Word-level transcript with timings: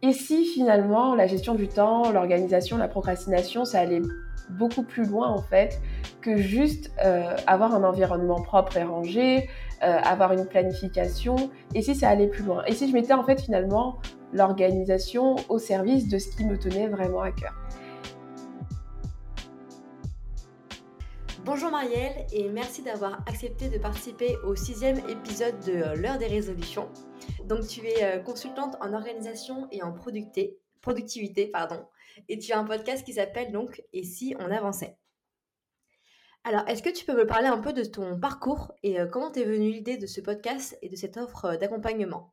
Et 0.00 0.12
si 0.12 0.44
finalement 0.44 1.16
la 1.16 1.26
gestion 1.26 1.56
du 1.56 1.66
temps, 1.66 2.12
l'organisation, 2.12 2.76
la 2.76 2.86
procrastination, 2.86 3.64
ça 3.64 3.80
allait 3.80 4.02
beaucoup 4.50 4.84
plus 4.84 5.04
loin 5.04 5.28
en 5.28 5.42
fait 5.42 5.80
que 6.20 6.36
juste 6.36 6.92
euh, 7.04 7.34
avoir 7.48 7.74
un 7.74 7.82
environnement 7.82 8.40
propre 8.40 8.76
et 8.76 8.84
rangé, 8.84 9.50
euh, 9.82 9.98
avoir 10.04 10.32
une 10.32 10.46
planification, 10.46 11.50
et 11.74 11.82
si 11.82 11.96
ça 11.96 12.08
allait 12.10 12.28
plus 12.28 12.44
loin? 12.44 12.64
Et 12.66 12.74
si 12.74 12.88
je 12.88 12.94
mettais 12.94 13.12
en 13.12 13.24
fait 13.24 13.40
finalement 13.40 13.98
l'organisation 14.32 15.34
au 15.48 15.58
service 15.58 16.08
de 16.08 16.18
ce 16.18 16.28
qui 16.28 16.44
me 16.44 16.56
tenait 16.56 16.86
vraiment 16.86 17.22
à 17.22 17.32
cœur? 17.32 17.54
Bonjour 21.44 21.72
Marielle 21.72 22.26
et 22.32 22.48
merci 22.50 22.82
d'avoir 22.82 23.18
accepté 23.26 23.68
de 23.68 23.78
participer 23.78 24.36
au 24.46 24.54
sixième 24.54 24.98
épisode 25.08 25.58
de 25.66 25.72
euh, 25.72 25.94
l'heure 25.96 26.18
des 26.18 26.26
résolutions. 26.26 26.88
Donc 27.44 27.66
tu 27.66 27.86
es 27.86 28.04
euh, 28.04 28.18
consultante 28.18 28.76
en 28.80 28.92
organisation 28.92 29.68
et 29.70 29.82
en 29.82 29.92
productivité 29.92 31.46
pardon, 31.52 31.86
et 32.28 32.38
tu 32.38 32.52
as 32.52 32.58
un 32.58 32.64
podcast 32.64 33.04
qui 33.04 33.14
s'appelle 33.14 33.52
donc 33.52 33.82
Et 33.92 34.04
si 34.04 34.34
on 34.38 34.50
avançait? 34.50 34.96
Alors 36.44 36.66
est-ce 36.68 36.82
que 36.82 36.90
tu 36.90 37.04
peux 37.04 37.16
me 37.16 37.26
parler 37.26 37.48
un 37.48 37.58
peu 37.58 37.72
de 37.72 37.84
ton 37.84 38.18
parcours 38.18 38.72
et 38.82 39.00
euh, 39.00 39.06
comment 39.06 39.30
t'es 39.30 39.44
venue 39.44 39.70
l'idée 39.70 39.98
de 39.98 40.06
ce 40.06 40.20
podcast 40.20 40.78
et 40.82 40.88
de 40.88 40.96
cette 40.96 41.16
offre 41.16 41.56
d'accompagnement? 41.56 42.32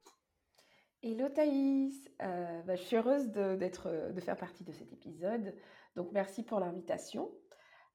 Hello 1.03 1.29
Thaïs, 1.29 2.09
bah, 2.19 2.75
je 2.75 2.81
suis 2.81 2.95
heureuse 2.95 3.29
de, 3.29 3.55
de 3.55 4.21
faire 4.21 4.37
partie 4.37 4.63
de 4.63 4.71
cet 4.71 4.91
épisode. 4.91 5.53
Donc 5.95 6.09
merci 6.11 6.43
pour 6.43 6.59
l'invitation. 6.59 7.31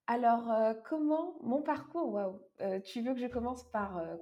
Alors, 0.06 0.51
euh, 0.51 0.74
comment 0.88 1.37
mon 1.40 1.62
parcours, 1.62 2.12
waouh, 2.12 2.40
euh, 2.62 2.80
tu 2.80 3.01
veux 3.01 3.14
que 3.14 3.20
je 3.20 3.28
commence 3.28 3.62
par 3.70 3.98
euh, 3.98 4.16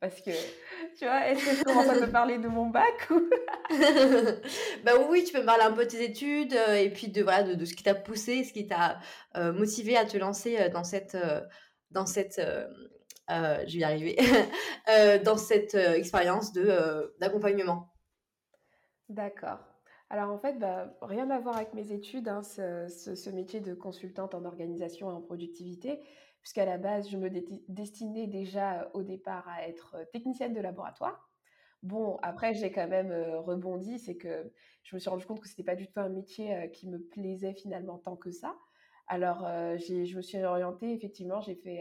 Parce 0.00 0.20
que, 0.20 0.30
tu 0.98 1.04
vois, 1.04 1.26
est-ce 1.28 1.44
que 1.44 1.56
je 1.56 1.64
commence 1.64 1.88
à 1.88 1.98
te 1.98 2.10
parler 2.10 2.38
de 2.38 2.48
mon 2.48 2.66
bac 2.66 3.10
ou... 3.10 3.28
Bah 4.84 4.92
oui, 5.08 5.24
tu 5.24 5.32
peux 5.32 5.40
me 5.40 5.46
parler 5.46 5.64
un 5.64 5.72
peu 5.72 5.84
de 5.84 5.90
tes 5.90 6.04
études 6.04 6.52
et 6.52 6.90
puis 6.90 7.08
de, 7.08 7.22
voilà, 7.22 7.54
de, 7.54 7.64
ce 7.64 7.74
qui 7.74 7.82
t'a 7.82 7.94
poussé, 7.94 8.44
ce 8.44 8.52
qui 8.52 8.66
t'a 8.66 9.00
motivé 9.34 9.96
à 9.96 10.04
te 10.04 10.16
lancer 10.16 10.68
dans 10.70 10.84
cette, 10.84 11.16
dans 11.90 12.06
cette 12.06 12.40
je 13.28 13.72
vais 13.72 13.78
y 13.78 13.84
arriver, 13.84 14.16
dans 15.24 15.36
cette 15.36 15.74
expérience 15.74 16.52
de, 16.52 17.14
d'accompagnement. 17.18 17.92
D'accord. 19.08 19.58
Alors 20.08 20.30
en 20.30 20.38
fait, 20.38 20.58
bah, 20.58 20.96
rien 21.02 21.30
à 21.30 21.38
voir 21.40 21.56
avec 21.56 21.74
mes 21.74 21.92
études, 21.92 22.28
hein, 22.28 22.42
ce, 22.42 23.30
métier 23.30 23.60
de 23.60 23.74
consultante 23.74 24.34
en 24.34 24.44
organisation 24.44 25.10
et 25.10 25.14
en 25.14 25.20
productivité, 25.20 26.00
puisqu'à 26.46 26.64
la 26.64 26.78
base, 26.78 27.10
je 27.10 27.16
me 27.16 27.28
destinais 27.66 28.28
déjà 28.28 28.88
au 28.94 29.02
départ 29.02 29.48
à 29.48 29.66
être 29.66 29.96
technicienne 30.12 30.54
de 30.54 30.60
laboratoire. 30.60 31.28
Bon, 31.82 32.18
après, 32.22 32.54
j'ai 32.54 32.70
quand 32.70 32.86
même 32.86 33.10
rebondi, 33.38 33.98
c'est 33.98 34.16
que 34.16 34.52
je 34.84 34.94
me 34.94 35.00
suis 35.00 35.10
rendu 35.10 35.26
compte 35.26 35.40
que 35.40 35.48
ce 35.48 35.54
n'était 35.54 35.64
pas 35.64 35.74
du 35.74 35.88
tout 35.88 35.98
un 35.98 36.08
métier 36.08 36.70
qui 36.72 36.88
me 36.88 37.00
plaisait 37.00 37.52
finalement 37.52 37.98
tant 37.98 38.14
que 38.14 38.30
ça. 38.30 38.56
Alors, 39.08 39.40
je 39.40 40.16
me 40.16 40.22
suis 40.22 40.40
orientée, 40.44 40.92
effectivement, 40.92 41.40
j'ai 41.40 41.56
fait, 41.56 41.80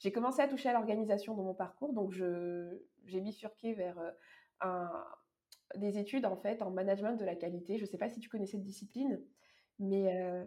j'ai 0.00 0.12
commencé 0.12 0.42
à 0.42 0.48
toucher 0.48 0.68
à 0.68 0.74
l'organisation 0.74 1.34
dans 1.34 1.44
mon 1.44 1.54
parcours, 1.54 1.94
donc 1.94 2.12
j'ai 2.12 3.20
bifurqué 3.22 3.72
vers 3.72 3.96
un, 4.60 4.90
des 5.76 5.96
études 5.96 6.26
en 6.26 6.36
fait 6.36 6.60
en 6.60 6.70
management 6.70 7.16
de 7.16 7.24
la 7.24 7.36
qualité. 7.36 7.78
Je 7.78 7.84
ne 7.84 7.88
sais 7.88 7.96
pas 7.96 8.10
si 8.10 8.20
tu 8.20 8.28
connais 8.28 8.44
cette 8.44 8.64
discipline, 8.64 9.18
mais 9.78 10.14
euh, 10.14 10.44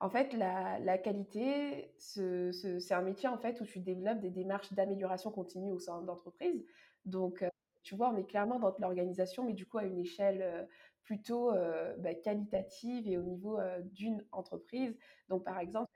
en 0.00 0.10
fait 0.10 0.32
la, 0.32 0.98
qualité, 0.98 1.92
c'est 1.98 2.92
un 2.92 3.02
métier 3.02 3.28
en 3.28 3.38
fait 3.38 3.60
où 3.60 3.64
tu 3.64 3.80
développes 3.80 4.20
des 4.20 4.30
démarches 4.30 4.72
d'amélioration 4.72 5.30
continue 5.30 5.72
au 5.72 5.78
sein 5.78 6.02
d'entreprise. 6.02 6.64
Donc 7.04 7.42
euh, 7.42 7.48
tu 7.82 7.94
vois, 7.94 8.10
on 8.10 8.16
est 8.16 8.26
clairement 8.26 8.58
dans 8.58 8.74
l'organisation, 8.78 9.44
mais 9.44 9.54
du 9.54 9.66
coup 9.66 9.78
à 9.78 9.84
une 9.84 9.98
échelle 9.98 10.42
euh, 10.42 10.64
plutôt 11.04 11.52
bah, 11.98 12.14
qualitative 12.14 13.08
et 13.08 13.18
au 13.18 13.22
niveau 13.22 13.58
d'une 13.82 14.24
entreprise. 14.30 14.96
Donc 15.28 15.44
par 15.44 15.58
exemple, 15.58 15.90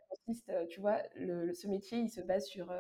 tu 0.69 0.81
vois, 0.81 0.99
ce 1.15 1.69
métier 1.69 1.99
il 1.99 2.11
se 2.11 2.21
base 2.21 2.47
sur 2.47 2.73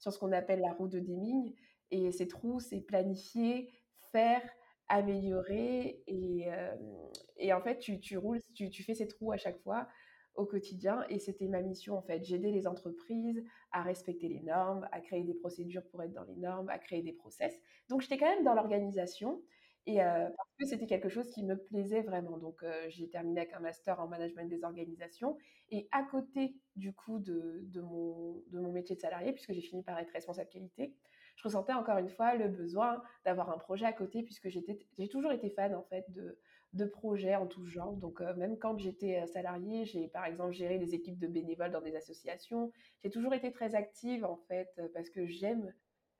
sur 0.00 0.12
ce 0.12 0.18
qu'on 0.18 0.32
appelle 0.32 0.60
la 0.60 0.72
roue 0.72 0.88
de 0.88 0.98
Deming. 0.98 1.54
Et 1.90 2.10
cette 2.12 2.32
roue, 2.32 2.60
c'est 2.60 2.80
planifier, 2.80 3.70
faire, 4.12 4.42
améliorer. 4.88 6.02
Et, 6.06 7.52
en 7.52 7.60
fait, 7.60 7.78
tu, 7.78 8.16
roules, 8.16 8.40
tu, 8.54 8.82
fais 8.82 8.94
cette 8.94 9.12
roue 9.14 9.32
à 9.32 9.36
chaque 9.36 9.58
fois 9.58 9.86
au 10.34 10.46
quotidien. 10.46 11.04
Et 11.08 11.18
c'était 11.18 11.48
ma 11.48 11.60
mission, 11.62 11.96
en 11.96 12.02
fait. 12.02 12.24
J'aidais 12.24 12.50
les 12.50 12.66
entreprises 12.66 13.42
à 13.72 13.82
respecter 13.82 14.28
les 14.28 14.40
normes, 14.40 14.88
à 14.92 15.00
créer 15.00 15.24
des 15.24 15.34
procédures 15.34 15.86
pour 15.90 16.02
être 16.02 16.12
dans 16.12 16.24
les 16.24 16.36
normes, 16.36 16.68
à 16.68 16.78
créer 16.78 17.02
des 17.02 17.12
process. 17.12 17.58
Donc, 17.88 18.00
j'étais 18.00 18.18
quand 18.18 18.30
même 18.30 18.44
dans 18.44 18.54
l'organisation. 18.54 19.42
Et 19.86 19.96
parce 19.96 20.54
que 20.58 20.66
c'était 20.66 20.86
quelque 20.86 21.08
chose 21.08 21.30
qui 21.30 21.42
me 21.42 21.56
plaisait 21.56 22.02
vraiment. 22.02 22.36
Donc, 22.36 22.62
j'ai 22.88 23.08
terminé 23.08 23.40
avec 23.40 23.54
un 23.54 23.60
master 23.60 23.98
en 23.98 24.08
management 24.08 24.48
des 24.48 24.62
organisations. 24.62 25.36
Et 25.70 25.88
à 25.90 26.02
côté, 26.02 26.54
du 26.76 26.92
coup, 26.92 27.18
de, 27.18 27.60
de, 27.64 27.80
mon, 27.80 28.42
de 28.48 28.60
mon 28.60 28.70
métier 28.72 28.94
de 28.94 29.00
salarié, 29.00 29.32
puisque 29.32 29.52
j'ai 29.52 29.62
fini 29.62 29.82
par 29.82 29.98
être 29.98 30.12
responsable 30.12 30.50
qualité, 30.50 30.94
je 31.40 31.48
ressentais 31.48 31.72
encore 31.72 31.96
une 31.96 32.10
fois 32.10 32.34
le 32.34 32.48
besoin 32.48 33.02
d'avoir 33.24 33.50
un 33.50 33.58
projet 33.58 33.86
à 33.86 33.92
côté 33.92 34.22
puisque 34.22 34.48
j'ai 34.48 35.08
toujours 35.08 35.32
été 35.32 35.48
fan 35.48 35.74
en 35.74 35.82
fait 35.84 36.04
de, 36.10 36.38
de 36.72 36.84
projets 36.84 37.34
en 37.34 37.46
tout 37.46 37.66
genre. 37.66 37.96
Donc 37.96 38.20
euh, 38.20 38.34
même 38.36 38.58
quand 38.58 38.78
j'étais 38.78 39.20
euh, 39.20 39.26
salariée, 39.26 39.84
j'ai 39.84 40.08
par 40.08 40.24
exemple 40.24 40.52
géré 40.52 40.78
des 40.78 40.94
équipes 40.94 41.18
de 41.18 41.26
bénévoles 41.26 41.72
dans 41.72 41.80
des 41.80 41.96
associations. 41.96 42.70
J'ai 43.02 43.10
toujours 43.10 43.34
été 43.34 43.50
très 43.52 43.74
active 43.74 44.24
en 44.24 44.36
fait 44.48 44.68
euh, 44.78 44.88
parce 44.94 45.10
que 45.10 45.26
j'aime 45.26 45.72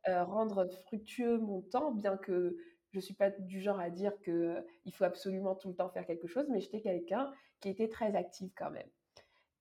rendre 0.06 0.66
fructueux 0.87 1.37
mon 1.37 1.60
temps, 1.60 1.93
bien 1.93 2.16
que 2.16 2.56
je 2.93 2.97
ne 2.97 3.03
suis 3.03 3.12
pas 3.12 3.28
du 3.28 3.60
genre 3.60 3.78
à 3.78 3.91
dire 3.91 4.19
qu'il 4.22 4.94
faut 4.94 5.05
absolument 5.05 5.55
tout 5.55 5.69
le 5.69 5.75
temps 5.75 5.91
faire 5.91 6.06
quelque 6.06 6.27
chose, 6.27 6.47
mais 6.49 6.59
j'étais 6.59 6.81
quelqu'un 6.81 7.31
qui 7.60 7.69
était 7.69 7.87
très 7.87 8.16
active 8.16 8.50
quand 8.56 8.71
même. 8.71 8.89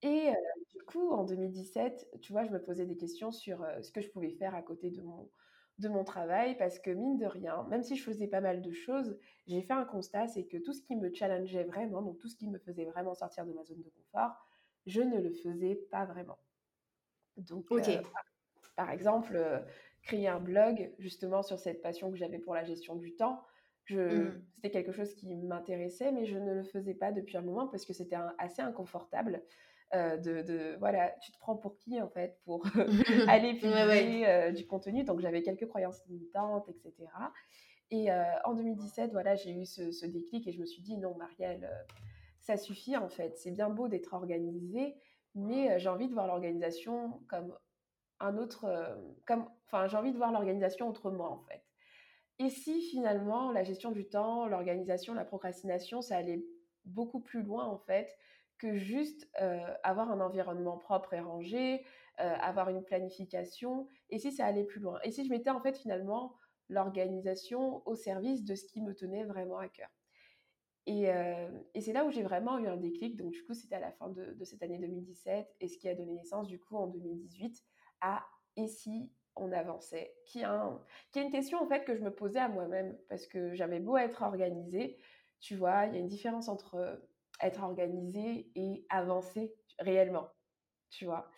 Et 0.00 0.30
du 0.74 0.82
coup, 0.84 1.10
en 1.10 1.24
2017, 1.24 2.20
tu 2.22 2.32
vois, 2.32 2.44
je 2.44 2.50
me 2.52 2.58
posais 2.58 2.86
des 2.86 2.96
questions 2.96 3.32
sur 3.32 3.66
ce 3.82 3.92
que 3.92 4.00
je 4.00 4.08
pouvais 4.08 4.30
faire 4.30 4.54
à 4.54 4.62
côté 4.62 4.90
de 4.90 5.02
mon, 5.02 5.28
de 5.80 5.88
mon 5.88 6.04
travail 6.04 6.56
parce 6.56 6.78
que 6.78 6.90
mine 6.90 7.16
de 7.16 7.26
rien, 7.26 7.64
même 7.68 7.82
si 7.82 7.96
je 7.96 8.02
faisais 8.02 8.26
pas 8.26 8.40
mal 8.40 8.62
de 8.62 8.72
choses, 8.72 9.18
j'ai 9.46 9.62
fait 9.62 9.72
un 9.72 9.84
constat, 9.84 10.28
c'est 10.28 10.44
que 10.44 10.58
tout 10.58 10.72
ce 10.72 10.82
qui 10.82 10.96
me 10.96 11.12
challengeait 11.12 11.64
vraiment, 11.64 12.02
donc 12.02 12.18
tout 12.18 12.28
ce 12.28 12.36
qui 12.36 12.48
me 12.48 12.58
faisait 12.58 12.84
vraiment 12.84 13.14
sortir 13.14 13.46
de 13.46 13.52
ma 13.52 13.64
zone 13.64 13.82
de 13.82 13.88
confort, 13.88 14.32
je 14.86 15.02
ne 15.02 15.20
le 15.20 15.30
faisais 15.30 15.74
pas 15.90 16.04
vraiment. 16.04 16.38
Donc, 17.36 17.66
euh, 17.72 17.80
par, 18.76 18.90
exemple, 18.90 19.34
euh, 19.34 19.58
créer 20.02 20.28
un 20.28 20.40
blog 20.40 20.92
justement 20.98 21.42
sur 21.42 21.58
cette 21.58 21.82
passion 21.82 22.10
que 22.10 22.16
j'avais 22.16 22.38
pour 22.38 22.54
la 22.54 22.64
gestion 22.64 22.96
du 22.96 23.14
temps, 23.14 23.42
mmh. 23.88 24.28
c'était 24.54 24.70
quelque 24.70 24.92
chose 24.92 25.14
qui 25.14 25.34
m'intéressait, 25.34 26.12
mais 26.12 26.26
je 26.26 26.38
ne 26.38 26.52
le 26.52 26.62
faisais 26.62 26.94
pas 26.94 27.12
depuis 27.12 27.36
un 27.36 27.42
moment 27.42 27.66
parce 27.66 27.84
que 27.84 27.92
c'était 27.92 28.16
assez 28.38 28.62
inconfortable. 28.62 29.42
Euh, 29.92 30.16
de, 30.18 30.76
voilà, 30.78 31.10
tu 31.20 31.32
te 31.32 31.38
prends 31.40 31.56
pour 31.56 31.76
qui 31.76 32.00
en 32.00 32.08
fait 32.08 32.38
pour 32.44 32.64
aller 33.28 33.54
publier 33.54 34.28
euh, 34.28 34.52
du 34.52 34.66
contenu. 34.66 35.02
Donc 35.02 35.20
j'avais 35.20 35.42
quelques 35.42 35.66
croyances 35.66 36.00
limitantes, 36.06 36.68
etc. 36.68 37.08
Et 37.90 38.12
euh, 38.12 38.22
en 38.44 38.54
2017, 38.54 39.10
voilà, 39.10 39.34
j'ai 39.34 39.50
eu 39.50 39.66
ce, 39.66 40.06
déclic 40.06 40.46
et 40.46 40.52
je 40.52 40.60
me 40.60 40.66
suis 40.66 40.82
dit 40.82 40.96
non, 40.96 41.16
Marielle, 41.16 41.68
ça 42.38 42.56
suffit 42.56 42.96
en 42.96 43.08
fait. 43.08 43.36
C'est 43.36 43.50
bien 43.50 43.68
beau 43.68 43.88
d'être 43.88 44.14
organisé, 44.14 44.94
mais 45.34 45.76
j'ai 45.80 45.88
envie 45.88 46.06
de 46.06 46.14
voir 46.14 46.28
l'organisation 46.28 47.20
comme 47.28 47.52
un 48.20 48.36
autre, 48.36 48.96
comme, 49.26 49.48
enfin, 49.66 49.88
j'ai 49.88 49.96
envie 49.96 50.12
de 50.12 50.18
voir 50.18 50.30
l'organisation 50.30 50.88
autrement 50.88 51.32
en 51.32 51.40
fait. 51.40 51.64
Et 52.38 52.48
si 52.48 52.80
finalement 52.82 53.50
la 53.50 53.64
gestion 53.64 53.90
du 53.90 54.08
temps, 54.08 54.46
l'organisation, 54.46 55.14
la 55.14 55.24
procrastination, 55.24 56.00
ça 56.00 56.16
allait 56.16 56.44
beaucoup 56.84 57.20
plus 57.20 57.42
loin 57.42 57.64
en 57.64 57.78
fait 57.78 58.16
que 58.60 58.76
juste 58.76 59.28
avoir 59.82 60.10
un 60.10 60.20
environnement 60.20 60.76
propre 60.78 61.14
et 61.14 61.20
rangé, 61.20 61.84
avoir 62.16 62.68
une 62.68 62.84
planification, 62.84 63.88
et 64.10 64.18
si 64.18 64.32
ça 64.32 64.46
allait 64.46 64.64
plus 64.64 64.80
loin? 64.80 64.98
Et 65.04 65.10
si 65.10 65.24
je 65.24 65.30
mettais 65.30 65.50
en 65.50 65.60
fait 65.60 65.76
finalement 65.76 66.36
l'organisation 66.68 67.82
au 67.86 67.94
service 67.94 68.44
de 68.44 68.54
ce 68.54 68.64
qui 68.66 68.82
me 68.82 68.94
tenait 68.94 69.24
vraiment 69.24 69.58
à 69.58 69.68
cœur? 69.68 69.88
Et, 70.86 71.06
et 71.74 71.80
c'est 71.80 71.92
là 71.92 72.04
où 72.04 72.10
j'ai 72.10 72.22
vraiment 72.22 72.58
eu 72.58 72.66
un 72.66 72.76
déclic. 72.76 73.16
Donc 73.16 73.32
du 73.32 73.44
coup, 73.44 73.54
c'était 73.54 73.76
à 73.76 73.80
la 73.80 73.92
fin 73.92 74.08
de, 74.08 74.36
cette 74.44 74.62
année 74.62 74.78
2017, 74.78 75.56
et 75.60 75.68
ce 75.68 75.78
qui 75.78 75.88
a 75.88 75.94
donné 75.94 76.14
naissance 76.14 76.48
du 76.48 76.58
coup 76.58 76.76
en 76.76 76.86
2018 76.86 77.62
à 78.00 78.24
Et 78.56 78.66
si 78.66 79.10
on 79.36 79.52
avançait? 79.52 80.12
qui, 80.26 80.42
a 80.42 80.78
qui 81.12 81.18
est 81.18 81.22
une 81.22 81.30
question 81.30 81.62
en 81.62 81.66
fait 81.66 81.84
que 81.84 81.94
je 81.94 82.02
me 82.02 82.10
posais 82.10 82.40
à 82.40 82.48
moi-même, 82.48 82.98
parce 83.08 83.26
que 83.26 83.54
j'avais 83.54 83.80
beau 83.80 83.96
être 83.96 84.22
organisée, 84.22 84.98
tu 85.38 85.56
vois, 85.56 85.86
il 85.86 85.94
y 85.94 85.96
a 85.96 86.00
une 86.00 86.08
différence 86.08 86.48
entre 86.48 87.00
être 87.42 87.62
organisé 87.62 88.50
et 88.54 88.86
avancer 88.88 89.54
réellement, 89.78 90.28
tu 90.90 91.04
vois? 91.04 91.28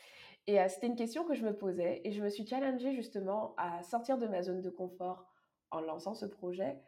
Et 0.47 0.59
c'était 0.69 0.89
une 0.89 0.97
question 0.97 1.25
que 1.25 1.35
je 1.35 1.45
me 1.45 1.57
posais 1.57 2.01
et 2.05 2.13
je 2.13 2.23
me 2.23 2.29
suis 2.29 2.47
challengée 2.47 2.93
justement 2.95 3.55
à 3.57 3.83
sortir 3.83 4.19
de 4.19 4.27
ma 4.27 4.43
zone 4.43 4.61
de 4.61 4.71
confort 4.71 5.25
en 5.71 5.81
lançant 5.81 6.15
ce 6.15 6.27
projet 6.27 6.81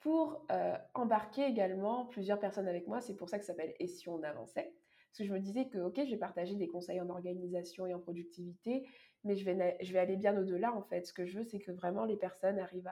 pour 0.00 0.46
embarquer 0.94 1.46
également 1.46 2.06
plusieurs 2.06 2.38
personnes 2.38 2.68
avec 2.68 2.86
moi. 2.86 3.00
C'est 3.00 3.14
pour 3.14 3.28
ça 3.28 3.38
que 3.38 3.44
ça 3.44 3.52
s'appelle 3.52 3.74
Et 3.78 3.86
si 3.86 4.08
on 4.08 4.22
avançait? 4.22 4.74
Parce 5.14 5.18
que 5.18 5.24
je 5.24 5.32
me 5.32 5.38
disais 5.38 5.68
que, 5.68 5.78
ok, 5.78 6.00
je 6.04 6.10
vais 6.10 6.18
partager 6.18 6.56
des 6.56 6.66
conseils 6.66 7.00
en 7.00 7.08
organisation 7.08 7.86
et 7.86 7.94
en 7.94 8.00
productivité, 8.00 8.86
mais 9.22 9.36
je 9.36 9.44
vais, 9.44 9.78
je 9.80 9.92
vais 9.92 9.98
aller 9.98 10.16
bien 10.16 10.36
au-delà 10.36 10.74
en 10.74 10.82
fait. 10.82 11.06
Ce 11.06 11.12
que 11.12 11.24
je 11.24 11.38
veux, 11.38 11.44
c'est 11.44 11.60
que 11.60 11.72
vraiment 11.72 12.04
les 12.04 12.16
personnes 12.16 12.58
arrivent 12.58 12.90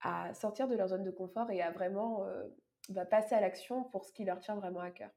à, 0.00 0.34
sortir 0.34 0.68
de 0.68 0.76
leur 0.76 0.88
zone 0.88 1.04
de 1.04 1.10
confort 1.10 1.50
et 1.50 1.62
à 1.62 1.70
vraiment... 1.70 2.24
bah, 2.88 3.04
passer 3.04 3.34
à 3.34 3.40
l'action 3.40 3.84
pour 3.84 4.04
ce 4.04 4.12
qui 4.12 4.24
leur 4.24 4.40
tient 4.40 4.56
vraiment 4.56 4.80
à 4.80 4.90
cœur. 4.90 5.10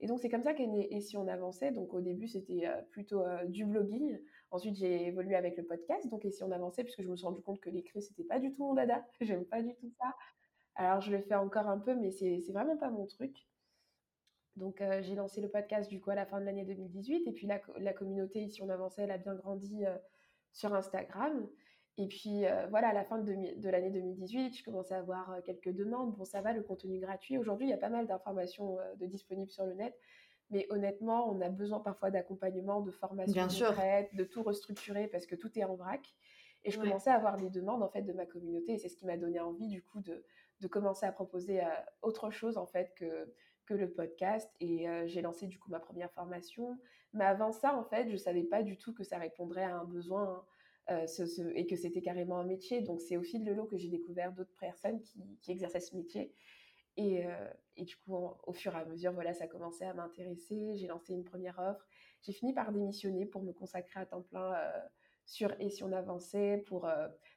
Et 0.00 0.06
donc, 0.06 0.20
c'est 0.20 0.28
comme 0.28 0.42
ça 0.42 0.54
qu'est 0.54 0.66
né 0.66 0.94
Et 0.94 1.00
si 1.00 1.16
on 1.16 1.26
avançait? 1.26 1.72
Donc, 1.72 1.92
au 1.92 2.00
début, 2.00 2.28
c'était 2.28 2.68
plutôt 2.90 3.24
du 3.46 3.64
blogging. 3.64 4.18
Ensuite, 4.50 4.76
j'ai 4.76 5.06
évolué 5.06 5.34
avec 5.34 5.56
le 5.56 5.64
podcast. 5.64 6.08
Donc, 6.08 6.24
Et 6.24 6.30
si 6.30 6.42
on 6.44 6.52
avançait, 6.52 6.84
puisque 6.84 7.02
je 7.02 7.08
me 7.08 7.16
suis 7.16 7.26
rendu 7.26 7.42
compte 7.42 7.60
que 7.60 7.70
l'écrit, 7.70 8.02
c'était 8.02 8.24
pas 8.24 8.38
du 8.38 8.52
tout 8.52 8.64
mon 8.64 8.74
dada. 8.74 9.04
J'aime 9.20 9.44
pas 9.44 9.60
du 9.60 9.74
tout 9.74 9.90
ça. 9.98 10.14
Alors, 10.76 11.00
je 11.00 11.10
le 11.10 11.20
fais 11.20 11.34
encore 11.34 11.66
un 11.66 11.78
peu, 11.78 11.96
mais 11.96 12.12
c'est 12.12 12.40
vraiment 12.52 12.76
pas 12.76 12.90
mon 12.90 13.06
truc. 13.06 13.48
Donc, 14.54 14.82
j'ai 15.00 15.16
lancé 15.16 15.40
le 15.40 15.48
podcast 15.48 15.90
du 15.90 16.00
coup 16.00 16.10
à 16.10 16.14
la 16.14 16.26
fin 16.26 16.40
de 16.40 16.44
l'année 16.44 16.64
2018. 16.64 17.26
Et 17.26 17.32
puis, 17.32 17.48
la, 17.48 17.60
la, 17.78 17.92
communauté, 17.92 18.40
ici 18.40 18.62
on 18.62 18.68
avançait, 18.68 19.02
elle 19.02 19.10
a 19.10 19.18
bien 19.18 19.34
grandi 19.34 19.84
sur 20.52 20.74
Instagram. 20.74 21.48
Et 21.98 22.06
puis 22.06 22.44
voilà, 22.70 22.88
à 22.88 22.92
la 22.92 23.04
fin 23.04 23.18
de, 23.18 23.60
de 23.60 23.68
l'année 23.68 23.90
2018, 23.90 24.56
je 24.56 24.64
commençais 24.64 24.94
à 24.94 24.98
avoir 24.98 25.42
quelques 25.44 25.74
demandes. 25.74 26.14
Bon, 26.16 26.24
ça 26.24 26.40
va, 26.40 26.52
le 26.52 26.62
contenu 26.62 26.98
gratuit. 27.00 27.36
Aujourd'hui, 27.38 27.66
il 27.66 27.70
y 27.70 27.74
a 27.74 27.78
pas 27.78 27.88
mal 27.88 28.06
d'informations 28.06 28.78
de 28.98 29.06
disponibles 29.06 29.50
sur 29.50 29.66
le 29.66 29.74
net. 29.74 29.98
Mais 30.50 30.66
honnêtement, 30.70 31.28
on 31.30 31.40
a 31.40 31.48
besoin 31.48 31.80
parfois 31.80 32.10
d'accompagnement, 32.10 32.80
de 32.80 32.90
formation 32.90 33.48
concrète, 33.48 34.14
de 34.14 34.24
tout 34.24 34.42
restructurer 34.42 35.08
parce 35.08 35.26
que 35.26 35.34
tout 35.34 35.58
est 35.58 35.64
en 35.64 35.74
vrac. 35.74 36.00
Et 36.64 36.70
je 36.70 36.80
commençais 36.80 37.10
à 37.10 37.14
avoir 37.14 37.36
des 37.36 37.50
demandes 37.50 37.82
en 37.82 37.88
fait 37.88 38.02
de 38.02 38.12
ma 38.12 38.26
communauté 38.26 38.72
et 38.72 38.78
c'est 38.78 38.88
ce 38.88 38.96
qui 38.96 39.06
m'a 39.06 39.16
donné 39.16 39.40
envie 39.40 39.68
du 39.68 39.82
coup 39.82 40.00
de, 40.00 40.24
de 40.60 40.68
commencer 40.68 41.06
à 41.06 41.12
proposer 41.12 41.60
autre 42.02 42.30
chose 42.30 42.56
en 42.56 42.66
fait 42.66 42.92
que, 42.96 43.32
que 43.66 43.74
le 43.74 43.90
podcast. 43.90 44.50
Et 44.60 44.86
j'ai 45.06 45.20
lancé 45.20 45.46
du 45.46 45.58
coup 45.58 45.70
ma 45.70 45.80
première 45.80 46.10
formation. 46.12 46.78
Mais 47.12 47.24
avant 47.24 47.52
ça, 47.52 47.76
en 47.76 47.84
fait, 47.84 48.08
je 48.08 48.16
savais 48.16 48.44
pas 48.44 48.62
du 48.62 48.76
tout 48.78 48.94
que 48.94 49.04
ça 49.04 49.18
répondrait 49.18 49.64
à 49.64 49.76
un 49.76 49.84
besoin 49.84 50.44
euh, 50.90 51.06
et 51.54 51.66
que 51.66 51.76
c'était 51.76 52.00
carrément 52.00 52.38
un 52.38 52.44
métier. 52.44 52.80
Donc, 52.80 53.00
c'est 53.02 53.16
au 53.16 53.22
fil 53.22 53.44
de 53.44 53.52
l'eau 53.52 53.66
que 53.66 53.76
j'ai 53.76 53.88
découvert 53.88 54.32
d'autres 54.32 54.56
personnes 54.58 55.00
qui, 55.02 55.50
exerçaient 55.50 55.80
ce 55.80 55.94
métier. 55.94 56.32
Et, 56.96 57.26
euh, 57.26 57.50
et 57.76 57.84
du 57.84 57.96
coup, 57.96 58.16
au 58.16 58.52
fur 58.52 58.74
et 58.74 58.78
à 58.78 58.84
mesure, 58.86 59.12
voilà, 59.12 59.34
ça 59.34 59.46
commençait 59.46 59.84
à 59.84 59.92
m'intéresser. 59.92 60.76
J'ai 60.76 60.86
lancé 60.86 61.12
une 61.12 61.24
première 61.24 61.58
offre. 61.58 61.86
J'ai 62.22 62.32
fini 62.32 62.54
par 62.54 62.72
démissionner 62.72 63.26
pour 63.26 63.42
me 63.42 63.52
consacrer 63.52 64.00
à 64.00 64.06
temps 64.06 64.22
plein 64.22 64.54
euh, 64.54 64.80
sur 65.26 65.54
et 65.60 65.68
si 65.68 65.84
on 65.84 65.92
avançait 65.92 66.64
pour 66.66 66.88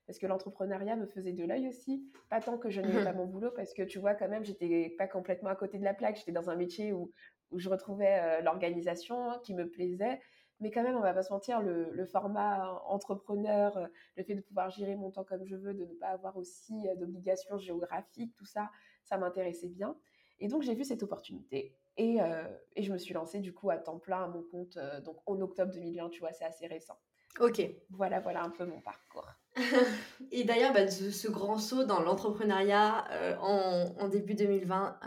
parce 0.07 0.17
que 0.17 0.25
l'entrepreneuriat 0.25 0.95
me 0.95 1.05
faisait 1.05 1.33
de 1.33 1.43
l'œil 1.43 1.67
aussi 1.67 2.09
pas 2.29 2.39
tant 2.39 2.57
que 2.57 2.69
je 2.69 2.79
n'aimais 2.79 3.03
pas 3.03 3.11
mon 3.13 3.25
boulot 3.25 3.51
parce 3.53 3.73
que 3.73 3.83
tu 3.83 3.99
vois 3.99 4.15
quand 4.15 4.29
même 4.29 4.45
j'étais 4.45 4.95
pas 4.97 5.07
complètement 5.07 5.49
à 5.49 5.57
côté 5.57 5.77
de 5.77 5.83
la 5.83 5.93
plaque 5.93 6.15
j'étais 6.15 6.31
dans 6.31 6.49
un 6.49 6.55
métier 6.55 6.93
où 6.93 7.11
où 7.51 7.59
je 7.59 7.67
retrouvais 7.67 8.41
l'organisation 8.43 9.37
qui 9.43 9.53
me 9.53 9.69
plaisait 9.69 10.21
mais 10.61 10.69
quand 10.69 10.83
même, 10.83 10.95
on 10.95 11.01
va 11.01 11.13
pas 11.13 11.23
se 11.23 11.33
mentir, 11.33 11.61
le, 11.61 12.05
format 12.05 12.81
entrepreneur, 12.85 13.75
euh, 13.77 13.87
le 14.15 14.23
fait 14.23 14.35
de 14.35 14.41
pouvoir 14.41 14.69
gérer 14.69 14.95
mon 14.95 15.09
temps 15.09 15.23
comme 15.23 15.43
je 15.43 15.55
veux, 15.55 15.73
de 15.73 15.85
ne 15.85 15.93
pas 15.95 16.09
avoir 16.09 16.37
aussi 16.37 16.87
euh, 16.87 16.95
d'obligations 16.95 17.57
géographiques, 17.57 18.33
tout 18.35 18.45
ça, 18.45 18.69
ça 19.03 19.17
m'intéressait 19.17 19.69
bien. 19.69 19.97
Et 20.39 20.47
donc, 20.47 20.61
j'ai 20.61 20.75
vu 20.75 20.83
cette 20.83 21.03
opportunité. 21.03 21.75
Et, 21.97 22.21
euh, 22.21 22.47
et, 22.75 22.83
je 22.83 22.93
me 22.93 22.97
suis 22.97 23.13
lancée 23.13 23.39
du 23.39 23.53
coup 23.53 23.69
à 23.69 23.77
temps 23.77 23.99
plein 23.99 24.23
à 24.23 24.27
mon 24.27 24.43
compte, 24.43 24.77
donc 25.03 25.17
en 25.25 25.39
octobre 25.41 25.71
2020, 25.73 26.09
tu 26.09 26.19
vois, 26.19 26.31
c'est 26.31 26.45
assez 26.45 26.67
récent. 26.67 26.97
Ok. 27.39 27.61
Voilà, 27.89 28.19
voilà 28.19 28.43
un 28.43 28.49
peu 28.49 28.65
mon 28.65 28.81
parcours. 28.81 29.27
et 30.31 30.43
d'ailleurs, 30.43 30.73
bah, 30.73 30.87
ce, 30.89 31.27
grand 31.27 31.57
saut 31.57 31.83
dans 31.83 32.01
l'entrepreneuriat 32.01 33.37
en, 33.41 33.93
en, 33.99 34.07
début 34.07 34.33
2020, 34.33 34.99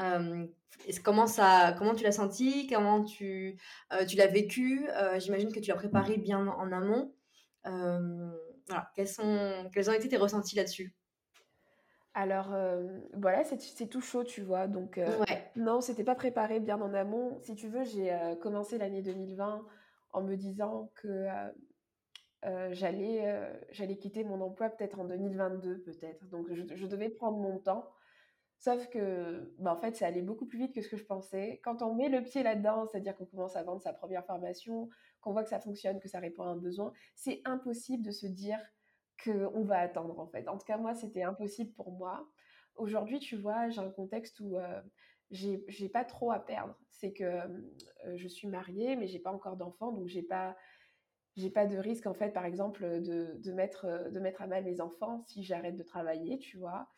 comment, 1.03 1.27
ça, 1.27 1.75
comment 1.79 1.95
tu 1.95 2.05
l'as 2.05 2.13
senti? 2.13 2.67
Comment 2.67 3.03
tu, 3.05 3.57
euh, 3.93 4.05
tu 4.05 4.17
l'as 4.17 4.27
vécu? 4.27 4.89
Euh, 4.91 5.19
J'imagine 5.19 5.53
que 5.53 5.61
tu 5.61 5.71
l'as 5.71 5.77
préparé 5.77 6.17
bien 6.17 6.47
en 6.47 6.73
amont. 6.73 7.13
Euh, 7.67 8.31
voilà. 8.69 8.91
Quels, 8.95 9.09
sont, 9.09 9.71
quels 9.73 9.91
ont 9.91 9.93
été 9.93 10.09
tes 10.09 10.17
ressentis 10.17 10.57
là-dessus? 10.57 10.95
Alors 12.17 12.55
voilà, 13.15 13.43
c'est 13.43 13.89
tout 13.89 14.01
chaud, 14.01 14.23
tu 14.23 14.43
vois. 14.43 14.69
Donc 14.69 14.99
ouais. 14.99 15.51
non, 15.57 15.81
c'était 15.81 16.05
pas 16.05 16.15
préparé 16.15 16.61
bien 16.61 16.81
en 16.81 16.95
amont. 16.95 17.41
Si 17.43 17.57
tu 17.57 17.69
veux, 17.69 17.83
j'ai 17.85 18.17
commencé 18.41 18.79
l'année 18.79 19.03
2020 19.03 19.67
en 20.13 20.23
me 20.23 20.37
disant 20.37 20.93
que 20.95 21.27
j'allais 22.73 23.53
j'allais 23.71 23.97
quitter 23.97 24.25
mon 24.25 24.41
emploi 24.41 24.71
peut-être 24.71 25.01
en 25.01 25.05
2022, 25.05 25.83
peut-être. 25.83 26.29
Donc 26.29 26.53
je, 26.53 26.87
devais 26.87 27.09
prendre 27.09 27.39
mon 27.39 27.59
temps. 27.59 27.91
Sauf 28.59 28.89
que, 28.89 29.53
bah, 29.59 29.75
en 29.75 29.77
fait, 29.77 29.95
ça 29.97 30.07
allait 30.07 30.23
beaucoup 30.23 30.47
plus 30.47 30.59
vite 30.59 30.75
que 30.75 30.81
ce 30.81 30.89
que 30.89 30.97
je 30.97 31.05
pensais. 31.05 31.61
Quand 31.63 31.83
on 31.83 31.95
met 31.95 32.09
le 32.09 32.23
pied 32.23 32.43
là-dedans, 32.43 32.87
c'est-à-dire 32.87 33.15
qu'on 33.15 33.27
commence 33.27 33.57
à 33.57 33.63
vendre 33.63 33.83
sa 33.83 33.93
première 33.93 34.25
formation, 34.25 34.89
qu'on 35.21 35.33
voit 35.33 35.43
que 35.43 35.51
ça 35.51 35.61
fonctionne, 35.61 36.01
que 36.01 36.09
ça 36.09 36.19
répond 36.19 36.45
à 36.45 36.47
un 36.47 36.57
besoin, 36.57 36.93
c'est 37.15 37.43
impossible 37.45 38.03
de 38.03 38.11
se 38.11 38.27
dire 38.27 38.59
qu'on 39.23 39.65
va 39.65 39.81
attendre, 39.81 40.19
en 40.19 40.27
fait. 40.27 40.49
En 40.49 40.57
tout 40.57 40.67
cas, 40.67 40.79
moi, 40.79 40.95
c'était 40.95 41.23
impossible 41.23 41.73
pour 41.75 41.93
moi. 41.93 42.27
Aujourd'hui, 42.77 43.19
tu 43.19 43.37
vois, 43.37 43.69
j'ai 43.69 43.81
un 43.81 43.91
contexte 43.91 44.41
où 44.41 44.57
euh, 44.57 44.81
j'ai 45.31 45.89
pas 45.89 46.05
trop 46.05 46.33
à 46.33 46.39
perdre. 46.39 46.75
C'est 46.91 47.13
que 47.13 47.25
euh, 47.25 48.17
je 48.17 48.29
suis 48.29 48.49
mariée, 48.49 48.97
mais 48.97 49.07
j'ai 49.07 49.19
pas 49.19 49.33
encore 49.33 49.57
d'enfants, 49.57 49.93
donc 49.93 50.09
j'ai 50.09 50.23
pas 50.23 50.57
j'ai 51.37 51.51
pas 51.51 51.67
de 51.67 51.77
risque 51.77 52.07
en 52.07 52.15
fait 52.15 52.31
par 52.31 52.45
exemple 52.45 53.01
de, 53.01 53.37
de, 53.39 53.53
mettre 53.53 54.11
de 54.11 54.21
mettre 54.21 54.43
à 54.43 54.47
mal 54.47 54.65
mes 54.65 54.81
enfants 54.81 55.25
si 55.27 55.43
j'arrête 55.43 55.77
de 55.77 55.83
travailler 55.83 56.39
tu 56.39 56.57
vois 56.59 56.89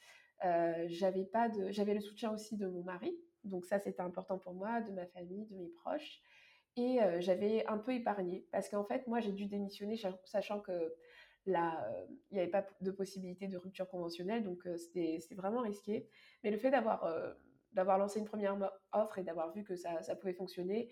euh, 0.44 0.86
j'avais 0.88 1.24
pas 1.24 1.48
j'avais 1.70 1.94
le 1.94 2.00
soutien 2.00 2.32
aussi 2.32 2.56
de 2.56 2.66
mon 2.66 2.82
mari, 2.82 3.16
donc 3.44 3.64
ça 3.64 3.78
c'était 3.78 4.02
important 4.02 4.38
pour 4.38 4.52
moi, 4.52 4.82
de 4.82 4.92
ma 4.92 5.06
famille, 5.06 5.46
de 5.46 5.56
mes 5.56 5.68
proches, 5.68 6.20
et 6.76 7.00
euh, 7.02 7.20
j'avais 7.20 7.64
un 7.66 7.78
peu 7.78 7.94
épargné 7.94 8.46
parce 8.52 8.68
qu'en 8.68 8.84
fait 8.84 9.06
moi 9.06 9.20
j'ai 9.20 9.32
dû 9.32 9.46
démissionner 9.46 9.96
sachant 10.24 10.60
que 10.60 10.72
euh, 10.72 10.92
il 11.46 12.34
n'y 12.34 12.40
avait 12.40 12.50
pas 12.50 12.66
de 12.80 12.90
possibilité 12.90 13.48
de 13.48 13.56
rupture 13.56 13.88
conventionnelle, 13.88 14.42
donc 14.42 14.68
c'était, 14.76 15.18
c'était 15.20 15.36
vraiment 15.36 15.62
risqué. 15.62 16.08
Mais 16.42 16.50
le 16.50 16.58
fait 16.58 16.70
d'avoir 16.70 17.08
d'avoir 17.72 17.98
lancé 17.98 18.18
une 18.18 18.24
première 18.24 18.56
offre 18.92 19.18
et 19.18 19.22
d'avoir 19.22 19.52
vu 19.52 19.62
que 19.62 19.76
ça, 19.76 20.02
ça, 20.02 20.16
pouvait 20.16 20.32
fonctionner, 20.32 20.90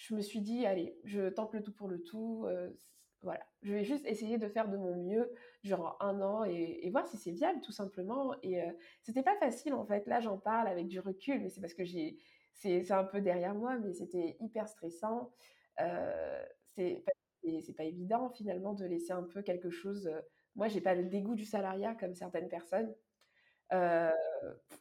je 0.00 0.14
me 0.14 0.20
suis 0.20 0.40
dit 0.40 0.66
allez, 0.66 0.98
je 1.04 1.28
tente 1.28 1.52
le 1.54 1.62
tout 1.62 1.72
pour 1.72 1.88
le 1.88 2.02
tout 2.02 2.46
voilà, 3.22 3.44
je 3.62 3.74
vais 3.74 3.84
juste 3.84 4.06
essayer 4.06 4.38
de 4.38 4.48
faire 4.48 4.68
de 4.68 4.76
mon 4.76 4.96
mieux 4.96 5.30
durant 5.62 5.96
un 6.00 6.20
an 6.22 6.44
et, 6.44 6.88
voir 6.90 7.06
si 7.06 7.18
c'est 7.18 7.30
viable 7.32 7.60
tout 7.60 7.72
simplement. 7.72 8.34
Et 8.42 8.62
euh, 8.62 8.72
c'était 9.02 9.22
pas 9.22 9.36
facile 9.36 9.74
en 9.74 9.84
fait. 9.84 10.06
Là, 10.06 10.20
j'en 10.20 10.38
parle 10.38 10.68
avec 10.68 10.86
du 10.88 11.00
recul, 11.00 11.40
mais 11.40 11.50
c'est 11.50 11.60
parce 11.60 11.74
que 11.74 11.84
j'ai, 11.84 12.16
c'est, 12.54 12.90
un 12.90 13.04
peu 13.04 13.20
derrière 13.20 13.54
moi, 13.54 13.76
mais 13.78 13.92
c'était 13.92 14.36
hyper 14.40 14.68
stressant. 14.68 15.32
Euh, 15.80 16.42
c'est, 16.74 17.04
c'est 17.42 17.74
pas 17.74 17.84
évident 17.84 18.30
finalement 18.30 18.72
de 18.74 18.86
laisser 18.86 19.12
un 19.12 19.22
peu 19.22 19.42
quelque 19.42 19.70
chose. 19.70 20.06
Euh, 20.06 20.20
moi, 20.56 20.68
j'ai 20.68 20.80
pas 20.80 20.94
le 20.94 21.04
dégoût 21.04 21.34
du 21.34 21.44
salariat 21.44 21.94
comme 21.94 22.14
certaines 22.14 22.48
personnes. 22.48 22.94
Euh, 23.72 24.10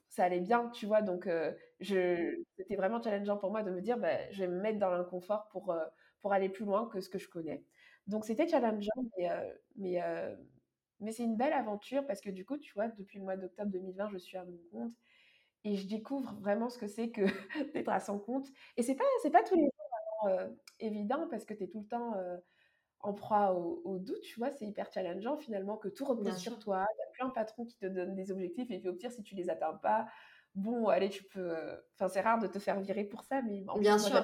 ça 0.09 0.23
allait 0.25 0.39
bien, 0.41 0.69
tu 0.69 0.85
vois. 0.85 1.01
Donc, 1.01 1.27
je, 1.79 2.35
c'était 2.57 2.75
vraiment 2.75 3.01
challengeant 3.01 3.37
pour 3.37 3.51
moi 3.51 3.63
de 3.63 3.71
me 3.71 3.81
dire, 3.81 3.97
bah, 3.97 4.29
je 4.31 4.39
vais 4.43 4.47
me 4.47 4.59
mettre 4.61 4.79
dans 4.79 4.89
l'inconfort 4.89 5.47
pour, 5.49 5.75
pour 6.21 6.33
aller 6.33 6.49
plus 6.49 6.65
loin 6.65 6.87
que 6.87 6.99
ce 7.01 7.09
que 7.09 7.17
je 7.19 7.29
connais. 7.29 7.63
Donc 8.07 8.25
c'était 8.25 8.47
challengeant, 8.47 8.89
mais, 9.17 9.29
euh, 9.31 9.53
mais, 9.75 10.01
euh, 10.03 10.35
mais 10.99 11.11
c'est 11.11 11.23
une 11.23 11.37
belle 11.37 11.53
aventure 11.53 12.05
parce 12.07 12.21
que 12.21 12.29
du 12.29 12.45
coup, 12.45 12.57
tu 12.57 12.73
vois, 12.73 12.87
depuis 12.89 13.19
le 13.19 13.25
mois 13.25 13.37
d'octobre 13.37 13.71
2020, 13.71 14.09
je 14.09 14.17
suis 14.17 14.37
à 14.37 14.45
mon 14.45 14.57
compte 14.71 14.93
et 15.65 15.75
je 15.77 15.87
découvre 15.87 16.35
vraiment 16.41 16.69
ce 16.69 16.77
que 16.79 16.87
c'est 16.87 17.11
que 17.11 17.21
d'être 17.73 17.89
à 17.89 17.99
son 17.99 18.19
compte. 18.19 18.47
Et 18.77 18.83
c'est 18.83 18.95
pas, 18.95 19.05
c'est 19.23 19.31
pas 19.31 19.43
tous 19.43 19.55
les 19.55 19.63
jours 19.63 19.71
vraiment 20.23 20.39
euh, 20.39 20.49
évident 20.79 21.27
parce 21.29 21.45
que 21.45 21.53
tu 21.53 21.63
es 21.65 21.67
tout 21.69 21.81
le 21.81 21.87
temps 21.87 22.13
en 23.01 23.13
proie 23.13 23.53
au, 23.53 23.97
doute, 23.99 24.21
tu 24.21 24.39
vois, 24.39 24.51
c'est 24.51 24.65
hyper 24.65 24.91
challengeant 24.91 25.37
finalement 25.37 25.77
que 25.77 25.87
tout 25.87 26.05
repose 26.05 26.35
sur 26.35 26.59
toi. 26.59 26.85
Il 26.95 26.99
y 26.99 27.03
a 27.03 27.11
plein 27.13 27.27
de 27.27 27.33
patrons 27.33 27.65
qui 27.65 27.77
te 27.77 27.85
donnent 27.85 28.15
des 28.15 28.31
objectifs 28.31 28.69
et 28.71 28.79
puis 28.79 28.89
au 28.89 28.93
pire, 28.93 29.11
si 29.11 29.23
tu 29.23 29.35
les 29.35 29.49
atteins 29.49 29.75
pas, 29.75 30.07
bon, 30.55 30.87
allez, 30.87 31.09
tu 31.09 31.23
peux. 31.23 31.55
Enfin, 31.95 32.09
c'est 32.09 32.21
rare 32.21 32.39
de 32.39 32.47
te 32.47 32.59
faire 32.59 32.79
virer 32.81 33.05
pour 33.05 33.23
ça, 33.23 33.41
mais 33.41 33.63
en 33.67 33.77
Bien 33.77 33.97
sûr 33.97 34.23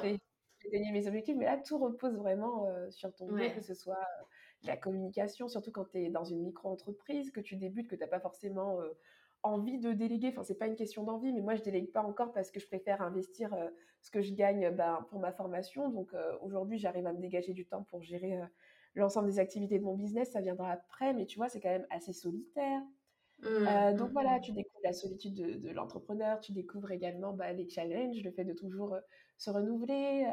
gagner 0.72 0.92
mes 0.92 1.08
objectifs, 1.08 1.36
mais 1.38 1.46
là, 1.46 1.58
tout 1.58 1.78
repose 1.78 2.16
vraiment 2.16 2.68
euh, 2.68 2.90
sur 2.92 3.14
ton 3.14 3.28
dos, 3.28 3.38
que 3.38 3.62
ce 3.62 3.74
soit 3.74 3.96
euh, 3.96 4.24
la 4.64 4.78
communication, 4.78 5.48
surtout 5.48 5.72
quand 5.72 5.86
tu 5.86 6.00
es 6.00 6.10
dans 6.10 6.24
une 6.24 6.42
micro-entreprise, 6.42 7.32
que 7.32 7.40
tu 7.40 7.56
débutes, 7.56 7.88
que 7.88 7.96
tu 7.96 8.02
n'as 8.02 8.08
pas 8.08 8.20
forcément 8.20 8.82
euh, 8.82 8.90
envie 9.44 9.80
de 9.80 9.94
déléguer. 9.94 10.30
Enfin, 10.30 10.44
c'est 10.44 10.58
pas 10.58 10.68
une 10.68 10.76
question 10.76 11.04
d'envie, 11.04 11.32
mais 11.34 11.42
moi, 11.42 11.56
je 11.56 11.64
délègue 11.64 11.92
pas 11.92 12.02
encore 12.02 12.34
parce 12.34 12.52
que 12.52 12.60
je 12.60 12.68
préfère 12.68 13.02
investir 13.02 13.56
ce 14.06 14.12
que 14.12 14.22
je 14.22 14.34
gagne 14.34 14.70
ben, 14.70 15.06
pour 15.10 15.20
ma 15.20 15.32
formation. 15.32 15.90
Donc, 15.90 16.12
aujourd'hui, 16.42 16.78
j'arrive 16.78 17.08
à 17.08 17.14
me 17.14 17.20
dégager 17.20 17.54
du 17.54 17.66
temps 17.66 17.84
pour 17.90 18.04
gérer 18.04 18.40
l'ensemble 18.94 19.28
des 19.28 19.40
activités 19.40 19.80
de 19.80 19.84
mon 19.84 19.96
business. 19.96 20.32
Ça 20.32 20.42
viendra 20.42 20.72
après, 20.72 21.12
mais 21.14 21.26
tu 21.26 21.38
vois, 21.38 21.50
c'est 21.50 21.60
quand 21.60 21.70
même 21.70 21.88
assez 21.90 22.14
solitaire. 22.14 22.82
Mmh, 23.42 23.96
donc 23.98 24.10
mmh, 24.10 24.14
voilà, 24.14 24.38
mmh. 24.38 24.42
tu 24.42 24.52
découvres 24.54 24.84
la 24.84 24.94
solitude 24.94 25.34
de, 25.34 25.70
l'entrepreneur, 25.72 26.40
tu 26.40 26.54
découvres 26.54 26.92
également 26.92 27.34
bah, 27.34 27.52
les 27.52 27.68
challenges, 27.68 28.24
le 28.24 28.32
fait 28.32 28.46
de 28.46 28.54
toujours 28.54 28.96
se 29.38 29.50
renouveler, 29.50 30.26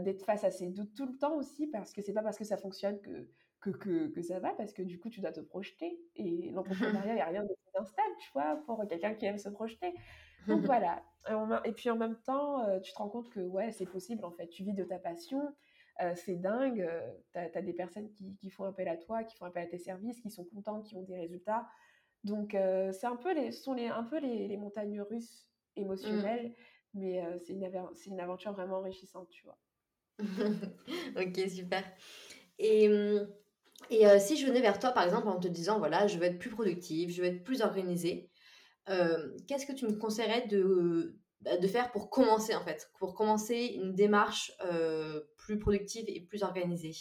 d'être 0.00 0.24
face 0.24 0.42
à 0.42 0.50
ses 0.50 0.68
doutes 0.68 0.94
tout 0.94 1.06
le 1.06 1.16
temps 1.16 1.36
aussi, 1.36 1.68
parce 1.68 1.92
que 1.92 2.02
c'est 2.02 2.12
pas 2.12 2.22
parce 2.22 2.38
que 2.38 2.44
ça 2.44 2.56
fonctionne 2.56 3.00
que, 3.00 3.28
que, 3.60 3.70
que, 3.70 4.08
que, 4.08 4.22
ça 4.22 4.40
va, 4.40 4.52
parce 4.54 4.72
que 4.72 4.82
du 4.82 4.98
coup, 4.98 5.10
tu 5.10 5.20
dois 5.20 5.32
te 5.32 5.40
projeter. 5.40 5.98
Et 6.16 6.50
l'entrepreneuriat, 6.52 7.12
il 7.12 7.14
n'y 7.14 7.20
a 7.20 7.26
rien 7.26 7.42
de 7.44 7.48
plus 7.48 7.80
instable, 7.80 8.14
tu 8.20 8.30
vois, 8.32 8.56
pour 8.66 8.84
quelqu'un 8.88 9.14
qui 9.14 9.26
aime 9.26 9.38
se 9.38 9.48
projeter. 9.48 9.94
Donc 10.46 10.60
voilà. 10.64 11.02
Et 11.64 11.72
puis 11.72 11.90
en 11.90 11.96
même 11.96 12.16
temps, 12.16 12.64
tu 12.80 12.92
te 12.92 12.98
rends 12.98 13.08
compte 13.08 13.30
que 13.30 13.40
ouais, 13.40 13.72
c'est 13.72 13.86
possible 13.86 14.24
en 14.24 14.30
fait. 14.30 14.48
Tu 14.48 14.62
vis 14.62 14.74
de 14.74 14.84
ta 14.84 14.98
passion. 14.98 15.42
c'est 16.14 16.36
dingue. 16.36 16.88
tu 17.32 17.38
as, 17.38 17.62
des 17.62 17.72
personnes 17.72 18.08
qui, 18.10 18.36
qui, 18.36 18.50
font 18.50 18.64
appel 18.64 18.86
à 18.88 18.96
toi, 18.96 19.24
qui 19.24 19.36
font 19.36 19.46
appel 19.46 19.64
à 19.64 19.66
tes 19.66 19.78
services, 19.78 20.20
qui 20.20 20.30
sont 20.30 20.44
contents, 20.44 20.82
qui 20.82 20.96
ont 20.96 21.02
des 21.02 21.16
résultats. 21.16 21.66
Donc, 22.22 22.56
c'est 22.92 23.06
un 23.06 23.16
peu 23.16 23.34
les, 23.34 23.50
sont 23.50 23.74
les, 23.74 23.88
un 23.88 24.04
peu 24.04 24.18
les, 24.18 24.46
les 24.46 24.56
montagnes 24.56 25.00
russes 25.00 25.48
émotionnel, 25.74 26.54
mais 26.94 27.20
c'est 27.44 27.52
une, 27.52 27.68
une 28.06 28.20
aventure 28.20 28.52
vraiment 28.52 28.76
enrichissante, 28.76 29.28
tu 29.28 29.44
vois. 29.44 29.58
ok, 31.20 31.48
super. 31.48 31.82
Et, 32.58 32.88
mmh, 32.88 33.28
et 33.90 34.18
si 34.18 34.36
je 34.36 34.46
venais 34.46 34.60
vers 34.60 34.78
toi, 34.78 34.90
par 34.92 35.04
exemple, 35.04 35.28
en 35.28 35.38
te 35.38 35.48
disant, 35.48 35.78
voilà, 35.78 36.06
je 36.06 36.18
veux 36.18 36.24
être 36.24 36.38
plus 36.38 36.50
productive, 36.50 37.10
je 37.10 37.22
veux 37.22 37.28
être 37.28 37.44
plus 37.44 37.62
organisée, 37.62 38.30
qu'est-ce 39.46 39.66
que 39.66 39.72
tu 39.72 39.86
me 39.86 39.96
conseillerais 39.96 40.46
de, 40.46 41.18
bah, 41.40 41.60
faire 41.68 41.90
pour 41.92 42.10
commencer, 42.10 42.54
en 42.54 42.64
fait, 42.64 42.90
pour 42.98 43.14
commencer 43.14 43.78
une 43.80 43.94
démarche 43.94 44.52
plus 45.36 45.58
productive 45.58 46.04
et 46.08 46.20
plus 46.20 46.42
organisée? 46.42 46.94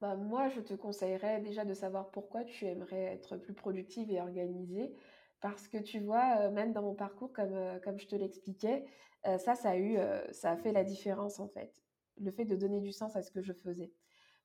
Bah, 0.00 0.16
moi, 0.16 0.48
je 0.48 0.60
te 0.60 0.74
conseillerais 0.74 1.40
déjà 1.40 1.64
de 1.64 1.74
savoir 1.74 2.10
pourquoi 2.10 2.44
tu 2.44 2.66
aimerais 2.66 3.04
être 3.04 3.36
plus 3.36 3.54
productive 3.54 4.10
et 4.10 4.20
organisée. 4.20 4.92
Parce 5.40 5.68
que 5.68 5.78
tu 5.78 6.00
vois, 6.00 6.50
même 6.50 6.72
dans 6.72 6.82
mon 6.82 6.94
parcours, 6.94 7.32
comme, 7.32 7.80
comme 7.82 7.98
je 7.98 8.06
te 8.06 8.16
l'expliquais, 8.16 8.86
ça, 9.24 9.54
ça 9.54 9.70
a 9.70 9.76
eu, 9.76 9.98
ça 10.32 10.52
a 10.52 10.56
fait 10.56 10.72
la 10.72 10.84
différence 10.84 11.38
en 11.38 11.48
fait. 11.48 11.82
Le 12.18 12.30
fait 12.30 12.44
de 12.44 12.56
donner 12.56 12.80
du 12.80 12.92
sens 12.92 13.14
à 13.16 13.22
ce 13.22 13.30
que 13.30 13.42
je 13.42 13.52
faisais. 13.52 13.92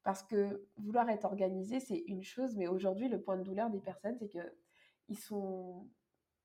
Parce 0.04 0.24
que 0.24 0.68
vouloir 0.78 1.10
être 1.10 1.26
organisé, 1.26 1.80
c'est 1.80 2.04
une 2.08 2.24
chose, 2.24 2.56
mais 2.56 2.68
aujourd'hui, 2.68 3.10
le 3.10 3.22
point 3.22 3.38
de 3.38 3.44
douleur 3.44 3.70
des 3.70 3.80
personnes, 3.80 4.18
c'est 4.18 4.28
que 4.30 4.40
ils 5.08 5.18
sont, 5.18 5.88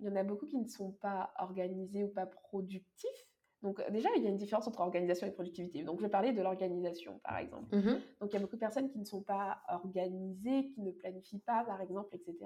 il 0.00 0.06
y 0.06 0.08
en 0.08 0.16
a 0.16 0.24
beaucoup 0.24 0.46
qui 0.46 0.58
ne 0.58 0.66
sont 0.66 0.92
pas 0.92 1.32
organisés 1.38 2.04
ou 2.04 2.08
pas 2.08 2.26
productifs. 2.26 3.28
Donc 3.62 3.80
déjà, 3.90 4.10
il 4.16 4.22
y 4.22 4.26
a 4.26 4.30
une 4.30 4.36
différence 4.36 4.68
entre 4.68 4.80
organisation 4.80 5.26
et 5.26 5.30
productivité. 5.30 5.84
Donc 5.84 5.98
je 5.98 6.04
vais 6.04 6.10
parler 6.10 6.32
de 6.32 6.42
l'organisation, 6.42 7.18
par 7.24 7.38
exemple. 7.38 7.74
Mmh 7.74 7.98
Donc 8.20 8.30
il 8.30 8.34
y 8.34 8.36
a 8.36 8.40
beaucoup 8.40 8.56
de 8.56 8.60
personnes 8.60 8.90
qui 8.90 8.98
ne 8.98 9.04
sont 9.04 9.22
pas 9.22 9.62
organisées, 9.68 10.66
qui 10.66 10.82
ne 10.82 10.90
planifient 10.90 11.38
pas, 11.38 11.64
par 11.64 11.80
exemple, 11.80 12.14
etc. 12.14 12.36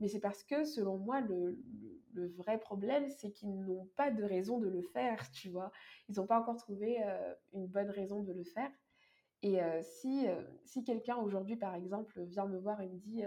Mais 0.00 0.08
c'est 0.08 0.18
parce 0.18 0.42
que, 0.42 0.64
selon 0.64 0.96
moi, 0.98 1.20
le, 1.20 1.56
le, 2.14 2.28
vrai 2.28 2.58
problème, 2.58 3.08
c'est 3.08 3.30
qu'ils 3.30 3.60
n'ont 3.60 3.88
pas 3.96 4.10
de 4.10 4.24
raison 4.24 4.58
de 4.58 4.68
le 4.68 4.82
faire, 4.82 5.30
tu 5.30 5.50
vois. 5.50 5.70
Ils 6.08 6.16
n'ont 6.16 6.26
pas 6.26 6.40
encore 6.40 6.56
trouvé 6.56 6.98
euh, 7.04 7.34
une 7.52 7.66
bonne 7.66 7.90
raison 7.90 8.22
de 8.22 8.32
le 8.32 8.42
faire. 8.42 8.70
Et 9.42 9.62
euh, 9.62 9.80
si, 9.82 10.26
euh, 10.26 10.42
si 10.64 10.84
quelqu'un 10.84 11.16
aujourd'hui, 11.16 11.56
par 11.56 11.74
exemple, 11.74 12.22
vient 12.24 12.46
me 12.46 12.58
voir 12.58 12.80
et 12.80 12.88
me 12.88 12.98
dit 12.98 13.22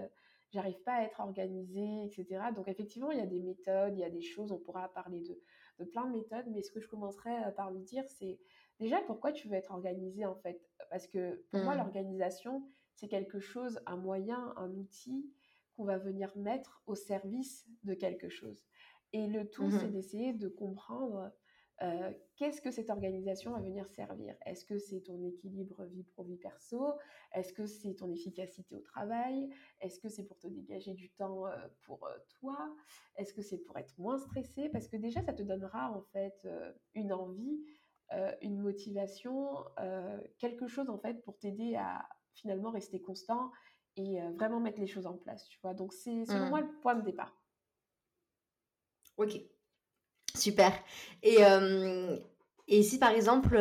j'arrive 0.54 0.82
pas 0.84 0.94
à 0.94 1.04
être 1.04 1.20
organisé, 1.20 2.06
etc. 2.06 2.46
Donc 2.56 2.68
effectivement, 2.68 3.12
il 3.12 3.18
y 3.18 3.22
a 3.22 3.26
des 3.26 3.42
méthodes, 3.42 3.94
il 3.96 4.00
y 4.00 4.04
a 4.04 4.10
des 4.10 4.22
choses, 4.22 4.52
on 4.52 4.60
pourra 4.60 4.88
parler 4.94 5.22
de, 5.22 5.40
de 5.80 5.86
plein 5.86 6.06
de 6.06 6.12
méthodes, 6.12 6.46
mais 6.52 6.62
ce 6.62 6.72
que 6.72 6.80
je 6.80 6.88
commencerai 6.88 7.32
par 7.56 7.72
lui 7.72 7.82
dire, 7.82 8.04
c'est 8.08 8.40
déjà 8.80 9.02
pourquoi 9.02 9.32
tu 9.32 9.48
veux 9.48 9.56
être 9.56 9.72
organisé 9.72 10.26
en 10.26 10.36
fait? 10.36 10.62
Parce 10.90 11.08
que 11.08 11.44
pour 11.52 11.62
moi, 11.62 11.76
mmh. 11.76 11.80
l'organisation, 11.80 12.64
c'est 12.94 13.08
quelque 13.08 13.40
chose, 13.40 13.80
un 13.86 13.98
moyen, 13.98 14.54
un 14.56 14.70
outil 14.76 15.34
qu'on 15.76 15.86
va 15.86 15.98
venir 15.98 16.32
mettre 16.38 16.84
au 16.86 16.96
service 16.96 17.68
de 17.84 17.96
quelque 17.96 18.30
chose. 18.30 18.64
Et 19.12 19.28
le 19.28 19.50
tout, 19.50 19.70
c'est 19.72 19.88
mmh 19.88 19.92
d'essayer 19.92 20.34
de 20.34 20.48
comprendre 20.48 21.32
euh, 21.84 22.12
qu'est-ce 22.38 22.62
que 22.62 22.72
cette 22.72 22.90
organisation 22.90 23.52
va 23.52 23.60
venir 23.60 23.88
servir? 23.88 24.36
Est-ce 24.46 24.66
que 24.66 24.78
c'est 24.78 25.02
ton 25.02 25.22
équilibre 25.24 25.84
vie 25.86 26.04
pro-vie 26.04 26.38
perso? 26.38 26.94
Est-ce 27.34 27.52
que 27.54 27.66
c'est 27.66 27.96
ton 27.96 28.10
efficacité 28.12 28.76
au 28.76 28.82
travail? 28.82 29.50
Est-ce 29.82 30.00
que 30.00 30.08
c'est 30.08 30.24
pour 30.24 30.40
te 30.40 30.48
dégager 30.48 30.94
du 30.94 31.10
temps 31.12 31.46
euh, 31.46 31.68
pour 31.82 32.06
euh, 32.08 32.18
toi? 32.40 32.74
Est-ce 33.18 33.34
que 33.34 33.42
c'est 33.42 33.58
pour 33.58 33.78
être 33.78 33.98
moins 33.98 34.18
stressé? 34.18 34.70
Parce 34.70 34.88
que 34.88 34.98
déjà, 34.98 35.22
ça 35.22 35.34
te 35.34 35.44
donnera 35.44 35.92
en 35.92 36.02
fait 36.02 36.48
une 36.94 37.12
envie, 37.12 37.64
une 38.42 38.60
motivation, 38.60 39.56
quelque 40.40 40.68
chose 40.68 40.90
en 40.90 40.98
fait 40.98 41.24
pour 41.24 41.38
t'aider 41.38 41.76
à 41.76 42.08
finalement 42.34 42.72
rester 42.72 43.02
constant 43.02 43.52
et 43.96 44.20
vraiment 44.32 44.60
mettre 44.60 44.80
les 44.80 44.88
choses 44.88 45.06
en 45.06 45.18
place, 45.18 45.48
tu 45.48 45.60
vois? 45.62 45.74
Donc, 45.74 45.94
c'est 45.94 46.26
selon 46.26 46.48
moi 46.48 46.62
mmh. 46.62 46.66
le 46.66 46.80
point 46.80 46.96
de 46.96 47.02
départ. 47.02 47.36
Ok, 49.18 49.40
super. 50.36 50.72
Et, 51.22 51.38
et 52.68 52.84
si 52.84 53.00
par 53.00 53.12
exemple, 53.12 53.60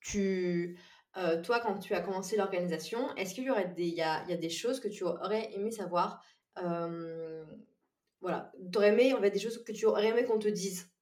tu, 0.00 0.78
toi, 1.42 1.60
quand 1.60 1.78
tu 1.78 1.94
as 1.94 2.00
commencé 2.00 2.36
l'organisation, 2.36 3.14
est-ce 3.16 3.34
qu'il 3.34 3.44
y 3.44 3.50
aurait 3.50 3.68
des, 3.68 3.88
y 3.88 4.02
a, 4.02 4.24
y 4.28 4.32
a, 4.32 4.36
des 4.36 4.50
choses 4.50 4.80
que 4.80 4.88
tu 4.88 5.04
aurais 5.04 5.52
aimé 5.54 5.70
savoir 5.70 6.22
Voilà, 8.20 8.52
tu 8.72 8.78
aurais 8.78 8.88
aimé, 8.88 9.12
en 9.14 9.20
fait, 9.20 9.30
des 9.30 9.38
choses 9.38 9.62
que 9.64 9.72
tu 9.72 9.86
aurais 9.86 10.08
aimé 10.08 10.24
qu'on 10.24 10.38
te 10.38 10.48
dise? 10.48 10.92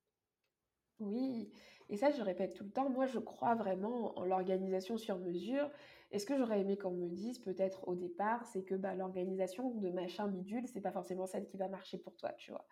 Oui, 1.00 1.50
et 1.88 1.97
ça, 1.97 2.11
je 2.11 2.23
répète 2.23 2.55
tout 2.55 2.64
le 2.64 2.71
temps. 2.71 2.88
Moi, 2.88 3.07
je 3.07 3.19
crois 3.19 3.55
vraiment 3.55 4.17
en 4.19 4.25
l'organisation 4.25 4.97
sur 4.97 5.19
mesure. 5.19 5.71
Et 6.12 6.19
ce 6.19 6.26
que 6.26 6.37
j'aurais 6.37 6.61
aimé 6.61 6.76
qu'on 6.76 6.90
me 6.93 7.09
dise, 7.09 7.38
peut-être 7.38 7.88
au 7.88 7.95
départ, 7.95 8.47
c'est 8.47 8.62
que 8.62 8.75
bah, 8.75 8.95
l'organisation 8.95 9.71
de 9.71 9.90
machin 9.90 10.29
bidule, 10.29 10.67
c'est 10.69 10.81
pas 10.81 10.93
forcément 10.93 11.26
celle 11.26 11.47
qui 11.47 11.57
va 11.57 11.69
marcher 11.69 11.99
pour 11.99 12.17
toi, 12.17 12.33
tu 12.35 12.50
vois. 12.50 12.67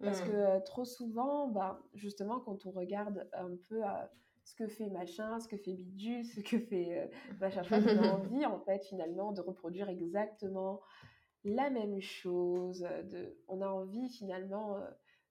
Parce 0.00 0.20
que 0.20 0.58
mmh. 0.58 0.64
trop 0.64 0.84
souvent, 0.84 1.48
bah, 1.48 1.80
justement, 1.94 2.38
quand 2.40 2.66
on 2.66 2.70
regarde 2.70 3.28
un 3.32 3.50
peu 3.68 3.82
ce 4.44 4.54
que 4.54 4.68
fait 4.68 4.88
machin, 4.90 5.40
ce 5.40 5.48
que 5.48 5.56
fait 5.56 5.74
bidule, 5.74 6.24
ce 6.24 6.40
que 6.40 6.58
fait 6.58 7.10
machin, 7.40 7.62
on 7.70 8.02
a 8.02 8.08
envie, 8.12 8.46
en 8.46 8.60
fait, 8.60 8.84
finalement, 8.84 9.32
de 9.32 9.40
reproduire 9.40 9.88
exactement 9.88 10.80
la 11.44 11.70
même 11.70 12.00
chose. 12.00 12.86
De, 13.10 13.36
on 13.48 13.60
a 13.60 13.68
envie, 13.68 14.08
finalement, 14.10 14.78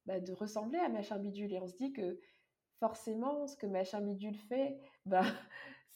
bah, 0.05 0.19
de 0.19 0.33
ressembler 0.33 0.79
à 0.79 0.89
machin 0.89 1.17
bidule. 1.17 1.53
Et 1.53 1.59
on 1.59 1.67
se 1.67 1.75
dit 1.75 1.93
que 1.93 2.19
forcément, 2.79 3.47
ce 3.47 3.55
que 3.55 3.67
machin 3.67 4.01
bidule 4.01 4.35
fait, 4.35 4.79
bah, 5.05 5.23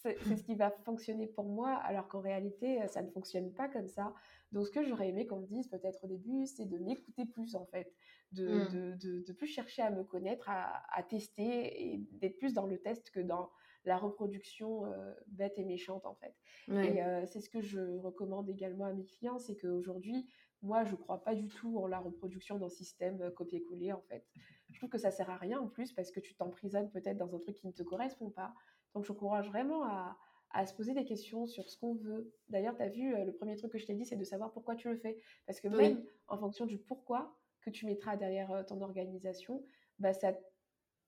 c'est 0.01 0.35
ce 0.35 0.43
qui 0.43 0.55
va 0.55 0.71
fonctionner 0.71 1.27
pour 1.27 1.45
moi, 1.45 1.73
alors 1.75 2.07
qu'en 2.07 2.21
réalité, 2.21 2.79
ça 2.87 3.01
ne 3.01 3.09
fonctionne 3.09 3.51
pas 3.53 3.67
comme 3.67 3.87
ça. 3.87 4.13
Donc, 4.51 4.65
ce 4.65 4.71
que 4.71 4.83
j'aurais 4.83 5.09
aimé 5.09 5.27
qu'on 5.27 5.39
me 5.39 5.47
dise 5.47 5.67
peut-être 5.67 6.03
au 6.03 6.07
début, 6.07 6.45
c'est 6.45 6.65
de 6.65 6.77
m'écouter 6.77 7.25
plus, 7.25 7.55
en 7.55 7.65
fait, 7.65 7.93
de, 8.31 8.47
mmh. 8.47 8.97
de, 8.97 9.19
de, 9.21 9.33
plus 9.33 9.47
chercher 9.47 9.81
à 9.81 9.91
me 9.91 10.03
connaître, 10.03 10.49
à, 10.49 10.83
à 10.97 11.03
tester 11.03 11.93
et 11.93 11.97
d'être 12.13 12.37
plus 12.37 12.53
dans 12.53 12.65
le 12.65 12.77
test 12.79 13.11
que 13.11 13.19
dans 13.19 13.49
la 13.85 13.97
reproduction 13.97 14.83
bête 15.27 15.57
et 15.57 15.65
méchante, 15.65 16.05
en 16.05 16.15
fait. 16.15 16.35
Et 16.69 17.01
c'est 17.25 17.41
ce 17.41 17.49
que 17.49 17.61
je 17.61 17.97
recommande 17.97 18.49
également 18.49 18.85
à 18.85 18.93
mes 18.93 19.05
clients, 19.05 19.39
c'est 19.39 19.55
qu'aujourd'hui, 19.55 20.27
moi, 20.61 20.83
je 20.83 20.91
ne 20.91 20.97
crois 20.97 21.23
pas 21.23 21.33
du 21.33 21.47
tout 21.47 21.79
en 21.79 21.87
la 21.87 21.99
reproduction 21.99 22.59
d'un 22.59 22.69
système 22.69 23.31
copier-coller, 23.31 23.93
en 23.93 24.01
fait. 24.01 24.23
Je 24.69 24.77
trouve 24.77 24.89
que 24.89 24.97
ça 24.97 25.11
sert 25.11 25.29
à 25.29 25.37
rien 25.37 25.59
en 25.59 25.67
plus 25.67 25.91
parce 25.91 26.11
que 26.11 26.19
tu 26.19 26.35
t'emprisonnes 26.35 26.89
peut-être 26.91 27.17
dans 27.17 27.35
un 27.35 27.39
truc 27.39 27.55
qui 27.55 27.67
ne 27.67 27.71
te 27.71 27.83
correspond 27.83 28.29
pas. 28.29 28.53
Donc, 28.93 29.05
j'encourage 29.05 29.47
vraiment 29.47 29.83
à, 29.83 30.17
à, 30.51 30.65
se 30.65 30.73
poser 30.73 30.93
des 30.93 31.05
questions 31.05 31.45
sur 31.45 31.69
ce 31.69 31.77
qu'on 31.77 31.95
veut. 31.95 32.31
D'ailleurs, 32.49 32.75
tu 32.75 32.83
as 32.83 32.89
vu, 32.89 33.15
le 33.25 33.31
premier 33.33 33.55
truc 33.55 33.71
que 33.71 33.77
je 33.77 33.85
t'ai 33.85 33.93
dit, 33.93 34.05
c'est 34.05 34.17
de 34.17 34.23
savoir 34.23 34.51
pourquoi 34.51 34.75
tu 34.75 34.89
le 34.89 34.97
fais. 34.97 35.17
Parce 35.45 35.59
que 35.59 35.67
même 35.67 36.03
en 36.27 36.37
fonction 36.37 36.65
du 36.65 36.77
pourquoi 36.77 37.37
que 37.61 37.69
tu 37.69 37.85
mettras 37.85 38.17
derrière 38.17 38.65
ton 38.67 38.81
organisation, 38.81 39.63
bah, 39.99 40.13
ça 40.13 40.33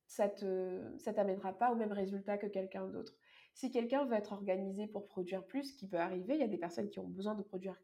ça 0.07 0.29
te 0.29 0.81
ça 0.97 1.13
t'amènera 1.13 1.53
pas 1.53 1.71
au 1.71 1.75
même 1.75 1.91
résultat 1.91 2.37
que 2.37 2.47
quelqu'un 2.47 2.87
d'autre. 2.87 3.15
Si 3.53 3.71
quelqu'un 3.71 4.05
veut 4.05 4.15
être 4.15 4.33
organisé 4.33 4.87
pour 4.87 5.07
produire 5.07 5.45
plus, 5.45 5.63
ce 5.63 5.73
qui 5.73 5.87
peut 5.87 5.97
arriver, 5.97 6.35
il 6.35 6.39
y 6.39 6.43
a 6.43 6.47
des 6.47 6.57
personnes 6.57 6.89
qui 6.89 6.99
ont 6.99 7.07
besoin 7.07 7.35
de 7.35 7.43
produire 7.43 7.79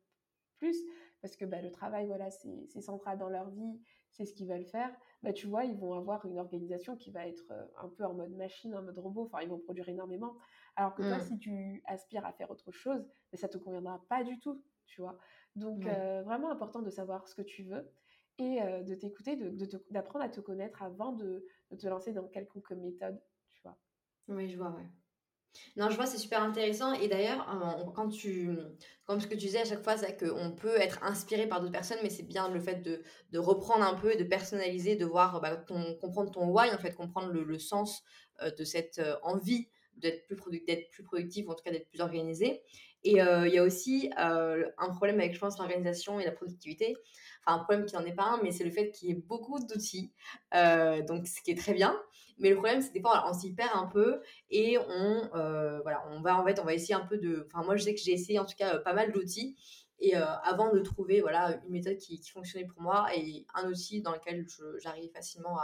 plus 0.57 0.77
parce 1.21 1.35
que 1.35 1.45
bah, 1.45 1.61
le 1.61 1.71
travail, 1.71 2.07
voilà, 2.07 2.29
c'est 2.31 2.81
central 2.81 3.17
dans 3.17 3.29
leur 3.29 3.49
vie, 3.49 3.79
c'est 4.11 4.25
ce 4.25 4.33
qu'ils 4.33 4.47
veulent 4.47 4.65
faire, 4.65 4.91
bah, 5.21 5.33
tu 5.33 5.47
vois, 5.47 5.65
ils 5.65 5.77
vont 5.77 5.93
avoir 5.93 6.25
une 6.25 6.39
organisation 6.39 6.95
qui 6.95 7.11
va 7.11 7.27
être 7.27 7.51
euh, 7.51 7.65
un 7.81 7.89
peu 7.89 8.05
en 8.05 8.13
mode 8.13 8.31
machine, 8.31 8.75
en 8.75 8.81
mode 8.81 8.97
robot, 8.97 9.25
enfin, 9.25 9.41
ils 9.41 9.49
vont 9.49 9.59
produire 9.59 9.89
énormément. 9.89 10.35
Alors 10.75 10.95
que 10.95 11.01
toi, 11.01 11.17
mmh. 11.17 11.21
si 11.21 11.39
tu 11.39 11.83
aspires 11.85 12.25
à 12.25 12.33
faire 12.33 12.49
autre 12.51 12.71
chose, 12.71 13.05
bah, 13.31 13.38
ça 13.38 13.47
te 13.47 13.57
conviendra 13.57 14.03
pas 14.07 14.23
du 14.23 14.39
tout, 14.39 14.63
tu 14.85 15.01
vois. 15.01 15.17
Donc, 15.55 15.85
euh, 15.85 16.21
vraiment 16.23 16.51
important 16.51 16.81
de 16.81 16.89
savoir 16.89 17.27
ce 17.27 17.35
que 17.35 17.41
tu 17.41 17.63
veux 17.63 17.91
et 18.38 18.61
euh, 18.61 18.81
de 18.81 18.95
t'écouter, 18.95 19.35
d'apprendre 19.89 20.23
à 20.23 20.29
te 20.29 20.39
connaître 20.39 20.81
avant 20.81 21.11
de, 21.11 21.45
de, 21.71 21.75
te 21.75 21.88
lancer 21.88 22.13
dans 22.13 22.27
quelconque 22.27 22.71
méthode, 22.71 23.21
tu 23.49 23.61
vois. 23.61 23.77
Oui, 24.29 24.49
je 24.49 24.57
vois, 24.57 24.69
ouais. 24.71 24.88
Non, 25.75 25.89
je 25.89 25.95
vois, 25.95 26.05
c'est 26.05 26.17
super 26.17 26.41
intéressant. 26.41 26.93
Et 26.93 27.07
d'ailleurs, 27.07 27.45
quand 27.95 28.09
tu, 28.09 28.49
comme 29.05 29.19
ce 29.19 29.27
que 29.27 29.33
tu 29.33 29.45
disais 29.45 29.61
à 29.61 29.65
chaque 29.65 29.83
fois, 29.83 29.97
c'est 29.97 30.17
qu'on 30.17 30.51
peut 30.51 30.77
être 30.77 31.03
inspiré 31.03 31.47
par 31.47 31.59
d'autres 31.59 31.71
personnes, 31.71 31.99
mais 32.03 32.09
c'est 32.09 32.27
bien 32.27 32.49
le 32.49 32.59
fait 32.59 32.81
de, 32.81 33.01
de, 33.31 33.39
reprendre 33.39 33.83
un 33.83 33.95
peu, 33.95 34.15
de 34.15 34.23
personnaliser, 34.23 34.95
de 34.95 35.05
voir, 35.05 35.41
bah, 35.41 35.55
ton, 35.57 35.95
comprendre 35.95 36.31
ton 36.31 36.47
why, 36.49 36.69
en 36.73 36.77
fait, 36.77 36.93
comprendre 36.93 37.29
le, 37.31 37.43
le 37.43 37.59
sens 37.59 38.03
euh, 38.41 38.51
de 38.51 38.63
cette 38.63 38.99
euh, 38.99 39.15
envie 39.23 39.67
d'être 39.95 40.27
plus, 40.27 40.61
d'être 40.65 40.89
plus 40.91 41.03
productif, 41.03 41.47
ou 41.47 41.51
en 41.51 41.55
tout 41.55 41.63
cas 41.63 41.71
d'être 41.71 41.89
plus 41.89 42.01
organisé. 42.01 42.61
Et 43.03 43.21
euh, 43.21 43.47
il 43.47 43.53
y 43.53 43.57
a 43.57 43.63
aussi 43.63 44.11
un 44.17 44.89
problème 44.95 45.19
avec, 45.19 45.33
je 45.33 45.39
pense, 45.39 45.57
l'organisation 45.57 46.19
et 46.19 46.25
la 46.25 46.31
productivité. 46.31 46.95
Enfin, 47.45 47.59
un 47.59 47.63
problème 47.63 47.85
qui 47.85 47.95
n'en 47.95 48.05
est 48.05 48.13
pas 48.13 48.23
un, 48.23 48.43
mais 48.43 48.51
c'est 48.51 48.63
le 48.63 48.71
fait 48.71 48.91
qu'il 48.91 49.09
y 49.09 49.11
ait 49.11 49.23
beaucoup 49.27 49.59
d'outils, 49.59 50.13
donc 51.07 51.27
ce 51.27 51.41
qui 51.41 51.51
est 51.51 51.57
très 51.57 51.73
bien. 51.73 51.97
Mais 52.39 52.50
le 52.50 52.55
problème, 52.55 52.81
c'est 52.81 52.91
des 52.91 53.01
fois, 53.01 53.25
on 53.29 53.34
s'y 53.34 53.53
perd 53.53 53.72
un 53.74 53.86
peu 53.86 54.22
et 54.50 54.77
on, 54.77 55.29
euh, 55.36 55.81
voilà, 55.81 56.05
on 56.10 56.22
va 56.22 56.39
en 56.39 56.46
fait, 56.46 56.60
on 56.60 56.63
va 56.63 56.74
essayer 56.74 56.96
un 56.96 57.05
peu 57.05 57.17
de. 57.17 57.46
Enfin, 57.48 57.63
moi, 57.65 57.75
je 57.75 57.84
sais 57.84 57.93
que 57.93 58.00
j'ai 58.00 58.13
essayé 58.13 58.39
en 58.39 58.46
tout 58.46 58.55
cas 58.58 58.77
pas 58.79 58.93
mal 58.93 59.12
d'outils 59.12 59.58
et 60.00 60.15
euh, 60.15 60.25
avant 60.43 60.74
de 60.74 60.79
trouver 60.79 61.19
voilà 61.19 61.60
une 61.65 61.72
méthode 61.72 61.98
qui, 61.98 62.22
fonctionnait 62.31 62.65
pour 62.65 62.81
moi 62.81 63.08
et 63.13 63.46
un 63.53 63.67
outil 63.69 64.01
dans 64.01 64.13
lequel 64.13 64.48
j'arrive 64.77 65.12
facilement 65.12 65.58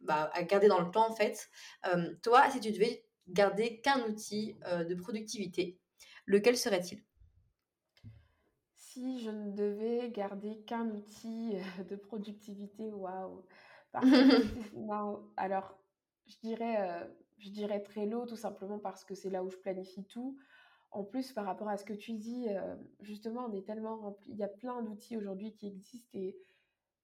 bah, 0.00 0.30
à, 0.34 0.42
garder 0.42 0.68
dans 0.68 0.80
le 0.80 0.90
temps 0.90 1.08
en 1.10 1.14
fait. 1.14 1.48
Euh, 1.86 2.14
toi, 2.22 2.50
si 2.50 2.60
tu 2.60 2.70
devais 2.70 3.06
garder 3.28 3.80
qu'un 3.80 4.04
outil 4.06 4.56
de 4.66 4.94
productivité, 4.94 5.78
lequel 6.26 6.58
serait-il? 6.58 7.02
Si 8.76 9.20
je 9.20 9.30
ne 9.30 9.52
devais 9.52 10.10
garder 10.10 10.58
qu'un 10.66 10.86
outil 10.90 11.56
de 11.88 11.96
productivité, 11.96 12.92
waouh 12.92 13.42
alors, 15.36 15.78
je 16.26 16.36
dirais, 16.42 17.10
je 17.38 17.50
dirais 17.50 17.82
Trello 17.82 18.26
tout 18.26 18.36
simplement 18.36 18.78
parce 18.78 19.04
que 19.04 19.14
c'est 19.14 19.30
là 19.30 19.42
où 19.44 19.50
je 19.50 19.56
planifie 19.56 20.04
tout. 20.04 20.36
En 20.90 21.04
plus, 21.04 21.32
par 21.32 21.46
rapport 21.46 21.68
à 21.68 21.76
ce 21.76 21.84
que 21.84 21.94
tu 21.94 22.12
dis, 22.12 22.46
justement, 23.00 23.46
on 23.48 23.52
est 23.52 23.66
tellement 23.66 23.96
rempli. 23.96 24.30
Il 24.30 24.36
y 24.36 24.44
a 24.44 24.48
plein 24.48 24.82
d'outils 24.82 25.16
aujourd'hui 25.16 25.52
qui 25.52 25.66
existent 25.66 26.18
et 26.18 26.36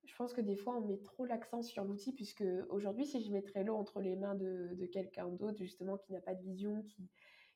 je 0.09 0.14
pense 0.16 0.33
que 0.33 0.40
des 0.40 0.57
fois, 0.57 0.76
on 0.76 0.80
met 0.80 0.99
trop 0.99 1.26
l'accent 1.26 1.62
sur 1.62 1.85
l'outil, 1.85 2.12
puisque 2.12 2.45
aujourd'hui, 2.71 3.07
si 3.07 3.23
je 3.23 3.30
mets 3.30 3.42
Trello 3.42 3.76
entre 3.76 4.00
les 4.00 4.16
mains 4.16 4.35
de, 4.35 4.75
de 4.75 4.87
quelqu'un 4.87 5.28
d'autre, 5.28 5.59
justement, 5.59 5.99
qui 5.99 6.12
n'a 6.12 6.21
pas 6.21 6.35
de 6.35 6.42
vision, 6.42 6.83
qui, 6.83 7.11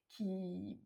qui, 0.08 0.78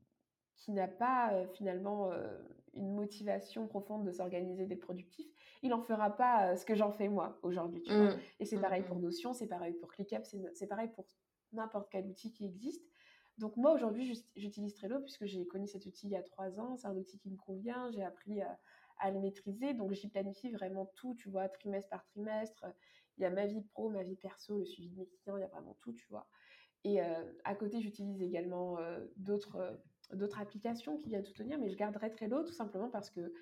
qui 0.54 0.72
n'a 0.72 0.88
pas 0.88 1.32
euh, 1.32 1.46
finalement 1.48 2.12
euh, 2.12 2.38
une 2.76 2.94
motivation 2.94 3.66
profonde 3.66 4.04
de 4.04 4.12
s'organiser, 4.12 4.66
d'être 4.66 4.80
productif, 4.80 5.26
il 5.62 5.70
n'en 5.70 5.82
fera 5.82 6.10
pas 6.10 6.52
euh, 6.52 6.56
ce 6.56 6.64
que 6.64 6.74
j'en 6.74 6.90
fais 6.90 7.08
moi 7.08 7.38
aujourd'hui. 7.42 7.82
Mmh. 7.88 8.08
Et 8.40 8.44
c'est 8.44 8.56
mmh, 8.56 8.60
pareil 8.60 8.82
pour 8.82 8.96
mmh. 8.96 9.02
Notion, 9.02 9.32
c'est 9.32 9.46
pareil 9.46 9.74
pour 9.74 9.88
ClickUp, 9.90 10.24
c'est 10.54 10.66
pareil 10.66 10.88
pour 10.88 11.06
n'importe 11.52 11.88
quel 11.90 12.06
outil 12.06 12.32
qui 12.32 12.44
existe. 12.44 12.84
Donc 13.38 13.56
moi 13.56 13.72
aujourd'hui 13.72 14.14
j'utilise 14.34 14.74
Trello 14.74 15.00
puisque 15.00 15.26
j'ai 15.26 15.46
connu 15.46 15.66
cet 15.66 15.84
outil 15.84 16.06
il 16.06 16.12
y 16.12 16.16
a 16.16 16.22
trois 16.22 16.58
ans, 16.58 16.76
c'est 16.76 16.86
un 16.86 16.96
outil 16.96 17.18
qui 17.18 17.30
me 17.30 17.36
convient, 17.36 17.90
j'ai 17.90 18.02
appris 18.02 18.40
à, 18.40 18.58
à, 18.98 19.10
le 19.10 19.20
maîtriser, 19.20 19.74
donc 19.74 19.92
j'y 19.92 20.08
planifie 20.08 20.50
vraiment 20.50 20.86
tout, 20.96 21.14
tu 21.14 21.28
vois, 21.28 21.48
trimestre 21.48 21.90
par 21.90 22.02
trimestre. 22.06 22.64
Il 23.18 23.22
y 23.22 23.26
a 23.26 23.30
ma 23.30 23.46
vie 23.46 23.60
pro, 23.60 23.90
ma 23.90 24.02
vie 24.02 24.16
perso, 24.16 24.58
le 24.58 24.64
suivi 24.64 24.88
de 24.88 24.96
mes 24.96 25.06
clients, 25.06 25.36
il 25.36 25.40
y 25.40 25.44
a 25.44 25.48
vraiment 25.48 25.76
tout, 25.80 25.92
tu 25.92 26.06
vois. 26.08 26.26
Et 26.84 27.00
à 27.00 27.54
côté 27.56 27.80
j'utilise 27.80 28.22
également 28.22 28.78
d'autres 29.16 29.78
d'autres 30.12 30.40
applications 30.40 30.98
qui 30.98 31.08
viennent 31.08 31.24
soutenir, 31.24 31.58
mais 31.58 31.68
je 31.70 31.76
garderai 31.76 32.10
Trello 32.10 32.42
tout 32.42 32.52
simplement 32.52 32.88
parce 32.88 33.10
que 33.10 33.32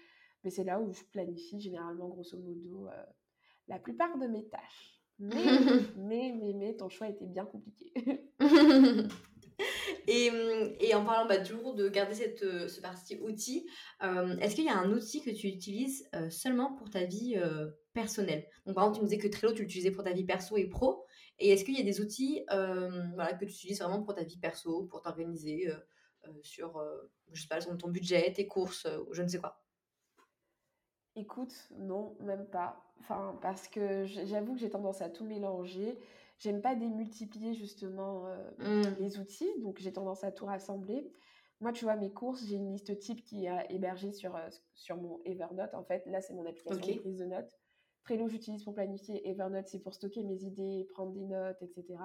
c'est 0.50 0.64
là 0.64 0.80
où 0.80 0.92
je 0.92 1.02
planifie 1.04 1.61
généralement, 1.61 2.09
grosso 2.09 2.37
modo, 2.38 2.88
euh, 2.88 3.04
la 3.68 3.78
plupart 3.78 4.18
de 4.18 4.26
mes 4.26 4.47
tâches. 4.49 5.00
Mais, 5.18 5.35
mais, 5.97 6.35
mais, 6.37 6.52
mais, 6.54 6.75
ton 6.75 6.88
choix 6.88 7.09
était 7.09 7.26
bien 7.26 7.44
compliqué. 7.44 7.92
et, 10.09 10.30
et, 10.80 10.94
en 10.94 11.04
parlant 11.04 11.28
bah, 11.28 11.38
toujours 11.38 11.75
de 11.75 11.88
garder 11.88 12.14
cette, 12.14 12.42
euh, 12.42 12.68
ce 12.68 12.80
parti 12.80 13.18
outil, 13.21 13.66
euh, 14.02 14.37
est-ce 14.38 14.56
qu'il 14.56 14.64
y 14.64 14.71
a 14.71 14.78
un 14.78 14.92
outil 14.92 15.23
que 15.23 15.30
tu 15.30 15.47
utilises 15.47 16.09
seulement 16.30 16.75
pour 16.75 16.90
ta 16.90 17.04
vie 17.04 17.37
personnelle? 17.92 18.47
Donc, 18.66 18.75
par 18.75 18.85
exemple, 18.85 18.99
tu 18.99 19.02
me 19.04 19.09
disais 19.09 19.21
que 19.21 19.28
Trello, 19.28 19.52
tu 19.52 19.62
l'utilisais 19.62 19.92
pour 19.92 20.04
ta 20.04 20.12
vie 20.12 20.25
perso 20.25 20.56
et 20.56 20.68
pro. 20.68 21.04
Et 21.38 21.50
est-ce 21.50 21.64
qu'il 21.64 21.76
y 21.76 21.80
a 21.80 21.85
des 21.85 22.00
outils 22.00 22.44
voilà, 22.49 23.33
que 23.35 23.44
tu 23.44 23.52
utilises 23.52 23.80
vraiment 23.80 24.02
pour 24.02 24.14
ta 24.14 24.25
vie 24.25 24.38
perso, 24.38 24.85
pour 24.85 25.00
t'organiser 25.00 25.68
sur, 26.43 26.78
euh, 26.78 27.11
je 27.33 27.43
sais 27.43 27.49
pas, 27.49 27.61
ton 27.61 27.88
budget, 27.88 28.33
tes 28.33 28.47
courses, 28.47 28.87
euh, 28.87 29.04
je 29.12 29.23
ne 29.23 29.28
sais 29.28 29.38
quoi 29.38 29.61
Écoute, 31.16 31.69
non, 31.78 32.16
même 32.21 32.47
pas. 32.47 32.85
Enfin, 32.99 33.38
parce 33.40 33.69
que 33.69 34.04
j'avoue 34.04 34.54
que 34.54 34.61
j'ai 34.61 34.71
tendance 34.71 35.00
à 35.00 35.09
tout 35.09 35.25
mélanger. 35.25 35.99
J'aime 36.38 36.61
pas 36.61 36.75
démultiplier 36.75 37.54
justement 37.54 38.25
mmh. 38.59 38.83
les 38.99 39.19
outils, 39.21 39.49
donc 39.61 39.78
j'ai 39.78 39.93
tendance 39.93 40.25
à 40.25 40.33
tout 40.33 40.47
rassembler. 40.47 41.12
Moi, 41.61 41.73
tu 41.73 41.85
vois, 41.85 41.95
mes 41.95 42.12
courses, 42.12 42.45
j'ai 42.45 42.57
une 42.57 42.73
liste 42.73 42.99
type 42.99 43.23
qui 43.23 43.47
est 43.47 43.66
hébergée 43.71 44.11
sur, 44.11 44.37
sur 44.75 44.97
mon 44.97 45.21
Evernote. 45.25 45.73
En 45.75 45.85
fait, 45.85 46.04
là, 46.07 46.21
c'est 46.21 46.35
mon 46.35 46.45
application 46.45 46.95
de 46.95 46.99
prise 46.99 47.19
de 47.19 47.26
notes. 47.26 47.57
Trello, 48.04 48.28
j'utilise 48.28 48.62
pour 48.64 48.75
planifier. 48.75 49.26
Evernote, 49.28 49.66
c'est 49.66 49.78
pour 49.78 49.95
stocker 49.95 50.23
mes 50.23 50.43
idées, 50.43 50.87
prendre 50.93 51.12
des 51.12 51.25
notes, 51.25 51.62
etc. 51.62 51.97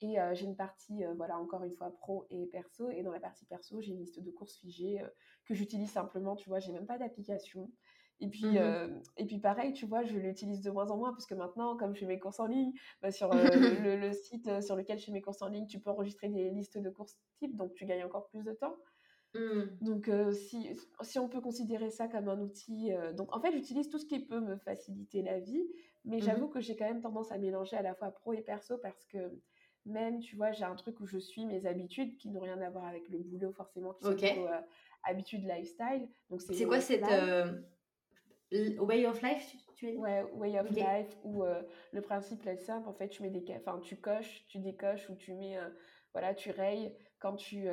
Et 0.00 0.16
j'ai 0.32 0.44
une 0.44 0.56
partie, 0.56 1.02
voilà, 1.16 1.38
encore 1.38 1.64
une 1.64 1.72
fois, 1.72 1.90
pro 1.90 2.26
et 2.30 2.46
perso. 2.46 2.90
Et 2.90 3.02
dans 3.02 3.10
la 3.10 3.20
partie 3.20 3.44
perso, 3.46 3.80
j'ai 3.80 3.92
une 3.92 3.98
liste 3.98 4.20
de 4.20 4.30
courses 4.30 4.56
figées 4.56 5.02
que 5.44 5.54
j'utilise 5.54 5.90
simplement, 5.90 6.36
tu 6.36 6.48
vois, 6.48 6.60
j'ai 6.60 6.72
même 6.72 6.86
pas 6.86 6.98
d'application. 6.98 7.70
Et 8.20 8.28
puis, 8.28 8.46
mmh 8.46 9.02
et 9.16 9.26
puis 9.26 9.38
pareil, 9.38 9.72
tu 9.72 9.86
vois, 9.86 10.02
je 10.02 10.16
l'utilise 10.16 10.60
de 10.60 10.70
moins 10.70 10.90
en 10.90 10.96
moins 10.96 11.12
parce 11.12 11.26
que 11.26 11.34
maintenant, 11.34 11.76
comme 11.76 11.94
je 11.94 12.00
fais 12.00 12.06
mes 12.06 12.18
courses 12.18 12.40
en 12.40 12.46
ligne, 12.46 12.72
bah, 13.00 13.10
sur 13.10 13.30
le, 13.32 14.12
site 14.12 14.60
sur 14.60 14.76
lequel 14.76 14.98
je 14.98 15.06
fais 15.06 15.12
mes 15.12 15.22
courses 15.22 15.42
en 15.42 15.48
ligne, 15.48 15.66
tu 15.66 15.80
peux 15.80 15.90
enregistrer 15.90 16.28
des 16.28 16.50
listes 16.50 16.78
de 16.78 16.90
courses 16.90 17.16
type, 17.38 17.56
donc 17.56 17.74
tu 17.74 17.86
gagnes 17.86 18.04
encore 18.04 18.28
plus 18.28 18.44
de 18.44 18.52
temps. 18.52 18.76
Mmh. 19.34 19.62
Donc, 19.82 20.10
si, 20.32 20.70
si 21.02 21.18
on 21.18 21.28
peut 21.28 21.40
considérer 21.40 21.90
ça 21.90 22.08
comme 22.08 22.28
un 22.28 22.40
outil, 22.40 22.90
donc 23.14 23.34
en 23.36 23.40
fait, 23.40 23.52
j'utilise 23.52 23.88
tout 23.88 23.98
ce 23.98 24.06
qui 24.06 24.24
peut 24.24 24.40
me 24.40 24.56
faciliter 24.56 25.22
la 25.22 25.38
vie, 25.38 25.62
mais 26.04 26.18
mmh 26.18 26.22
j'avoue 26.22 26.48
que 26.48 26.60
j'ai 26.60 26.76
quand 26.76 26.86
même 26.86 27.02
tendance 27.02 27.30
à 27.30 27.38
mélanger 27.38 27.76
à 27.76 27.82
la 27.82 27.94
fois 27.94 28.10
pro 28.10 28.32
et 28.32 28.42
perso 28.42 28.78
parce 28.78 29.04
que 29.06 29.18
même, 29.88 30.20
tu 30.20 30.36
vois, 30.36 30.52
j'ai 30.52 30.64
un 30.64 30.74
truc 30.74 31.00
où 31.00 31.06
je 31.06 31.18
suis 31.18 31.46
mes 31.46 31.66
habitudes 31.66 32.16
qui 32.16 32.30
n'ont 32.30 32.40
rien 32.40 32.60
à 32.60 32.70
voir 32.70 32.84
avec 32.84 33.08
le 33.08 33.18
boulot 33.18 33.52
forcément, 33.52 33.92
qui 33.94 34.04
sont 34.04 34.14
plutôt 34.14 34.46
euh, 34.46 34.60
habitudes 35.04 35.44
lifestyle. 35.44 36.08
Donc 36.30 36.42
c'est 36.42 36.64
quoi 36.64 36.80
cette 36.80 37.04
euh, 37.04 37.52
way 38.50 39.06
of 39.06 39.20
life 39.22 39.46
tu, 39.50 39.58
tu 39.74 39.96
Ouais, 39.96 40.22
way 40.34 40.58
of 40.58 40.70
life 40.70 41.16
où 41.24 41.44
euh, 41.44 41.62
le 41.92 42.00
principe 42.00 42.46
est 42.46 42.56
simple. 42.56 42.88
En 42.88 42.94
fait, 42.94 43.08
tu 43.08 43.22
mets 43.22 43.30
des, 43.30 43.44
enfin, 43.56 43.78
tu 43.80 43.96
coches, 43.96 44.44
tu 44.48 44.58
décoches 44.58 45.08
ou 45.10 45.14
tu 45.14 45.34
mets, 45.34 45.58
voilà, 46.12 46.34
tu 46.34 46.50
rayes 46.50 46.94
quand 47.18 47.36
tu 47.36 47.66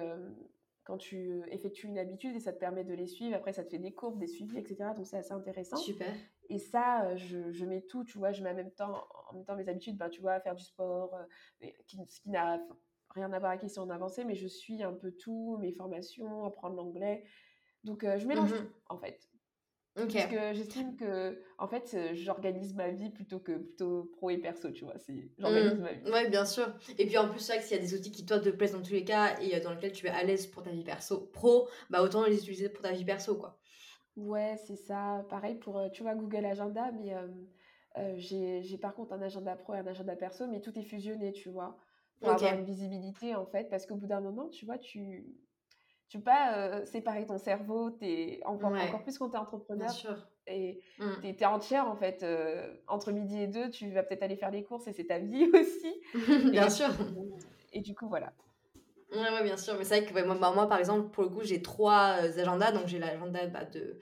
quand 0.84 0.98
tu 0.98 1.42
effectues 1.50 1.88
une 1.88 1.98
habitude 1.98 2.36
et 2.36 2.40
ça 2.40 2.54
te 2.54 2.60
permet 2.60 2.84
de 2.84 2.94
les 2.94 3.08
suivre. 3.08 3.36
Après, 3.36 3.54
ça 3.54 3.64
te 3.64 3.70
fait 3.70 3.80
des 3.80 3.92
courbes, 3.92 4.20
des 4.20 4.28
suivis, 4.28 4.60
etc. 4.60 4.92
Donc, 4.96 5.08
c'est 5.08 5.18
assez 5.18 5.34
intéressant. 5.34 5.78
Super. 5.78 6.14
Et 6.50 6.60
ça, 6.60 7.16
je, 7.16 7.52
je, 7.52 7.66
mets 7.66 7.82
tout, 7.82 8.04
tu 8.04 8.18
vois, 8.18 8.32
je 8.32 8.44
mets 8.44 8.52
en 8.52 8.56
même 8.56 8.72
temps, 8.72 9.08
en 9.30 9.34
même 9.34 9.46
temps 9.46 9.56
mes 9.56 9.68
habitudes, 9.70 9.98
ben, 9.98 10.10
tu 10.10 10.22
vois, 10.22 10.40
faire 10.40 10.56
du 10.56 10.64
sport, 10.64 11.16
qui, 11.88 11.98
ce 12.08 12.22
qui 12.22 12.30
n'a 12.30 12.60
rien 13.10 13.32
à 13.34 13.40
voir 13.40 13.52
avec 13.52 13.64
ici 13.64 13.80
en 13.80 13.88
mais 14.26 14.36
je 14.36 14.48
suis 14.48 14.84
un 14.84 14.94
peu 14.94 15.12
tout, 15.12 15.58
mes 15.60 15.72
formations, 15.72 16.46
apprendre 16.46 16.76
l'anglais. 16.76 17.24
Donc, 17.84 18.04
je 18.04 18.28
mélange 18.28 18.54
mmh 18.54 18.58
tout, 18.58 18.74
en 18.90 18.98
fait. 18.98 19.30
Parce 19.96 20.26
que 20.26 20.54
j'estime 20.54 20.98
que, 20.98 21.42
en 21.58 21.68
fait, 21.68 21.98
j'organise 22.14 22.76
ma 22.76 22.90
vie 22.90 23.10
plutôt 23.12 23.40
que 23.40 23.54
plutôt 23.54 24.12
pro 24.18 24.30
et 24.30 24.38
perso, 24.38 24.70
tu 24.72 24.84
vois. 24.84 24.96
J'organise 25.38 25.76
mmh. 25.76 25.82
ma 25.82 25.94
vie. 25.94 26.12
Ouais, 26.12 26.30
bien 26.30 26.44
sûr. 26.44 26.68
Et 26.98 27.06
puis 27.06 27.18
en 27.18 27.30
plus, 27.30 27.40
c'est 27.40 27.54
vrai 27.54 27.62
que 27.62 27.68
s'il 27.68 27.78
y 27.78 27.80
a 27.80 27.84
des 27.84 27.94
outils 27.94 28.12
qui, 28.12 28.26
toi, 28.26 28.40
te 28.40 28.50
plaisent 28.50 28.74
dans 28.74 28.82
tous 28.82 28.92
les 28.92 29.06
cas 29.06 29.40
et 29.40 29.58
dans 29.62 29.72
lesquels 29.72 29.94
tu 29.94 30.08
es 30.08 30.10
à 30.10 30.24
l'aise 30.24 30.48
pour 30.48 30.64
ta 30.64 30.72
vie 30.72 30.84
perso, 30.84 31.30
pro, 31.32 31.70
bah 31.90 32.02
autant 32.02 32.26
les 32.26 32.38
utiliser 32.40 32.68
pour 32.68 32.82
ta 32.82 32.92
vie 32.92 33.06
perso, 33.06 33.38
quoi. 33.38 33.58
Ouais, 34.18 34.56
c'est 34.66 34.76
ça. 34.76 35.26
Pareil 35.30 35.56
pour, 35.56 35.82
tu 35.92 36.04
vois, 36.04 36.16
Google 36.16 36.46
Agenda, 36.46 36.92
mais 36.92 37.16
j'ai, 38.18 38.62
j'ai 38.64 38.78
par 38.78 38.94
contre 38.94 39.14
un 39.14 39.22
agenda 39.22 39.56
pro 39.56 39.74
et 39.74 39.80
un 39.80 39.88
agenda 39.88 40.16
perso, 40.16 40.48
mais 40.48 40.62
tout 40.62 40.78
est 40.78 40.84
fusionné, 40.84 41.32
tu 41.32 41.50
vois. 41.50 41.78
Pour 42.22 42.30
avoir 42.30 42.54
une 42.54 42.64
visibilité, 42.64 43.36
en 43.36 43.46
fait, 43.46 43.70
parce 43.70 43.86
qu'au 43.86 43.96
bout 43.96 44.08
d'un 44.08 44.22
moment, 44.22 44.48
tu 44.50 44.66
vois, 44.66 44.78
tu 44.78 45.26
tu 46.08 46.20
peux 46.20 46.26
pas 46.26 46.86
séparer 46.86 47.26
ton 47.26 47.38
cerveau, 47.38 47.98
es 48.02 48.40
encore, 48.46 48.72
encore 48.74 49.02
plus 49.02 49.18
quand 49.18 49.30
tu 49.30 49.36
es 49.36 49.40
entrepreneur. 49.40 49.92
Et 50.48 50.80
mmh. 51.00 51.06
tu 51.22 51.28
es, 51.28 51.46
entière 51.46 51.88
en 51.88 51.96
fait. 51.96 52.26
entre 52.88 53.12
midi 53.12 53.42
et 53.42 53.48
deux, 53.48 53.70
tu 53.70 53.90
vas 53.92 54.04
peut-être 54.04 54.24
aller 54.24 54.38
faire 54.38 54.52
les 54.52 54.64
courses 54.64 54.88
et 54.88 54.94
c'est 54.94 55.08
ta 55.08 55.20
vie 55.20 55.46
aussi. 55.54 55.94
bien 56.52 56.70
sûr. 56.70 56.90
Et 57.74 57.82
du 57.82 57.96
coup, 57.96 58.08
voilà. 58.08 58.32
Ouais, 59.12 59.20
ouais, 59.20 59.44
bien 59.44 59.58
sûr. 59.58 59.76
Mais 59.78 59.84
c'est 59.84 60.02
vrai 60.02 60.06
que 60.06 60.26
moi, 60.26 60.36
bah, 60.36 60.52
moi, 60.54 60.68
par 60.68 60.80
exemple, 60.80 61.10
pour 61.12 61.24
le 61.24 61.30
coup, 61.30 61.44
j'ai 61.44 61.62
trois 61.62 62.16
agendas. 62.38 62.72
Donc, 62.72 62.88
j'ai 62.88 63.00
l'agenda 63.00 63.46
bah, 63.48 63.66
de 63.66 64.00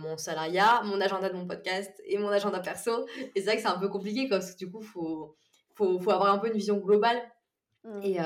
mon 0.00 0.16
salariat, 0.16 0.82
mon 0.84 1.00
agenda 1.00 1.28
de 1.28 1.34
mon 1.34 1.46
podcast 1.46 1.92
et 2.06 2.18
mon 2.18 2.28
agenda 2.28 2.60
perso. 2.60 3.06
Et 3.34 3.40
c'est 3.40 3.46
vrai 3.46 3.56
que 3.56 3.62
c'est 3.62 3.68
un 3.68 3.78
peu 3.78 3.88
compliqué 3.88 4.28
parce 4.28 4.52
que 4.52 4.58
du 4.58 4.70
coup, 4.70 4.80
il 4.80 4.86
faut, 4.86 5.36
faut, 5.74 5.98
faut, 5.98 6.10
avoir 6.10 6.32
un 6.32 6.38
peu 6.38 6.48
une 6.48 6.54
vision 6.54 6.78
globale 6.78 7.20
Mmh. 7.84 8.00
Et 8.02 8.18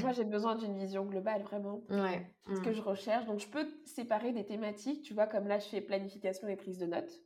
Moi, 0.00 0.12
j'ai 0.12 0.24
besoin 0.24 0.56
d'une 0.56 0.76
vision 0.76 1.04
globale, 1.04 1.42
vraiment. 1.42 1.82
Ouais. 1.88 2.26
Ce 2.52 2.60
que 2.60 2.70
mmh. 2.70 2.74
je 2.74 2.82
recherche. 2.82 3.26
Donc, 3.26 3.38
je 3.38 3.46
peux 3.46 3.66
séparer 3.84 4.32
des 4.32 4.44
thématiques. 4.44 5.02
Tu 5.02 5.14
vois, 5.14 5.26
comme 5.26 5.46
là, 5.46 5.58
je 5.58 5.68
fais 5.68 5.80
planification 5.80 6.48
et 6.48 6.56
prise 6.56 6.78
de 6.78 6.86
notes. 6.86 7.22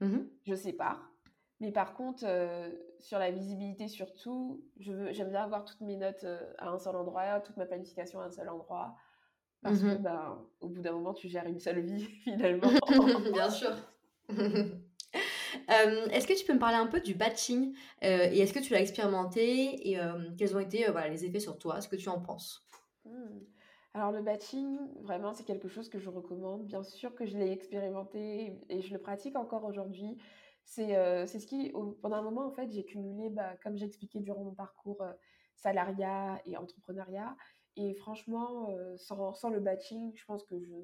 Mmh 0.00 0.18
je 0.46 0.54
sépare. 0.54 1.13
Mais 1.60 1.72
par 1.72 1.94
contre, 1.94 2.26
sur 3.00 3.18
la 3.18 3.30
visibilité, 3.30 3.88
surtout, 3.88 4.64
j'aime 4.78 5.30
bien 5.30 5.42
avoir 5.42 5.64
toutes 5.64 5.80
mes 5.80 5.96
notes 5.96 6.26
à 6.58 6.68
un 6.68 6.78
seul 6.78 6.96
endroit, 6.96 7.40
toute 7.40 7.56
ma 7.56 7.64
planification 7.64 8.20
à 8.20 8.24
un 8.24 8.30
seul 8.30 8.48
endroit. 8.48 8.96
Parce 9.64 9.80
que, 9.80 9.96
ben, 9.96 10.38
au 10.60 10.68
bout 10.68 10.82
d'un 10.82 10.92
moment, 10.92 11.14
tu 11.14 11.26
gères 11.28 11.46
une 11.46 11.58
seule 11.58 11.80
vie, 11.80 12.04
finalement. 12.24 12.70
bien 13.32 13.50
sûr. 13.50 13.72
Euh, 15.70 16.06
est-ce 16.08 16.26
que 16.26 16.32
tu 16.36 16.44
peux 16.44 16.52
me 16.52 16.58
parler 16.58 16.76
un 16.76 16.88
peu 16.88 17.00
du 17.00 17.14
batching 17.14 17.74
euh, 18.02 18.28
et 18.30 18.40
est-ce 18.40 18.52
que 18.52 18.58
tu 18.58 18.72
l'as 18.72 18.80
expérimenté 18.80 19.88
et 19.88 19.98
euh, 19.98 20.30
quels 20.36 20.54
ont 20.56 20.60
été 20.60 20.84
voilà, 20.90 21.08
les 21.08 21.24
effets 21.24 21.40
sur 21.40 21.56
toi? 21.56 21.78
Est-ce 21.78 21.88
que 21.88 21.96
tu 21.96 22.08
en 22.08 22.20
penses? 22.20 22.66
Mmh. 23.04 23.38
Alors 23.94 24.10
le 24.10 24.20
batching, 24.20 24.78
vraiment, 25.02 25.32
c'est 25.32 25.44
quelque 25.44 25.68
chose 25.68 25.88
que 25.88 26.00
je 26.00 26.10
recommande. 26.10 26.66
Bien 26.66 26.82
sûr 26.82 27.14
que 27.14 27.24
je 27.24 27.38
l'ai 27.38 27.52
expérimenté 27.52 28.58
et 28.68 28.82
je 28.82 28.92
le 28.92 28.98
pratique 28.98 29.36
encore 29.36 29.64
aujourd'hui. 29.64 30.18
C'est 30.64 31.26
ce 31.26 31.46
qui, 31.46 31.72
pendant 32.02 32.16
un 32.16 32.22
moment, 32.22 32.46
en 32.46 32.52
fait, 32.52 32.70
j'ai 32.72 32.84
cumulé, 32.84 33.30
bah, 33.30 33.56
comme 33.62 33.76
j'ai 33.76 33.86
expliqué 33.86 34.20
durant 34.20 34.44
mon 34.44 34.54
parcours, 34.54 35.02
salariat 35.54 36.40
et 36.46 36.56
entrepreneuriat. 36.56 37.36
Et 37.76 37.94
franchement, 37.94 38.68
sans, 38.96 39.32
sans, 39.34 39.50
le 39.50 39.60
batching, 39.60 40.12
je 40.16 40.24
pense 40.24 40.44
que 40.44 40.58
je 40.60 40.74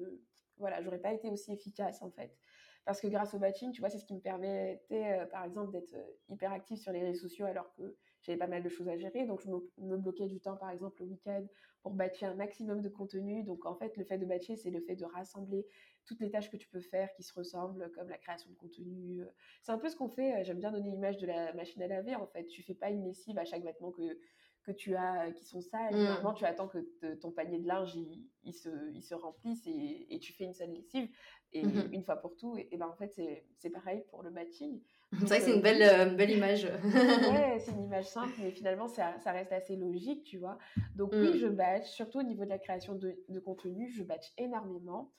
voilà, 0.57 0.81
j'aurais 0.81 0.99
pas 0.99 1.11
été 1.11 1.29
aussi 1.29 1.51
efficace, 1.51 2.01
en 2.01 2.11
fait. 2.11 2.37
Parce 2.85 2.99
que 2.99 3.07
grâce 3.07 3.33
au 3.33 3.39
batching, 3.39 3.71
tu 3.71 3.81
vois, 3.81 3.89
c'est 3.89 3.99
ce 3.99 4.05
qui 4.05 4.15
me 4.15 4.19
permettait, 4.19 5.27
par 5.31 5.43
exemple, 5.43 5.71
d'être 5.71 5.95
hyper 6.29 6.51
active 6.51 6.77
sur 6.77 6.91
les 6.91 7.01
réseaux 7.03 7.27
sociaux 7.27 7.45
alors 7.45 7.71
que 7.73 7.95
j'avais 8.21 8.37
pas 8.37 8.47
mal 8.47 8.63
de 8.63 8.69
choses 8.69 8.87
à 8.87 8.97
gérer. 8.97 9.25
Donc, 9.25 9.41
je 9.41 9.49
me, 9.49 9.97
bloquais 9.97 10.27
du 10.27 10.39
temps, 10.39 10.55
par 10.55 10.69
exemple, 10.69 11.01
le 11.01 11.09
week-end 11.09 11.45
pour 11.83 11.93
batcher 11.93 12.25
un 12.25 12.35
maximum 12.35 12.81
de 12.81 12.89
contenu. 12.89 13.43
Donc, 13.43 13.65
en 13.65 13.75
fait, 13.75 13.97
le 13.97 14.03
fait 14.03 14.17
de 14.17 14.25
batcher, 14.25 14.55
c'est 14.55 14.71
le 14.71 14.81
fait 14.81 14.95
de 14.95 15.05
rassembler 15.05 15.65
toutes 16.05 16.19
les 16.19 16.29
tâches 16.29 16.49
que 16.49 16.57
tu 16.57 16.67
peux 16.67 16.79
faire 16.79 17.11
qui 17.13 17.23
se 17.23 17.33
ressemblent, 17.33 17.91
comme 17.91 18.09
la 18.09 18.17
création 18.17 18.49
de 18.49 18.55
contenu. 18.55 19.23
C'est 19.61 19.71
un 19.71 19.77
peu 19.77 19.89
ce 19.89 19.95
qu'on 19.95 20.09
fait. 20.09 20.43
J'aime 20.43 20.59
bien 20.59 20.71
donner 20.71 20.89
l'image 20.89 21.17
de 21.17 21.27
la 21.27 21.53
machine 21.53 21.81
à 21.81 21.87
laver, 21.87 22.15
en 22.15 22.27
fait. 22.27 22.45
Tu 22.47 22.63
fais 22.63 22.73
pas 22.73 22.89
une 22.89 23.03
lessive 23.03 23.37
à 23.37 23.45
chaque 23.45 23.63
vêtement 23.63 23.91
que 23.91 24.17
que 24.63 24.71
tu 24.71 24.95
as 24.95 25.31
qui 25.31 25.45
sont 25.45 25.61
sales. 25.61 25.95
Mmh. 25.95 26.33
tu 26.35 26.45
attends 26.45 26.67
que 26.67 27.13
ton 27.15 27.31
panier 27.31 27.59
de 27.59 27.67
linge 27.67 27.95
il, 28.43 28.53
se, 28.53 28.69
il 28.93 29.01
se 29.01 29.15
remplisse 29.15 29.65
et, 29.65 30.07
et, 30.09 30.19
tu 30.19 30.33
fais 30.33 30.43
une 30.43 30.53
seule 30.53 30.71
lessive 30.71 31.09
et 31.53 31.63
mmh 31.63 31.89
une 31.91 32.03
fois 32.03 32.17
pour 32.17 32.35
tout. 32.35 32.55
Et, 32.57 32.77
ben 32.77 32.87
en 32.87 32.95
fait, 32.95 33.19
c'est 33.57 33.69
pareil 33.69 34.03
pour 34.09 34.23
le 34.23 34.29
batching. 34.29 34.79
C'est 35.11 35.25
vrai 35.25 35.39
que 35.39 35.45
c'est 35.45 35.55
une 35.55 35.61
belle, 35.61 35.81
euh, 35.81 36.05
belle 36.15 36.31
image. 36.31 36.65
ouais, 36.83 37.59
c'est 37.59 37.71
une 37.71 37.83
image 37.83 38.05
simple, 38.05 38.33
mais 38.39 38.51
finalement, 38.51 38.87
ça, 38.87 39.17
ça, 39.19 39.31
reste 39.31 39.51
assez 39.51 39.75
logique, 39.75 40.23
tu 40.23 40.37
vois. 40.37 40.57
Donc, 40.95 41.11
oui, 41.11 41.31
mmh. 41.31 41.37
je 41.37 41.47
batch, 41.47 41.87
surtout 41.87 42.19
au 42.19 42.23
niveau 42.23 42.45
de 42.45 42.49
la 42.49 42.59
création 42.59 42.95
de, 42.95 43.17
de 43.27 43.39
contenu, 43.39 43.91
je 43.91 44.03
batch 44.03 44.31
énormément. 44.37 45.11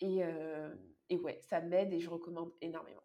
Et, 0.00 0.24
euh, 0.24 0.74
et 1.08 1.18
ouais, 1.18 1.38
ça 1.42 1.60
m'aide 1.60 1.92
et 1.92 2.00
je 2.00 2.10
recommande 2.10 2.52
énormément. 2.60 3.02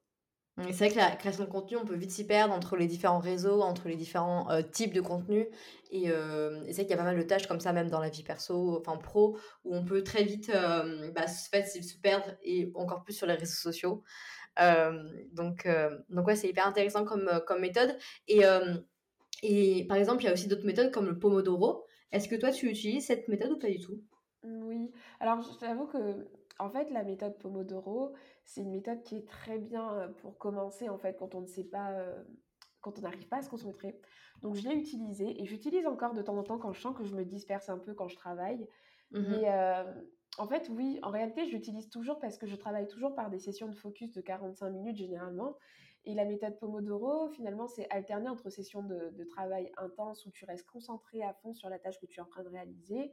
C'est 0.57 0.73
vrai 0.73 0.89
que 0.89 0.97
la 0.97 1.15
création 1.15 1.45
de 1.45 1.49
contenu, 1.49 1.77
on 1.77 1.85
peut 1.85 1.95
vite 1.95 2.11
s'y 2.11 2.27
perdre 2.27 2.53
entre 2.53 2.75
les 2.75 2.85
différents 2.85 3.19
réseaux, 3.19 3.61
entre 3.61 3.87
les 3.87 3.95
différents 3.95 4.51
euh, 4.51 4.61
types 4.61 4.91
de 4.93 4.99
contenu. 4.99 5.47
Et, 5.89 6.11
euh, 6.11 6.65
c'est 6.65 6.73
vrai 6.73 6.81
qu'il 6.81 6.89
y 6.89 6.93
a 6.93 6.97
pas 6.97 7.03
mal 7.03 7.17
de 7.17 7.23
tâches 7.23 7.47
comme 7.47 7.61
ça, 7.61 7.71
même 7.71 7.89
dans 7.89 8.01
la 8.01 8.09
vie 8.09 8.23
perso, 8.23 8.77
enfin 8.77 8.97
pro, 8.97 9.37
où 9.63 9.73
on 9.73 9.85
peut 9.85 10.03
très 10.03 10.23
vite 10.25 10.51
euh, 10.53 11.11
bah, 11.11 11.27
se, 11.27 11.47
se 11.81 11.97
perdre 12.01 12.35
et 12.43 12.73
encore 12.75 13.03
plus 13.05 13.13
sur 13.13 13.25
les 13.25 13.35
réseaux 13.35 13.53
sociaux. 13.53 14.03
donc, 15.31 15.65
donc 16.09 16.27
ouais, 16.27 16.35
c'est 16.35 16.49
hyper 16.49 16.67
intéressant 16.67 17.05
comme, 17.05 17.41
comme 17.47 17.61
méthode. 17.61 17.97
Et, 18.27 18.41
et 19.43 19.85
par 19.87 19.97
exemple, 19.97 20.23
il 20.23 20.25
y 20.25 20.29
a 20.29 20.33
aussi 20.33 20.47
d'autres 20.47 20.65
méthodes 20.65 20.91
comme 20.91 21.05
le 21.05 21.17
Pomodoro. 21.17 21.85
Est-ce 22.11 22.27
que 22.27 22.35
toi, 22.35 22.51
tu 22.51 22.67
utilises 22.69 23.05
cette 23.05 23.27
méthode 23.29 23.51
ou 23.51 23.59
pas 23.59 23.69
du 23.69 23.79
tout? 23.79 24.01
Oui. 24.43 24.91
Alors, 25.19 25.41
je 25.41 25.57
t'avoue 25.57 25.87
que, 25.87 26.27
en 26.59 26.69
fait, 26.69 26.89
la 26.91 27.03
méthode 27.03 27.37
Pomodoro, 27.39 28.13
c'est 28.45 28.61
une 28.61 28.71
méthode 28.71 29.01
qui 29.03 29.15
est 29.15 29.27
très 29.27 29.57
bien 29.57 30.13
pour 30.21 30.37
commencer, 30.37 30.89
en 30.89 30.97
fait, 30.97 31.17
quand 31.17 31.35
on 31.35 31.41
ne 31.41 31.47
sait 31.47 31.63
pas, 31.63 31.95
quand 32.81 32.99
on 32.99 33.01
n'arrive 33.01 33.27
pas 33.27 33.37
à 33.37 33.41
se 33.41 33.49
concentrer. 33.49 33.99
Donc, 34.41 34.55
je 34.55 34.67
l'ai 34.67 34.75
utilisée 34.75 35.41
et 35.41 35.45
j'utilise 35.45 35.87
encore 35.87 36.13
de 36.13 36.21
temps 36.21 36.37
en 36.37 36.43
temps 36.43 36.57
quand 36.57 36.71
je 36.73 36.81
sens 36.81 36.95
que 36.95 37.03
je 37.03 37.15
me 37.15 37.25
disperse 37.25 37.69
un 37.69 37.77
peu 37.77 37.93
quand 37.93 38.07
je 38.07 38.15
travaille. 38.15 38.67
Mmh 39.11 39.21
Mais 39.29 39.49
en 40.37 40.47
fait, 40.47 40.69
oui, 40.69 40.99
en 41.03 41.11
réalité, 41.11 41.45
je 41.45 41.51
l'utilise 41.51 41.89
toujours 41.89 42.19
parce 42.19 42.37
que 42.37 42.47
je 42.47 42.55
travaille 42.55 42.87
toujours 42.87 43.15
par 43.15 43.29
des 43.29 43.39
sessions 43.39 43.67
de 43.67 43.75
focus 43.75 44.11
de 44.11 44.21
45 44.21 44.69
minutes 44.69 44.97
généralement. 44.97 45.57
Et 46.05 46.13
la 46.13 46.23
méthode 46.23 46.57
Pomodoro, 46.59 47.27
finalement, 47.29 47.67
c'est 47.67 47.89
alterner 47.89 48.29
entre 48.29 48.49
sessions 48.49 48.81
de, 48.83 49.09
de, 49.09 49.23
travail 49.25 49.69
intense 49.75 50.25
où 50.25 50.31
tu 50.31 50.45
restes 50.45 50.65
concentré 50.65 51.21
à 51.23 51.33
fond 51.33 51.53
sur 51.53 51.67
la 51.69 51.77
tâche 51.77 51.99
que 51.99 52.05
tu 52.05 52.19
es 52.19 52.23
en 52.23 52.25
train 52.25 52.43
de 52.43 52.47
réaliser. 52.47 53.11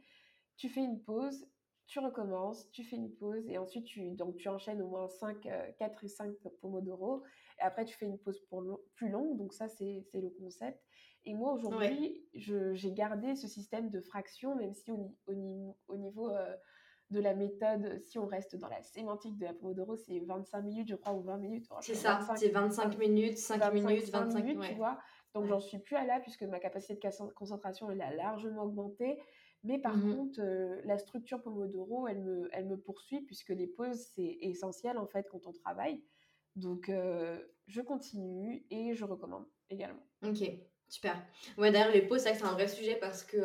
Tu 0.56 0.68
fais 0.68 0.82
une 0.82 1.02
pause 1.02 1.48
tu 1.86 2.00
recommences, 2.00 2.68
tu 2.70 2.82
fais 2.82 2.96
une 2.96 3.12
pause 3.14 3.48
et 3.48 3.58
ensuite 3.58 3.84
tu, 3.84 4.14
donc 4.14 4.36
tu 4.36 4.48
enchaînes 4.48 4.82
au 4.82 4.88
moins 4.88 5.08
5, 5.08 5.48
4 5.78 6.04
et 6.04 6.08
5 6.08 6.32
pomodoro. 6.60 7.22
Et 7.58 7.62
après, 7.62 7.84
tu 7.84 7.96
fais 7.96 8.06
une 8.06 8.18
pause 8.18 8.40
pour 8.48 8.64
plus 8.94 9.08
longue. 9.08 9.36
Donc 9.38 9.52
ça, 9.52 9.68
c'est 9.68 10.04
le 10.14 10.30
concept. 10.30 10.82
Et 11.24 11.34
moi, 11.34 11.52
aujourd'hui, 11.52 12.24
j'ai 12.34 12.92
gardé 12.92 13.34
ce 13.34 13.48
système 13.48 13.90
de 13.90 14.00
fraction, 14.00 14.54
même 14.56 14.74
si 14.74 14.92
au, 14.92 15.16
au, 15.26 15.96
niveau 15.96 16.30
euh, 16.30 16.56
de 17.10 17.20
la 17.20 17.34
méthode, 17.34 18.00
si 18.00 18.18
on 18.18 18.26
reste 18.26 18.56
dans 18.56 18.68
la 18.68 18.82
sémantique 18.82 19.36
de 19.36 19.44
la 19.44 19.52
pomodoro, 19.52 19.96
c'est 19.96 20.20
25 20.20 20.62
minutes, 20.62 20.88
je 20.88 20.96
crois, 20.96 21.14
ou 21.14 21.22
20 21.22 21.38
minutes. 21.38 21.66
C'est 21.80 21.94
ça, 21.94 22.20
c'est 22.36 22.50
25 22.50 22.98
minutes, 22.98 23.38
5 23.38 23.72
minutes, 23.72 24.10
25 24.10 24.44
minutes, 24.44 24.62
tu 24.68 24.74
vois. 24.74 24.98
Donc 25.34 25.46
j'en 25.46 25.60
suis 25.60 25.78
plus 25.78 25.96
à 25.96 26.04
là, 26.04 26.20
puisque 26.20 26.44
ma 26.44 26.58
capacité 26.58 26.94
de 26.94 27.32
concentration, 27.32 27.90
elle 27.90 28.00
a 28.02 28.14
largement 28.14 28.62
augmenté. 28.62 29.18
Mais 29.66 29.78
par 29.78 29.96
mmh 29.96 30.16
contre, 30.16 30.40
la 30.84 30.96
structure 30.96 31.42
Pomodoro, 31.42 32.06
elle 32.08 32.22
me, 32.22 32.48
elle 32.52 32.66
me 32.66 32.78
poursuit 32.78 33.20
puisque 33.22 33.50
les 33.50 33.66
pauses, 33.66 34.00
c'est 34.14 34.38
essentiel 34.40 34.96
en 34.96 35.06
fait 35.06 35.26
quand 35.30 35.46
on 35.46 35.52
travaille. 35.52 36.02
Donc, 36.54 36.90
je 37.66 37.80
continue 37.82 38.64
et 38.70 38.94
je 38.94 39.04
recommande 39.04 39.44
également. 39.68 40.06
Ok, 40.24 40.50
super. 40.88 41.22
Ouais, 41.58 41.70
d'ailleurs, 41.70 41.92
les 41.92 42.02
pauses, 42.02 42.22
c'est 42.22 42.42
un 42.42 42.52
vrai 42.52 42.68
sujet 42.68 42.96
parce 42.96 43.24
que 43.24 43.38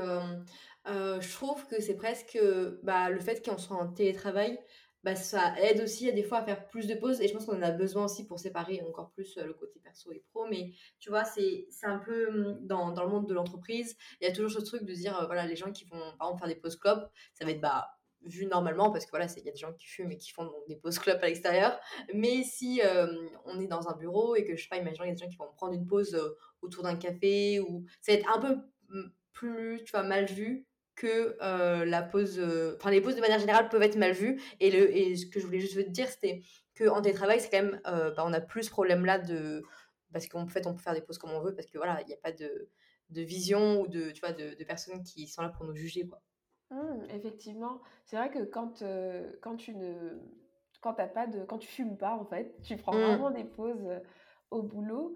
je 0.86 1.34
trouve 1.34 1.68
que 1.68 1.82
c'est 1.82 1.98
presque 1.98 2.40
bah, 2.84 3.10
le 3.10 3.20
fait 3.20 3.44
qu'on 3.44 3.58
soit 3.58 3.78
en 3.78 3.92
télétravail, 3.92 4.60
bah, 5.04 5.16
ça 5.16 5.56
aide 5.60 5.82
aussi 5.82 6.08
à 6.10 6.12
des 6.12 6.24
fois 6.24 6.40
à 6.40 6.44
faire 6.44 6.68
plus 6.68 6.88
de 6.88 6.96
pauses. 6.96 7.22
Et 7.22 7.28
je 7.28 7.34
pense 7.34 7.46
qu'on 7.46 7.58
en 7.58 7.62
a 7.62 7.72
besoin 7.72 8.06
aussi 8.06 8.26
pour 8.26 8.40
séparer 8.40 8.82
encore 8.88 9.12
plus 9.12 9.38
euh, 9.38 9.46
le 9.46 9.54
côté 9.54 9.80
perso 9.80 10.12
et 10.12 10.24
pro. 10.32 10.46
Mais 10.50 10.72
tu 11.00 11.10
vois 11.10 11.26
c'est 11.26 11.68
un 11.84 11.98
peu 11.98 12.28
hum, 12.30 12.60
dans, 12.62 12.92
dans 12.92 13.04
le 13.04 13.10
monde 13.10 13.28
de 13.28 13.34
l'entreprise 13.34 13.96
il 14.20 14.28
y 14.28 14.32
a 14.32 14.34
toujours 14.34 14.52
ce 14.52 14.60
truc 14.60 14.84
de 14.84 14.94
dire 14.94 15.20
euh, 15.20 15.26
voilà 15.26 15.46
les 15.46 15.56
gens 15.56 15.72
qui 15.72 15.86
vont 15.86 16.00
par 16.18 16.28
exemple 16.28 16.40
faire 16.40 16.48
des 16.48 16.56
pauses 16.56 16.76
club 16.76 17.10
ça 17.34 17.46
va 17.46 17.52
être 17.52 17.62
bah 17.62 17.90
vu 18.24 18.46
normalement 18.46 18.92
parce 18.92 19.06
que 19.06 19.12
voilà 19.12 19.26
il 19.36 19.44
y 19.44 19.50
a 19.50 19.52
des 19.52 19.58
gens 19.58 19.74
qui 19.74 19.88
fument 19.88 20.12
et 20.12 20.18
qui 20.18 20.32
font 20.32 20.52
des 20.68 20.76
pauses 20.76 21.00
club 21.00 21.20
à 21.22 21.28
l'extérieur. 21.28 21.80
Mais 22.14 22.44
si 22.44 22.82
on 23.46 23.60
est 23.60 23.68
dans 23.68 23.88
un 23.88 23.96
bureau 23.96 24.36
et 24.36 24.46
que 24.46 24.56
je 24.56 24.62
sais 24.62 24.70
pas 24.70 24.78
imaginons 24.78 25.06
il 25.06 25.10
y 25.10 25.12
a 25.12 25.16
des 25.16 25.24
gens 25.24 25.30
qui 25.30 25.38
vont 25.38 25.52
prendre 25.56 25.74
une 25.74 25.88
pause 25.88 26.16
autour 26.62 26.84
d'un 26.84 26.96
café 26.96 27.60
ou 27.60 27.86
ça 28.02 28.12
va 28.12 28.20
être 28.20 28.30
un 28.30 28.40
peu 28.40 28.58
hum, 28.94 29.12
plus 29.34 29.84
tu 29.84 29.92
vois 29.92 30.04
mal 30.04 30.26
vu 30.26 30.68
que 31.02 31.36
euh, 31.42 31.84
la 31.84 32.04
pause, 32.04 32.38
euh, 32.38 32.76
enfin 32.78 32.92
les 32.92 33.02
pauses 33.02 33.16
de 33.16 33.22
manière 33.22 33.40
générale 33.40 33.70
peuvent 33.70 33.82
être 33.82 33.98
mal 33.98 34.12
vues. 34.12 34.40
Et, 34.60 34.70
le, 34.70 34.96
et 34.96 35.16
ce 35.16 35.26
que 35.26 35.40
je 35.40 35.46
voulais 35.48 35.60
juste 35.60 35.76
te 35.76 35.90
dire, 35.90 36.08
c'était 36.08 36.44
qu'en 36.78 37.02
télétravail, 37.02 37.40
c'est 37.40 37.50
quand 37.50 37.64
même, 37.64 37.82
euh, 37.88 38.12
bah, 38.12 38.24
on 38.26 38.34
a 38.34 38.40
plus 38.40 38.66
ce 38.66 38.70
problème-là 38.70 39.18
de, 39.18 39.64
parce 40.14 40.28
qu'en 40.28 40.46
fait, 40.46 40.68
on 40.68 40.76
peut 40.76 40.82
faire 40.82 40.94
des 40.94 41.02
pauses 41.02 41.18
comme 41.18 41.32
on 41.32 41.42
veut, 41.42 41.56
parce 41.56 41.68
que 41.68 41.80
voilà, 41.80 42.00
il 42.02 42.08
n'y 42.08 42.14
a 42.14 42.18
pas 42.18 42.32
de, 42.32 42.70
de, 43.10 43.22
vision 43.24 43.82
ou 43.82 43.88
de, 43.88 44.12
tu 44.12 44.20
vois, 44.20 44.32
de, 44.32 44.54
de, 44.54 44.64
personnes 44.64 45.02
qui 45.02 45.28
sont 45.28 45.42
là 45.42 45.50
pour 45.50 45.66
nous 45.66 45.76
juger, 45.76 46.06
quoi. 46.06 46.22
Mmh, 46.70 47.06
effectivement, 47.10 47.82
c'est 48.06 48.16
vrai 48.16 48.30
que 48.30 48.44
quand, 48.44 48.84
quand 49.42 49.56
tu 49.58 49.74
ne, 49.76 50.20
quand 50.82 51.00
as 51.00 51.08
pas 51.08 51.26
de, 51.26 51.44
quand 51.46 51.58
tu 51.58 51.68
fumes 51.68 51.98
pas, 51.98 52.16
en 52.16 52.26
fait, 52.26 52.56
tu 52.62 52.78
prends 52.78 52.94
mmh. 52.94 53.02
vraiment 53.02 53.32
des 53.32 53.44
pauses 53.44 53.90
au 54.52 54.62
boulot. 54.62 55.16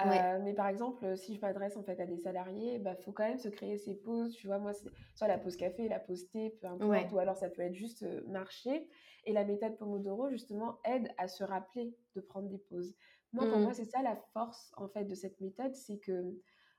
Euh, 0.00 0.38
mais 0.42 0.54
par 0.54 0.68
exemple, 0.68 1.16
si 1.16 1.34
je 1.36 1.40
m'adresse 1.40 1.76
en 1.76 1.82
fait 1.82 2.00
à 2.00 2.06
des 2.06 2.16
salariés, 2.16 2.74
il 2.76 2.82
bah, 2.82 2.96
faut 2.96 3.12
quand 3.12 3.28
même 3.28 3.38
se 3.38 3.48
créer 3.48 3.78
ces 3.78 3.94
pauses. 3.94 4.34
Tu 4.34 4.46
vois, 4.46 4.58
moi, 4.58 4.72
c'est 4.72 4.88
soit 5.14 5.28
la 5.28 5.38
pause 5.38 5.56
café, 5.56 5.88
la 5.88 6.00
pause 6.00 6.28
thé, 6.30 6.50
peu 6.60 6.66
importe, 6.66 7.12
ou 7.12 7.18
alors 7.18 7.36
ça 7.36 7.48
peut 7.48 7.62
être 7.62 7.74
juste 7.74 8.04
marcher. 8.26 8.88
Et 9.24 9.32
la 9.32 9.44
méthode 9.44 9.76
Pomodoro, 9.76 10.30
justement, 10.30 10.78
aide 10.84 11.08
à 11.18 11.28
se 11.28 11.44
rappeler 11.44 11.94
de 12.16 12.20
prendre 12.20 12.48
des 12.48 12.58
pauses. 12.58 12.96
Moi, 13.32 13.46
pour 13.48 13.58
moi, 13.58 13.70
mmh. 13.70 13.74
c'est 13.74 13.84
ça 13.84 14.02
la 14.02 14.16
force 14.32 14.72
en 14.76 14.88
fait 14.88 15.04
de 15.04 15.14
cette 15.14 15.40
méthode, 15.40 15.74
c'est 15.74 15.98
que 15.98 16.36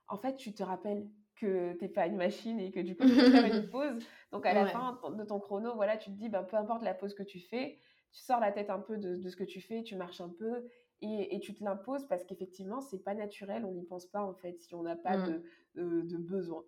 en 0.08 0.18
fait, 0.18 0.36
tu 0.36 0.52
te 0.52 0.62
rappelles 0.62 1.08
que 1.36 1.72
tu 1.72 1.84
n'es 1.84 1.88
pas 1.88 2.06
une 2.06 2.16
machine 2.16 2.60
et 2.60 2.70
que 2.70 2.80
du 2.80 2.96
coup, 2.96 3.04
tu 3.06 3.14
peux 3.14 3.30
faire 3.30 3.52
une 3.52 3.68
pause. 3.70 3.98
Donc, 4.32 4.46
à 4.46 4.54
la 4.54 4.66
fin 4.66 5.00
de 5.16 5.24
ton 5.24 5.40
chrono, 5.40 5.74
voilà, 5.74 5.96
tu 5.96 6.10
te 6.10 6.16
dis, 6.16 6.28
ben, 6.28 6.44
peu 6.44 6.56
importe 6.56 6.82
la 6.82 6.94
pause 6.94 7.14
que 7.14 7.22
tu 7.22 7.40
fais, 7.40 7.78
tu 8.12 8.20
sors 8.20 8.38
la 8.38 8.52
tête 8.52 8.70
un 8.70 8.78
peu 8.78 8.98
de, 8.98 9.16
de 9.16 9.28
ce 9.28 9.36
que 9.36 9.44
tu 9.44 9.60
fais, 9.60 9.82
tu 9.82 9.96
marches 9.96 10.20
un 10.20 10.28
peu 10.28 10.68
et, 11.02 11.40
tu 11.40 11.54
te 11.54 11.62
l'imposes 11.62 12.06
parce 12.08 12.24
qu'effectivement, 12.24 12.80
c'est 12.80 13.02
pas 13.02 13.14
naturel, 13.14 13.64
on 13.64 13.72
n'y 13.72 13.84
pense 13.84 14.06
pas 14.06 14.22
en 14.22 14.34
fait 14.34 14.58
si 14.60 14.74
on 14.74 14.82
n'a 14.82 14.96
pas 14.96 15.16
mmh. 15.16 15.42
de, 15.74 16.00
de, 16.02 16.16
besoin. 16.16 16.64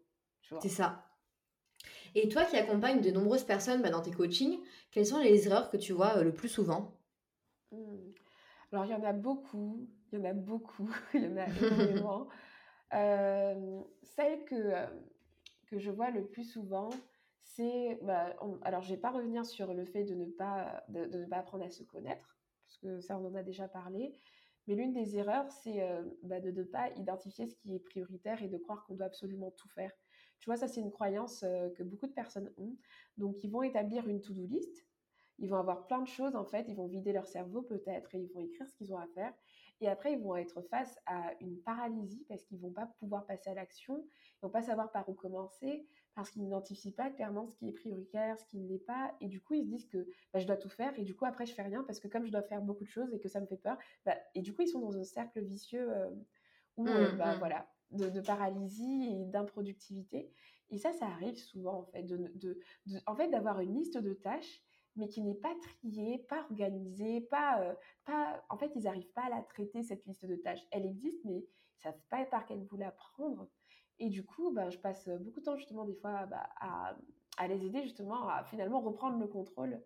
C'est 0.61 0.69
ça. 0.69 1.05
Et 2.15 2.29
toi 2.29 2.45
qui 2.45 2.57
accompagnes 2.57 3.01
de 3.01 3.11
nombreuses 3.11 3.45
personnes 3.45 3.83
bah, 3.83 3.91
dans 3.91 4.03
tes 4.03 4.11
coachings, 4.11 4.59
quelles 4.91 5.07
sont 5.07 5.21
les 5.21 5.47
erreurs 5.47 5.71
que 5.71 5.77
tu 5.77 5.93
vois 5.93 6.19
euh, 6.19 6.23
le 6.23 6.33
plus 6.33 6.49
souvent? 6.49 6.99
Mmh. 7.73 7.97
Alors, 8.73 8.85
il 8.85 8.91
y 8.91 8.95
en 8.95 9.05
a 9.05 9.13
beaucoup, 9.13 9.89
il 10.13 10.19
y 10.19 10.23
en 10.23 10.25
a 10.25 10.33
beaucoup, 10.33 10.91
il 11.15 11.25
y 11.25 11.27
en 11.27 11.37
a 11.37 11.47
énormément. 11.47 12.29
euh, 12.95 13.81
celle 14.03 14.45
que, 14.45 14.55
euh, 14.55 14.87
que 15.67 15.79
je 15.79 15.91
vois 15.91 16.11
le 16.11 16.27
plus 16.27 16.45
souvent, 16.45 16.91
c'est. 17.43 17.99
Bah, 18.03 18.37
alors, 18.63 18.83
je 18.83 18.95
vais 18.95 19.01
pas 19.01 19.11
revenir 19.11 19.47
sur 19.47 19.73
le 19.73 19.85
fait 19.85 20.05
de 20.05 20.15
ne 20.15 20.27
pas, 20.27 20.85
de 20.89 21.07
ne 21.07 21.27
pas 21.27 21.39
apprendre 21.39 21.65
à 21.65 21.71
se 21.71 21.85
connaître 21.85 22.36
que 22.79 23.01
ça, 23.01 23.19
on 23.19 23.27
en 23.27 23.35
a 23.35 23.43
déjà 23.43 23.69
parlé. 23.69 24.19
Mais 24.67 24.75
l'une 24.75 24.93
des 24.93 25.17
erreurs, 25.17 25.51
c'est 25.51 25.83
euh, 25.83 26.03
bah, 26.23 26.41
de 26.41 26.51
ne 26.51 26.63
pas 26.65 26.91
identifier 26.97 27.47
ce 27.47 27.55
qui 27.57 27.75
est 27.75 27.79
prioritaire 27.79 28.43
et 28.43 28.49
de 28.49 28.59
croire 28.59 28.85
qu'on 28.85 28.95
doit 28.95 29.07
absolument 29.07 29.53
tout 29.53 29.69
faire. 29.69 29.93
Tu 30.41 30.51
vois, 30.51 30.57
ça, 30.57 30.69
c'est 30.69 30.81
une 30.81 30.91
croyance 30.91 31.45
euh, 31.45 31.71
que 31.71 31.83
beaucoup 31.83 32.07
de 32.07 32.13
personnes 32.13 32.53
ont. 32.57 32.77
Donc, 33.17 33.43
ils 33.45 33.51
vont 33.51 33.63
établir 33.63 34.09
une 34.09 34.21
to-do 34.21 34.47
list. 34.47 34.87
Ils 35.39 35.49
vont 35.49 35.57
avoir 35.57 35.87
plein 35.87 36.01
de 36.01 36.09
choses, 36.09 36.35
en 36.35 36.45
fait. 36.45 36.67
Ils 36.69 36.77
vont 36.77 36.87
vider 36.87 37.13
leur 37.13 37.27
cerveau, 37.27 37.63
peut-être, 37.63 38.15
et 38.15 38.19
ils 38.19 38.33
vont 38.33 38.41
écrire 38.41 38.69
ce 38.69 38.75
qu'ils 38.75 38.93
ont 38.93 38.99
à 38.99 39.07
faire. 39.09 39.33
Et 39.81 39.89
après, 39.89 40.13
ils 40.15 40.21
vont 40.21 40.37
être 40.37 40.63
face 40.63 40.99
à 41.07 41.33
une 41.41 41.61
paralysie 41.63 42.25
parce 42.29 42.43
qu'ils 42.45 42.59
vont 42.59 42.73
pas 42.73 42.87
pouvoir 42.99 43.27
passer 43.27 43.51
à 43.51 43.55
l'action. 43.55 44.05
Ils 44.37 44.47
vont 44.47 44.51
pas 44.51 44.63
savoir 44.63 44.91
par 44.91 45.09
où 45.09 45.15
commencer 45.15 45.87
parce 46.17 46.31
qu'ils 46.31 46.43
n'identifient 46.43 46.93
pas 46.93 47.11
clairement 47.11 47.47
ce 47.47 47.55
qui 47.55 47.69
est 47.69 47.73
prioritaire, 47.73 48.39
ce 48.39 48.47
qui 48.47 48.59
ne 48.59 48.67
l'est 48.67 48.85
pas, 48.85 49.15
et 49.21 49.29
du 49.29 49.41
coup 49.41 49.53
ils 49.53 49.65
se 49.65 49.69
disent 49.69 49.87
que 49.87 50.09
bah, 50.33 50.41
je 50.41 50.47
dois 50.47 50.57
tout 50.57 50.71
faire, 50.71 50.99
et 50.99 51.05
du 51.05 51.15
coup 51.15 51.27
après 51.27 51.45
je 51.45 51.53
fais 51.53 51.63
rien 51.63 51.85
parce 51.85 52.01
que 52.01 52.09
comme 52.09 52.25
je 52.25 52.33
dois 52.33 52.43
faire 52.43 52.63
beaucoup 52.63 52.85
de 52.85 52.89
choses 52.89 53.13
et 53.13 53.21
que 53.21 53.29
ça 53.29 53.39
me 53.39 53.47
fait 53.47 53.59
peur, 53.59 53.77
bah, 54.07 54.17
et 54.35 54.41
du 54.41 54.55
coup 54.55 54.63
ils 54.63 54.69
sont 54.69 54.81
dans 54.81 54.97
un 54.97 55.05
cercle 55.05 55.41
vicieux 55.43 55.93
euh, 55.93 56.11
où, 56.79 56.89
euh, 56.89 57.13
mmh, 57.13 57.19
bah, 57.19 57.37
mmh. 57.37 57.39
voilà, 57.39 57.69
de, 57.91 58.21
paralysie 58.21 59.09
et 59.13 59.25
d'improductivité. 59.27 60.33
Et 60.71 60.79
ça, 60.79 60.93
ça 60.95 61.07
arrive 61.07 61.37
souvent 61.37 61.81
en 61.81 61.85
fait, 61.85 62.03
de, 62.03 62.33
de, 62.35 62.59
en 63.07 63.15
fait 63.15 63.29
d'avoir 63.29 63.61
une 63.61 63.75
liste 63.75 63.99
de 63.99 64.15
tâches, 64.15 64.63
mais 64.97 65.09
qui 65.09 65.23
n'est 65.23 65.35
pas 65.35 65.55
triée, 65.61 66.19
pas 66.19 66.43
organisée, 66.51 67.21
pas, 67.21 67.61
euh, 67.61 67.75
pas... 68.05 68.45
En 68.49 68.57
fait, 68.57 68.73
ils 68.75 68.85
n'arrivent 68.85 69.13
pas 69.13 69.25
à 69.25 69.31
la 69.31 69.43
traiter, 69.43 69.83
cette 69.83 70.05
liste 70.07 70.27
de 70.27 70.37
tâches. 70.37 70.67
Elle 70.71 70.87
existe, 70.87 71.25
mais 71.25 71.37
ils 71.37 71.43
ne 71.43 71.83
savent 71.83 72.03
pas 72.11 72.25
par 72.25 72.47
quel 72.47 72.61
bout 72.61 72.77
la 72.77 72.91
prendre. 72.91 73.49
Et 73.99 74.09
du 74.09 74.25
coup, 74.25 74.51
ben, 74.53 74.71
je 74.71 74.79
passe 74.79 75.09
beaucoup 75.09 75.41
de 75.41 75.45
temps 75.45 75.57
justement 75.57 75.85
des 75.85 75.95
fois 75.95 76.27
bah, 76.27 76.49
à, 76.61 77.49
les 77.49 77.65
aider 77.65 77.83
justement 77.83 78.29
à 78.29 78.45
finalement 78.45 78.81
reprendre 78.81 79.19
le 79.19 79.27
contrôle 79.27 79.83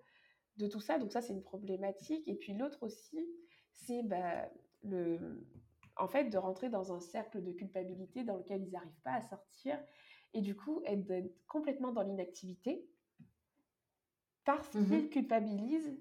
de 0.57 0.67
tout 0.67 0.81
ça. 0.81 0.99
Donc 0.99 1.13
ça, 1.13 1.21
c'est 1.21 1.33
une 1.33 1.43
problématique. 1.43 2.27
Et 2.27 2.35
puis 2.35 2.55
l'autre 2.55 2.83
aussi, 2.83 3.25
c'est 3.73 4.03
bah, 4.03 4.49
le, 4.83 5.47
en 5.97 6.09
fait 6.09 6.25
de 6.25 6.39
rentrer 6.39 6.69
dans 6.71 6.93
un 6.93 7.01
cercle 7.01 7.43
de 7.43 7.53
culpabilité 7.53 8.25
dans 8.25 8.37
lequel 8.37 8.63
ils 8.63 8.71
n'arrivent 8.71 9.01
pas 9.05 9.13
à 9.13 9.23
sortir 9.23 9.79
et 10.33 10.41
du 10.41 10.57
coup 10.57 10.83
être, 10.85 11.31
complètement 11.47 11.93
dans 11.93 12.03
l'inactivité 12.03 12.89
parce 14.45 14.73
mmh 14.75 14.87
qu'ils 14.87 15.11
culpabilisent 15.11 15.99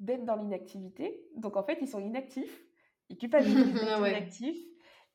d'être 0.00 0.24
dans 0.24 0.36
l'inactivité. 0.36 1.28
Donc 1.36 1.56
en 1.56 1.62
fait, 1.62 1.78
ils 1.80 1.88
sont 1.88 2.00
inactifs, 2.00 2.64
ils 3.08 3.16
culpabilisent 3.16 3.72
d'être 3.74 4.06
inactifs 4.06 4.64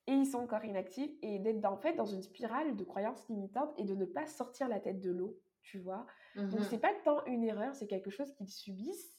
et 0.07 0.13
ils 0.13 0.25
sont 0.25 0.39
encore 0.39 0.65
inactifs 0.65 1.11
et 1.21 1.39
d'être 1.39 1.65
en 1.65 1.77
fait 1.77 1.93
dans 1.95 2.05
une 2.05 2.21
spirale 2.21 2.75
de 2.75 2.83
croyances 2.83 3.27
limitantes 3.29 3.73
et 3.77 3.83
de 3.83 3.95
ne 3.95 4.05
pas 4.05 4.25
sortir 4.25 4.67
la 4.67 4.79
tête 4.79 4.99
de 5.01 5.11
l'eau, 5.11 5.37
tu 5.61 5.79
vois? 5.79 6.05
Donc 6.35 6.49
Donc 6.49 6.61
c'est 6.69 6.79
pas 6.79 6.93
tant 7.03 7.23
une 7.25 7.43
erreur, 7.43 7.75
c'est 7.75 7.87
quelque 7.87 8.09
chose 8.09 8.33
qu'ils 8.33 8.49
subissent 8.49 9.15